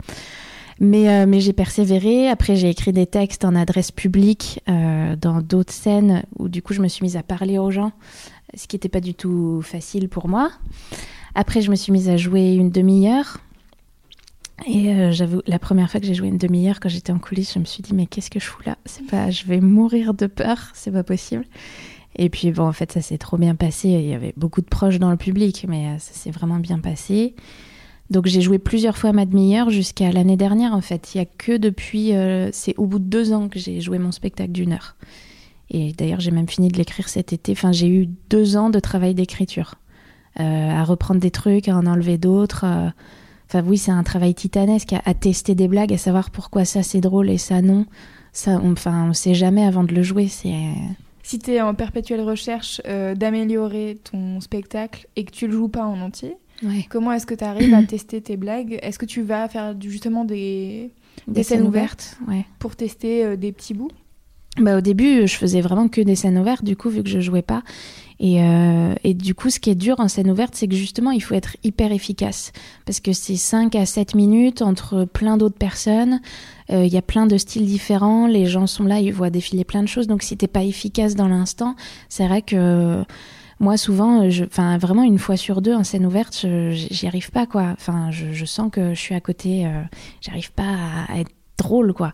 Mais, 0.84 1.10
euh, 1.10 1.28
mais 1.28 1.40
j'ai 1.42 1.54
persévéré. 1.54 2.28
Après, 2.28 2.56
j'ai 2.56 2.68
écrit 2.68 2.92
des 2.92 3.06
textes 3.06 3.46
en 3.46 3.54
adresse 3.54 3.92
publique 3.92 4.62
euh, 4.68 5.16
dans 5.16 5.40
d'autres 5.40 5.72
scènes 5.72 6.24
où, 6.40 6.50
du 6.50 6.64
coup, 6.64 6.74
je 6.74 6.82
me 6.82 6.88
suis 6.88 7.04
mise 7.04 7.16
à 7.18 7.24
parler 7.24 7.60
aux 7.60 7.70
gens 7.70 7.92
ce 8.56 8.68
qui 8.68 8.76
n'était 8.76 8.90
pas 8.90 9.00
du 9.00 9.14
tout 9.14 9.62
facile 9.62 10.10
pour 10.10 10.28
moi. 10.28 10.52
Après, 11.36 11.62
je 11.62 11.70
me 11.70 11.76
suis 11.76 11.92
mise 11.92 12.10
à 12.10 12.18
jouer 12.18 12.56
une 12.56 12.72
demi-heure. 12.72 13.38
Et 14.66 14.90
euh, 14.90 15.12
j'avoue, 15.12 15.42
la 15.46 15.60
première 15.60 15.90
fois 15.90 16.00
que 16.00 16.08
j'ai 16.08 16.16
joué 16.16 16.30
une 16.30 16.40
demi-heure, 16.40 16.80
quand 16.80 16.90
j'étais 16.90 17.14
en 17.14 17.20
coulisses, 17.20 17.54
je 17.54 17.60
me 17.60 17.66
suis 17.66 17.84
dit, 17.84 17.94
mais 17.94 18.08
qu'est-ce 18.08 18.32
que 18.32 18.40
je 18.40 18.46
fous 18.46 18.64
là? 18.66 18.76
C'est 18.86 19.06
pas, 19.06 19.30
je 19.30 19.46
vais 19.46 19.62
mourir 19.62 20.16
de 20.16 20.26
peur, 20.26 20.72
c'est 20.74 20.92
pas 20.92 21.04
possible. 21.04 21.46
Et 22.16 22.30
puis 22.30 22.52
bon, 22.52 22.68
en 22.68 22.74
fait, 22.74 22.92
ça 22.92 23.02
s'est 23.02 23.20
trop 23.20 23.38
bien 23.38 23.54
passé. 23.54 23.90
Il 23.90 24.08
y 24.08 24.16
avait 24.16 24.34
beaucoup 24.36 24.62
de 24.62 24.68
proches 24.68 24.98
dans 24.98 25.12
le 25.12 25.18
public, 25.18 25.68
mais 25.70 26.00
ça 26.00 26.14
s'est 26.14 26.32
vraiment 26.32 26.58
bien 26.58 26.80
passé. 26.80 27.36
Donc 28.12 28.26
j'ai 28.26 28.42
joué 28.42 28.60
plusieurs 28.60 28.98
fois 28.98 29.14
ma 29.14 29.26
demi-heure 29.26 29.70
jusqu'à 29.70 30.12
l'année 30.12 30.36
dernière, 30.36 30.74
en 30.74 30.82
fait. 30.82 31.16
Il 31.16 31.20
y 31.20 31.22
a 31.22 31.26
que 31.26 31.56
depuis, 31.56 32.14
euh, 32.14 32.50
c'est 32.52 32.76
au 32.78 32.86
bout 32.86 33.00
de 33.00 33.06
deux 33.06 33.32
ans 33.32 33.48
que 33.48 33.58
j'ai 33.58 33.80
joué 33.80 34.00
mon 34.00 34.12
spectacle 34.12 34.52
d'une 34.52 34.74
heure. 34.74 34.98
Et 35.70 35.94
d'ailleurs, 35.94 36.20
j'ai 36.20 36.32
même 36.32 36.50
fini 36.50 36.68
de 36.68 36.78
l'écrire 36.78 37.08
cet 37.08 37.32
été. 37.32 37.54
Enfin, 37.54 37.72
j'ai 37.72 37.88
eu 37.88 38.10
deux 38.30 38.58
ans 38.58 38.70
de 38.70 38.82
travail 38.82 39.16
d'écriture, 39.16 39.76
euh, 40.42 40.44
à 40.44 40.84
reprendre 40.84 41.22
des 41.22 41.32
trucs, 41.32 41.70
à 41.70 41.78
en 41.78 41.86
enlever 41.86 42.18
d'autres. 42.18 42.66
Euh. 42.66 42.90
Enfin, 43.48 43.64
oui, 43.66 43.78
c'est 43.78 43.92
un 43.92 44.04
travail 44.04 44.34
titanesque, 44.34 44.94
à, 45.06 45.14
tester 45.14 45.56
des 45.56 45.70
blagues, 45.70 45.94
à 45.94 45.98
savoir 45.98 46.32
pourquoi 46.32 46.66
ça 46.66 46.84
c'est 46.84 47.00
drôle 47.00 47.30
et 47.30 47.38
ça 47.38 47.62
non. 47.62 47.86
Ça, 48.34 48.60
on, 48.62 48.74
enfin, 48.74 49.08
on 49.10 49.14
sait 49.14 49.36
jamais 49.36 49.64
avant 49.64 49.86
de 49.86 49.94
le 49.94 50.04
jouer. 50.04 50.28
C'est 50.28 50.54
si 51.24 51.40
tu 51.40 51.52
es 51.52 51.62
en 51.62 51.74
perpétuelle 51.76 52.22
recherche 52.22 52.82
d'améliorer 53.16 54.00
ton 54.12 54.42
spectacle 54.42 55.08
et 55.16 55.24
que 55.24 55.32
tu 55.32 55.48
le 55.48 55.54
joues 55.54 55.70
pas 55.70 55.86
en 55.86 56.02
entier, 56.02 56.36
comment 56.90 57.12
est-ce 57.12 57.26
que 57.26 57.36
tu 57.36 57.44
arrives 57.44 57.74
à 57.74 57.84
tester 57.88 58.22
tes 58.22 58.38
blagues? 58.38 58.80
Est-ce 58.82 59.00
que 59.00 59.06
tu 59.06 59.22
vas 59.22 59.48
faire 59.48 59.76
justement 59.82 60.26
des, 60.26 60.92
des, 61.28 61.44
scènes, 61.44 61.68
ouvertes, 61.68 62.18
pour 62.60 62.76
tester 62.76 63.38
des 63.38 63.52
petits 63.52 63.74
bouts? 63.74 63.92
Bah, 64.58 64.78
au 64.78 64.82
début, 64.82 65.28
je 65.28 65.36
faisais 65.36 65.62
vraiment 65.62 65.88
que 65.88 66.02
des 66.02 66.16
scènes 66.16 66.38
ouvertes, 66.38 66.66
du 66.66 66.76
coup, 66.76 66.90
vu 66.90 67.04
que 67.04 67.10
je 67.10 67.22
jouais 67.22 67.42
pas. 67.42 67.64
Et, 68.20 68.44
euh, 68.44 68.94
et, 69.04 69.14
du 69.14 69.34
coup, 69.34 69.50
ce 69.50 69.60
qui 69.60 69.70
est 69.70 69.76
dur 69.76 70.00
en 70.00 70.10
scène 70.10 70.30
ouverte, 70.30 70.56
c'est 70.56 70.68
que 70.68 70.76
justement, 70.76 71.12
il 71.12 71.22
faut 71.22 71.34
être 71.34 71.56
hyper 71.64 71.92
efficace. 71.92 72.52
Parce 72.86 73.00
que 73.00 73.14
c'est 73.14 73.38
5 73.38 73.74
à 73.76 73.86
7 73.86 74.14
minutes 74.14 74.62
entre 74.62 75.06
plein 75.06 75.38
d'autres 75.38 75.58
personnes. 75.58 76.22
Euh, 76.70 76.86
il 76.86 76.94
y 76.94 76.98
a 76.98 77.02
plein 77.02 77.28
de 77.28 77.38
styles 77.38 77.66
différents. 77.66 78.28
Les 78.28 78.46
gens 78.46 78.68
sont 78.68 78.84
là, 78.84 79.00
ils 79.00 79.14
voient 79.14 79.30
défiler 79.30 79.64
plein 79.64 79.82
de 79.82 79.88
choses. 79.88 80.08
Donc, 80.08 80.22
si 80.22 80.36
t'es 80.36 80.48
pas 80.48 80.64
efficace 80.64 81.16
dans 81.16 81.30
l'instant, 81.30 81.76
c'est 82.10 82.28
vrai 82.28 82.42
que 82.42 83.04
moi, 83.62 83.78
souvent, 83.78 84.28
enfin, 84.28 84.78
vraiment 84.80 85.04
une 85.04 85.20
fois 85.20 85.38
sur 85.38 85.62
deux 85.62 85.76
en 85.76 85.84
scène 85.84 86.06
ouverte, 86.06 86.46
j'y 86.72 87.08
arrive 87.08 87.30
pas, 87.30 87.46
quoi. 87.46 87.68
Enfin, 87.74 88.10
je, 88.10 88.34
je, 88.34 88.46
sens 88.46 88.72
que 88.72 88.96
je 88.96 89.00
suis 89.00 89.14
à 89.14 89.22
côté. 89.22 89.68
Euh, 89.68 89.84
J'arrive 90.20 90.52
pas 90.52 90.64
à, 90.64 91.14
à 91.14 91.20
être 91.20 91.32
drôle, 91.60 91.94
quoi. 91.94 92.12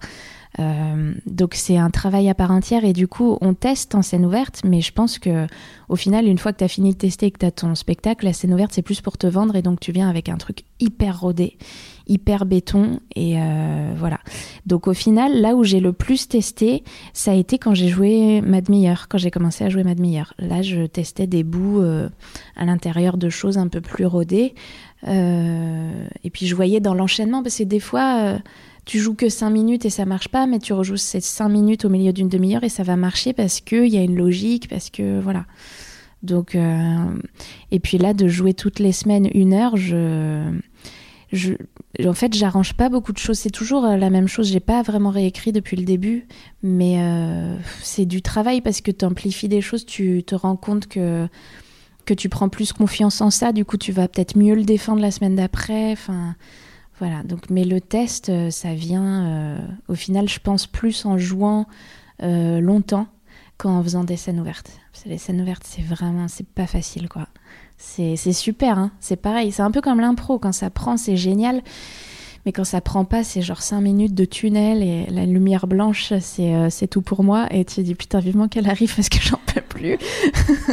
Euh, 0.59 1.13
donc 1.27 1.53
c'est 1.53 1.77
un 1.77 1.91
travail 1.91 2.29
à 2.29 2.33
part 2.33 2.49
entière 2.49 2.83
et 2.83 2.93
du 2.93 3.07
coup 3.07 3.37
on 3.41 3.53
teste 3.53 3.93
en 3.93 4.01
scène 4.01 4.25
ouverte, 4.25 4.61
mais 4.63 4.81
je 4.81 4.91
pense 4.91 5.19
que 5.19 5.45
au 5.87 5.95
final 5.95 6.25
une 6.25 6.39
fois 6.39 6.51
que 6.51 6.57
tu 6.57 6.63
as 6.63 6.67
fini 6.67 6.93
de 6.93 6.97
tester 6.97 7.27
et 7.27 7.31
que 7.31 7.37
tu 7.37 7.45
as 7.45 7.51
ton 7.51 7.75
spectacle, 7.75 8.25
la 8.25 8.33
scène 8.33 8.53
ouverte 8.53 8.71
c'est 8.73 8.81
plus 8.81 9.01
pour 9.01 9.17
te 9.17 9.27
vendre 9.27 9.55
et 9.55 9.61
donc 9.61 9.79
tu 9.79 9.91
viens 9.91 10.09
avec 10.09 10.29
un 10.29 10.37
truc 10.37 10.63
hyper 10.79 11.19
rodé, 11.19 11.57
hyper 12.07 12.45
béton 12.45 12.99
et 13.15 13.39
euh, 13.39 13.93
voilà. 13.97 14.19
Donc 14.65 14.87
au 14.87 14.93
final 14.93 15.39
là 15.39 15.55
où 15.55 15.63
j'ai 15.63 15.79
le 15.79 15.93
plus 15.93 16.27
testé, 16.27 16.83
ça 17.13 17.31
a 17.31 17.35
été 17.35 17.59
quand 17.59 17.75
j'ai 17.75 17.89
joué 17.89 18.41
Mad 18.41 18.67
Meyer, 18.69 18.95
quand 19.09 19.19
j'ai 19.19 19.31
commencé 19.31 19.63
à 19.63 19.69
jouer 19.69 19.83
Mad 19.83 19.99
Meyer. 19.99 20.23
Là 20.39 20.63
je 20.63 20.87
testais 20.87 21.27
des 21.27 21.43
bouts 21.43 21.81
euh, 21.81 22.09
à 22.55 22.65
l'intérieur 22.65 23.17
de 23.17 23.29
choses 23.29 23.59
un 23.59 23.67
peu 23.67 23.81
plus 23.81 24.05
rodées 24.05 24.55
et 25.03 26.29
puis 26.31 26.47
je 26.47 26.55
voyais 26.55 26.79
dans 26.79 26.95
l'enchaînement 26.95 27.43
parce 27.43 27.59
que 27.59 27.63
des 27.63 27.79
fois 27.79 28.39
tu 28.87 28.99
joues 28.99 29.13
que 29.13 29.27
5 29.27 29.49
minutes 29.49 29.85
et 29.85 29.89
ça 29.89 30.05
marche 30.05 30.29
pas, 30.29 30.47
mais 30.47 30.59
tu 30.59 30.71
rejoues 30.71 30.97
ces 30.97 31.19
5 31.19 31.49
minutes 31.49 31.83
au 31.83 31.89
milieu 31.89 32.13
d'une 32.13 32.29
demi-heure 32.29 32.63
et 32.63 32.69
ça 32.69 32.83
va 32.83 32.95
marcher 32.95 33.33
parce 33.33 33.59
qu'il 33.59 33.87
y 33.87 33.97
a 33.97 34.01
une 34.01 34.15
logique, 34.15 34.69
parce 34.69 34.89
que 34.89 35.19
voilà. 35.19 35.45
Donc, 36.23 36.55
euh, 36.55 36.95
et 37.69 37.79
puis 37.79 37.97
là, 37.97 38.13
de 38.13 38.27
jouer 38.29 38.53
toutes 38.53 38.79
les 38.79 38.93
semaines 38.93 39.29
une 39.33 39.53
heure, 39.53 39.75
je, 39.75 40.41
je, 41.33 41.53
en 42.03 42.13
fait, 42.13 42.33
j'arrange 42.33 42.75
pas 42.75 42.87
beaucoup 42.87 43.11
de 43.11 43.17
choses. 43.17 43.37
C'est 43.37 43.51
toujours 43.51 43.83
euh, 43.83 43.97
la 43.97 44.09
même 44.09 44.29
chose. 44.29 44.47
J'ai 44.47 44.61
pas 44.61 44.81
vraiment 44.83 45.09
réécrit 45.09 45.51
depuis 45.51 45.75
le 45.75 45.83
début, 45.83 46.25
mais 46.63 47.01
euh, 47.01 47.57
c'est 47.83 48.05
du 48.05 48.21
travail 48.21 48.61
parce 48.61 48.79
que 48.79 48.91
tu 48.91 49.03
amplifies 49.03 49.49
des 49.49 49.61
choses, 49.61 49.85
tu 49.85 50.23
te 50.23 50.33
rends 50.33 50.55
compte 50.55 50.87
que 50.87 51.27
que 52.05 52.13
tu 52.13 52.29
prends 52.29 52.47
plus 52.47 52.71
confiance 52.71 53.19
en 53.19 53.29
ça. 53.31 53.51
Du 53.51 53.65
coup, 53.65 53.75
tu 53.75 53.91
vas 53.91 54.07
peut-être 54.07 54.37
mieux 54.37 54.55
le 54.55 54.63
défendre 54.63 55.01
la 55.01 55.11
semaine 55.11 55.35
d'après. 55.35 55.91
Enfin 55.91 56.37
voilà, 56.99 57.21
donc, 57.23 57.49
mais 57.49 57.63
le 57.63 57.79
test, 57.79 58.29
euh, 58.29 58.49
ça 58.49 58.73
vient 58.73 59.25
euh, 59.27 59.67
au 59.87 59.93
final, 59.93 60.27
je 60.27 60.39
pense, 60.39 60.65
plus 60.65 61.05
en 61.05 61.17
jouant 61.17 61.67
euh, 62.23 62.59
longtemps 62.59 63.07
qu'en 63.57 63.83
faisant 63.83 64.03
des 64.03 64.17
scènes 64.17 64.39
ouvertes. 64.39 64.71
Parce 64.91 65.03
que 65.03 65.09
les 65.09 65.19
scènes 65.19 65.41
ouvertes, 65.41 65.63
c'est 65.65 65.83
vraiment, 65.83 66.27
c'est 66.27 66.47
pas 66.47 66.65
facile, 66.65 67.07
quoi. 67.07 67.27
C'est 67.77 68.15
super, 68.33 68.79
hein. 68.79 68.91
c'est 68.99 69.17
pareil. 69.17 69.51
C'est 69.51 69.61
un 69.61 69.69
peu 69.69 69.81
comme 69.81 69.99
l'impro, 69.99 70.39
quand 70.39 70.51
ça 70.51 70.71
prend, 70.71 70.97
c'est 70.97 71.17
génial. 71.17 71.61
Mais 72.45 72.51
quand 72.51 72.63
ça 72.63 72.81
prend 72.81 73.05
pas, 73.05 73.23
c'est 73.23 73.43
genre 73.43 73.61
5 73.61 73.81
minutes 73.81 74.15
de 74.15 74.25
tunnel 74.25 74.81
et 74.81 75.05
la 75.11 75.27
lumière 75.27 75.67
blanche, 75.67 76.11
c'est 76.19 76.87
tout 76.89 77.03
pour 77.03 77.23
moi. 77.23 77.45
Et 77.51 77.65
tu 77.65 77.75
te 77.75 77.81
dis, 77.81 77.93
putain, 77.93 78.19
vivement 78.19 78.47
qu'elle 78.47 78.67
arrive 78.67 78.95
parce 78.95 79.09
que 79.09 79.19
j'en 79.21 79.39
peux 79.53 79.61
plus. 79.61 79.99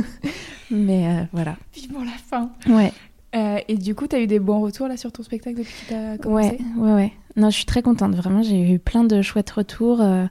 mais 0.70 1.26
voilà. 1.32 1.56
Vivement 1.74 2.04
la 2.04 2.12
fin. 2.12 2.50
Ouais. 2.66 2.92
Euh, 3.34 3.58
et 3.68 3.76
du 3.76 3.94
coup, 3.94 4.06
tu 4.06 4.16
as 4.16 4.20
eu 4.20 4.26
des 4.26 4.38
bons 4.38 4.60
retours 4.60 4.88
là 4.88 4.96
sur 4.96 5.10
ton 5.12 5.22
spectacle 5.22 5.58
depuis 5.58 5.74
que 5.84 5.88
tu 5.88 5.94
as 5.94 6.18
commencé 6.18 6.58
Ouais, 6.76 6.82
ouais, 6.82 6.94
ouais. 6.94 7.12
Non, 7.36 7.50
je 7.50 7.56
suis 7.56 7.64
très 7.64 7.82
contente. 7.82 8.14
Vraiment, 8.14 8.42
j'ai 8.42 8.72
eu 8.72 8.78
plein 8.78 9.04
de 9.04 9.22
chouettes 9.22 9.50
retours. 9.50 10.00
Euh, 10.00 10.26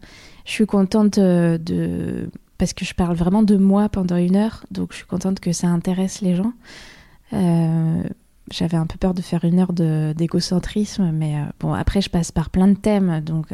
je 0.46 0.52
suis 0.52 0.66
contente 0.66 1.18
euh, 1.18 1.58
de. 1.58 2.30
Parce 2.58 2.74
que 2.74 2.86
je 2.86 2.94
parle 2.94 3.16
vraiment 3.16 3.44
de 3.44 3.58
moi 3.58 3.89
pendant 3.89 4.16
une 4.16 4.36
heure. 4.36 4.63
Donc, 4.72 4.92
je 4.92 4.98
suis 4.98 5.06
contente 5.06 5.39
que 5.39 5.52
ça 5.52 5.68
intéresse 5.68 6.22
les 6.22 6.36
gens. 6.36 6.54
J'avais 8.52 8.78
un 8.78 8.86
peu 8.86 8.98
peur 8.98 9.13
de 9.13 9.22
faire 9.22 9.44
une 9.44 9.60
heure 9.60 9.74
d'égocentrisme. 9.74 11.12
Mais 11.12 11.36
bon, 11.60 11.74
après, 11.74 12.02
je 12.02 12.10
passe 12.10 12.32
par 12.32 12.50
plein 12.50 12.68
de 12.68 12.76
thèmes. 12.76 13.20
Donc. 13.22 13.48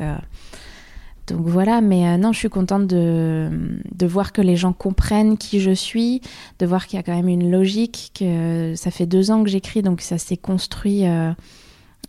Donc 1.32 1.48
voilà, 1.48 1.82
mais 1.82 2.08
euh, 2.08 2.18
non, 2.18 2.32
je 2.32 2.40
suis 2.40 2.50
contente 2.50 2.88
de, 2.88 3.50
de, 3.94 4.06
voir 4.08 4.34
que 4.34 4.42
les 4.42 4.56
gens 4.56 4.74
comprennent 4.74 5.38
qui 5.38 5.60
je 5.60 5.72
suis, 5.72 6.22
de 6.60 6.66
voir 6.66 6.88
qu'il 6.88 6.98
y 6.98 7.00
a 7.00 7.04
quand 7.04 7.16
même 7.16 7.30
une 7.30 7.52
logique, 7.52 8.12
que 8.18 8.74
ça 8.76 8.92
fait 8.92 9.06
deux 9.06 9.32
ans 9.32 9.44
que 9.44 9.50
j'écris, 9.50 9.82
donc 9.82 10.02
ça 10.02 10.18
s'est 10.18 10.38
construit. 10.38 11.08
Euh, 11.08 11.32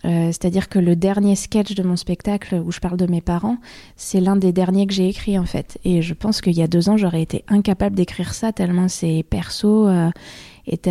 euh, 0.07 0.29
c'est-à-dire 0.29 0.71
que 0.71 0.79
le 0.79 0.97
dernier 0.97 1.37
sketch 1.37 1.75
de 1.75 1.83
mon 1.83 1.97
spectacle 1.97 2.55
où 2.65 2.73
je 2.73 2.81
parle 2.81 2.97
de 2.97 3.07
mes 3.07 3.21
parents, 3.21 3.59
c'est 3.97 4.21
l'un 4.21 4.37
des 4.37 4.53
derniers 4.53 4.87
que 4.87 4.95
j'ai 4.95 5.09
écrit 5.09 5.39
en 5.39 5.45
fait. 5.45 5.79
Et 5.85 6.01
je 6.01 6.15
pense 6.15 6.41
qu'il 6.41 6.57
y 6.57 6.63
a 6.63 6.69
deux 6.69 6.89
ans, 6.89 6.97
j'aurais 6.97 7.21
été 7.21 7.45
incapable 7.49 7.97
d'écrire 7.97 8.33
ça 8.33 8.53
tellement 8.53 8.89
c'est 8.89 9.25
perso 9.29 9.89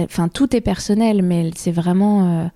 enfin 0.03 0.27
tout 0.27 0.55
est 0.55 0.61
personnel, 0.61 1.21
mais 1.21 1.51
c'est 1.55 1.71
vraiment 1.71 2.43
euh, 2.43 2.47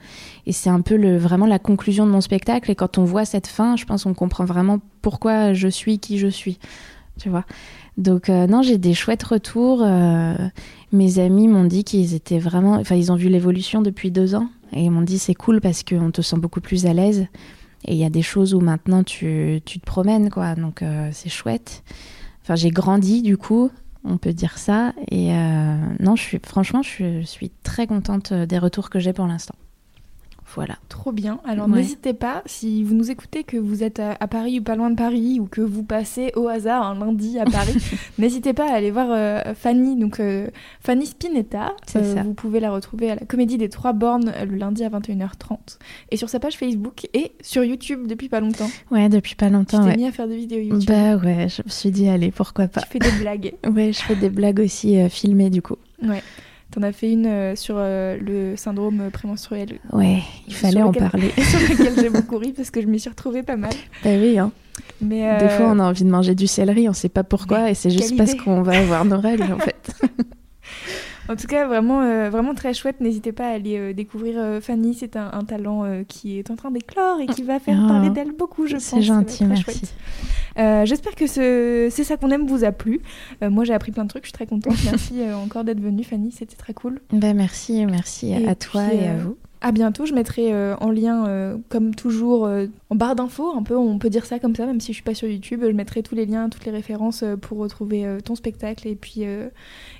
et 0.46 0.52
c'est 0.52 0.70
un 0.70 0.82
peu 0.82 0.96
le 0.96 1.18
vraiment 1.18 1.46
la 1.46 1.60
conclusion 1.60 2.06
de 2.06 2.12
mon 2.12 2.22
spectacle. 2.22 2.70
Et 2.72 2.76
quand 2.76 2.98
on 2.98 3.04
voit 3.04 3.26
cette 3.26 3.48
fin, 3.48 3.76
je 3.76 3.86
pense 3.86 4.04
qu'on 4.04 4.14
comprend 4.14 4.46
vraiment 4.46 4.80
pourquoi 5.02 5.54
je 5.54 5.68
suis 5.68 6.00
qui 6.00 6.18
je 6.18 6.28
suis, 6.28 6.60
tu 7.20 7.30
vois. 7.30 7.46
Donc 7.98 8.30
euh, 8.30 8.48
non, 8.48 8.62
j'ai 8.62 8.78
des 8.78 8.94
chouettes 8.94 9.24
retours. 9.24 9.82
Euh, 9.84 10.36
mes 10.92 11.20
amis 11.20 11.48
m'ont 11.48 11.66
dit 11.66 11.84
qu'ils 11.84 12.14
étaient 12.14 12.40
vraiment, 12.40 12.74
enfin 12.76 12.96
ils 12.96 13.12
ont 13.12 13.16
vu 13.16 13.30
l'évolution 13.30 13.82
depuis 13.82 14.12
deux 14.12 14.36
ans 14.36 14.50
et 14.72 14.84
ils 14.84 14.92
m'ont 14.92 15.02
dit 15.02 15.20
c'est 15.20 15.36
cool 15.36 15.62
parce 15.62 15.84
qu'on 15.84 16.12
te 16.12 16.22
sent 16.22 16.38
beaucoup 16.38 16.62
plus 16.62 16.86
à 16.86 16.94
l'aise. 16.94 17.28
Et 17.86 17.94
il 17.94 17.98
y 17.98 18.06
a 18.06 18.10
des 18.10 18.22
choses 18.22 18.54
où 18.54 18.62
maintenant 18.62 19.04
tu, 19.04 19.62
tu 19.66 19.80
te 19.80 19.86
promènes, 19.86 20.30
quoi. 20.30 20.56
Donc 20.56 20.84
c'est 21.12 21.30
chouette. 21.30 21.84
Enfin, 22.42 22.56
j'ai 22.56 22.72
grandi 22.72 23.22
du 23.22 23.38
coup 23.38 23.72
on 24.04 24.18
peut 24.18 24.34
dire 24.34 24.58
ça. 24.58 24.94
Et 25.10 25.34
euh, 25.34 25.76
non, 26.00 26.16
je 26.16 26.22
suis, 26.22 26.40
franchement, 26.46 26.82
je 26.82 27.22
suis 27.24 27.50
très 27.64 27.88
contente 27.88 28.34
des 28.34 28.58
retours 28.58 28.90
que 28.90 29.00
j'ai 29.00 29.14
pour 29.14 29.28
l'instant. 29.28 29.56
Voilà. 30.56 30.78
Trop 30.90 31.12
bien. 31.12 31.40
Alors 31.46 31.68
n'hésitez 31.68 32.14
pas, 32.14 32.44
si 32.46 32.84
vous 32.84 32.94
nous 32.94 33.10
écoutez, 33.10 33.44
que 33.44 33.58
vous 33.58 33.84
êtes 33.84 34.00
à, 34.00 34.16
Paris 34.28 34.60
ou 34.60 34.64
pas 34.64 34.76
loin 34.76 34.90
de 34.90 34.96
Paris, 34.96 35.40
ou 35.40 35.46
que 35.46 35.62
vous 35.62 35.84
passez 35.84 36.32
au 36.36 36.48
hasard 36.48 36.86
un 36.86 37.00
lundi 37.00 37.40
à 37.40 37.46
Paris, 37.46 37.76
n'hésitez 38.18 38.54
pas 38.54 38.70
à 38.70 38.76
aller 38.76 38.92
voir 38.92 39.08
euh, 39.10 39.42
Fanny, 39.56 39.96
donc 39.96 40.20
euh, 40.20 40.48
Fanny 40.82 41.06
Spinetta. 41.06 41.74
Euh, 41.96 42.22
vous 42.24 42.34
pouvez 42.34 42.60
la 42.60 42.72
retrouver 42.72 43.12
à 43.12 43.16
la 43.16 43.26
Comédie 43.26 43.58
des 43.58 43.70
Trois 43.70 43.94
Bornes 43.94 44.32
le 44.48 44.56
lundi 44.56 44.84
à 44.84 44.90
21h30. 44.90 45.80
Et 46.12 46.18
sur 46.18 46.30
sa 46.30 46.40
page 46.40 46.58
Facebook 46.58 47.08
et 47.14 47.32
sur 47.42 47.64
YouTube 47.64 48.08
depuis 48.08 48.30
pas 48.30 48.40
longtemps. 48.40 48.70
Ouais, 48.92 49.10
depuis 49.10 49.36
pas 49.36 49.50
longtemps. 49.50 49.84
Tu 49.84 49.92
t'es 49.92 49.98
mis 49.98 50.06
à 50.06 50.12
faire 50.12 50.28
des 50.28 50.38
vidéos 50.38 50.60
YouTube. 50.60 50.88
Bah 50.88 51.16
ouais, 51.18 51.48
je 51.50 51.64
me 51.64 51.70
suis 51.70 51.92
dit, 51.92 52.08
allez, 52.08 52.32
pourquoi 52.32 52.68
pas. 52.68 52.82
Tu 52.82 52.88
fais 52.88 53.00
des 53.00 53.12
blagues. 53.20 53.54
ouais, 53.68 53.92
je 53.92 54.02
fais 54.02 54.16
des 54.16 54.30
blagues 54.30 54.60
aussi 54.60 54.98
filmées 55.10 55.50
du 55.50 55.62
coup. 55.62 55.78
Ouais. 56.04 56.22
T'en 56.74 56.82
as 56.82 56.92
fait 56.92 57.12
une 57.12 57.28
euh, 57.28 57.56
sur 57.56 57.76
euh, 57.78 58.18
le 58.20 58.56
syndrome 58.56 59.12
prémenstruel. 59.12 59.80
Ouais, 59.92 60.24
il 60.48 60.56
fallait 60.56 60.82
en 60.82 60.92
parler. 60.92 61.30
sur 61.38 61.60
lequel 61.60 61.94
j'ai 62.00 62.10
beaucoup 62.10 62.38
ri 62.38 62.52
parce 62.52 62.72
que 62.72 62.82
je 62.82 62.88
m'y 62.88 63.00
suis 63.00 63.12
retrouvée 63.12 63.44
pas 63.44 63.58
mal. 63.58 63.74
Bah 64.04 64.10
oui, 64.20 64.40
hein. 64.40 64.52
Mais 65.00 65.30
euh, 65.30 65.38
Des 65.38 65.50
fois, 65.50 65.68
on 65.70 65.78
a 65.78 65.84
envie 65.84 66.04
de 66.04 66.10
manger 66.10 66.34
du 66.34 66.48
céleri, 66.48 66.90
on 66.90 66.94
sait 66.94 67.10
pas 67.10 67.24
pourquoi, 67.24 67.70
et 67.70 67.76
c'est 67.76 67.92
juste 67.92 68.18
parce 68.18 68.34
qu'on 68.34 68.64
va 68.64 68.80
avoir 68.80 69.06
nos 69.06 69.20
règles, 69.20 69.54
en 69.54 69.60
fait. 69.60 69.92
En 71.30 71.36
tout 71.36 71.48
cas, 71.48 71.66
vraiment, 71.68 72.02
euh, 72.02 72.30
vraiment 72.30 72.54
très 72.54 72.74
chouette. 72.74 73.00
N'hésitez 73.00 73.32
pas 73.32 73.48
à 73.48 73.52
aller 73.52 73.78
euh, 73.78 73.94
découvrir 73.94 74.36
euh, 74.38 74.60
Fanny. 74.60 74.94
C'est 74.94 75.16
un, 75.16 75.44
talent 75.44 75.84
qui 76.08 76.40
est 76.40 76.52
en 76.52 76.56
train 76.56 76.72
d'éclore 76.72 77.20
et 77.20 77.26
qui 77.28 77.44
va 77.44 77.60
faire 77.60 77.80
ah. 77.84 77.88
parler 77.88 78.10
d'elle 78.10 78.32
beaucoup, 78.32 78.66
je 78.66 78.74
pense. 78.74 78.84
C'est 78.84 79.02
gentil, 79.02 79.46
merci. 79.46 79.82
J'espère 80.56 81.16
que 81.16 81.28
c'est 81.28 81.90
ça 81.90 82.18
qu'on 82.18 82.32
aime 82.32 82.48
vous 82.48 82.64
a 82.64 82.72
plu. 82.72 83.02
moi, 83.42 83.64
j'ai 83.64 83.74
appris 83.74 83.92
plein 83.92 84.04
de 84.04 84.10
trucs. 84.10 84.24
Je 84.24 84.30
suis 84.30 84.34
très 84.34 84.46
contente. 84.46 84.76
Merci 84.86 85.22
encore 85.34 85.64
d'être 85.64 85.80
venue, 85.80 86.04
Fanny. 86.04 86.32
C'était 86.32 86.56
très 86.56 86.74
cool. 86.74 87.02
Ben, 87.12 87.36
merci, 87.36 87.86
merci 87.86 88.34
à 88.34 88.56
toi 88.56 88.94
et 88.94 89.08
à 89.08 89.16
vous. 89.16 89.38
À 89.62 89.72
bientôt, 89.72 90.06
je 90.06 90.14
mettrai 90.14 90.54
en 90.76 90.90
lien, 90.90 91.58
comme 91.70 91.96
toujours, 91.96 92.50
en 92.94 92.96
barre 92.96 93.16
d'infos, 93.16 93.56
un 93.56 93.64
peu, 93.64 93.76
on 93.76 93.98
peut 93.98 94.12
dire 94.12 94.26
ça 94.26 94.38
comme 94.38 94.56
ça, 94.56 94.68
même 94.68 94.80
si 94.80 94.92
je 94.92 94.98
suis 94.98 95.04
pas 95.04 95.16
sur 95.16 95.28
YouTube, 95.28 95.62
je 95.64 95.72
mettrai 95.72 96.04
tous 96.04 96.14
les 96.14 96.28
liens, 96.28 96.50
toutes 96.50 96.66
les 96.66 96.72
références 96.72 97.24
pour 97.42 97.58
retrouver 97.58 98.06
ton 98.24 98.36
spectacle 98.36 98.88
et 98.88 98.94
puis, 98.96 99.24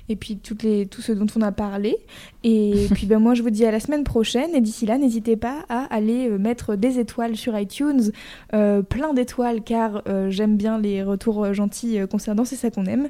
et 0.08 0.16
puis 0.16 0.36
toutes 0.36 0.62
les, 0.62 0.86
tout 0.86 1.02
ce 1.02 1.12
dont 1.12 1.26
on 1.36 1.42
a 1.42 1.52
parlé. 1.52 1.96
Et 2.44 2.86
puis 2.94 3.06
ben, 3.06 3.18
moi, 3.18 3.34
je 3.34 3.42
vous 3.42 3.50
dis 3.50 3.64
à 3.64 3.70
la 3.70 3.80
semaine 3.80 4.04
prochaine. 4.04 4.54
Et 4.54 4.60
d'ici 4.60 4.86
là, 4.86 4.98
n'hésitez 4.98 5.36
pas 5.36 5.64
à 5.68 5.84
aller 5.94 6.28
euh, 6.28 6.38
mettre 6.38 6.76
des 6.76 6.98
étoiles 6.98 7.36
sur 7.36 7.58
iTunes, 7.58 8.12
euh, 8.54 8.82
plein 8.82 9.14
d'étoiles, 9.14 9.62
car 9.62 10.02
euh, 10.08 10.30
j'aime 10.30 10.56
bien 10.56 10.78
les 10.78 11.02
retours 11.02 11.52
gentils 11.52 11.98
concernant 12.10 12.44
C'est 12.44 12.56
ça 12.56 12.70
qu'on 12.70 12.86
aime. 12.86 13.08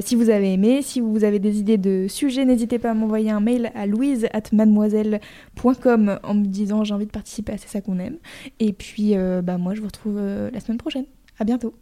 si 0.00 0.14
vous 0.14 0.30
avez 0.30 0.52
aimé, 0.52 0.82
si 0.82 1.00
vous 1.00 1.24
avez 1.24 1.38
des 1.38 1.58
idées 1.58 1.78
de 1.78 2.06
sujets, 2.08 2.44
n'hésitez 2.44 2.78
pas 2.78 2.90
à 2.90 2.94
m'envoyer 2.94 3.30
un 3.30 3.40
mail 3.40 3.70
à 3.74 3.86
louise 3.86 4.26
at 4.32 4.42
mademoiselle.com 4.52 6.18
en 6.22 6.34
me 6.34 6.44
disant 6.44 6.84
j'ai 6.84 6.94
envie 6.94 7.06
de 7.06 7.10
participer 7.10 7.52
à 7.52 7.58
C'est 7.58 7.68
ça 7.68 7.80
qu'on 7.80 7.98
aime. 7.98 8.16
Et 8.60 8.72
puis, 8.72 9.14
ben, 9.42 9.58
moi, 9.58 9.74
je 9.74 9.80
vous 9.80 9.86
retrouve 9.86 10.18
la 10.18 10.60
semaine 10.60 10.78
prochaine. 10.78 11.06
À 11.38 11.44
bientôt. 11.44 11.74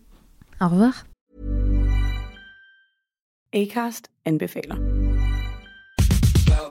Au 0.60 0.68
revoir. 0.68 1.06
Acast 3.52 4.10
anbefaler. 4.26 5.03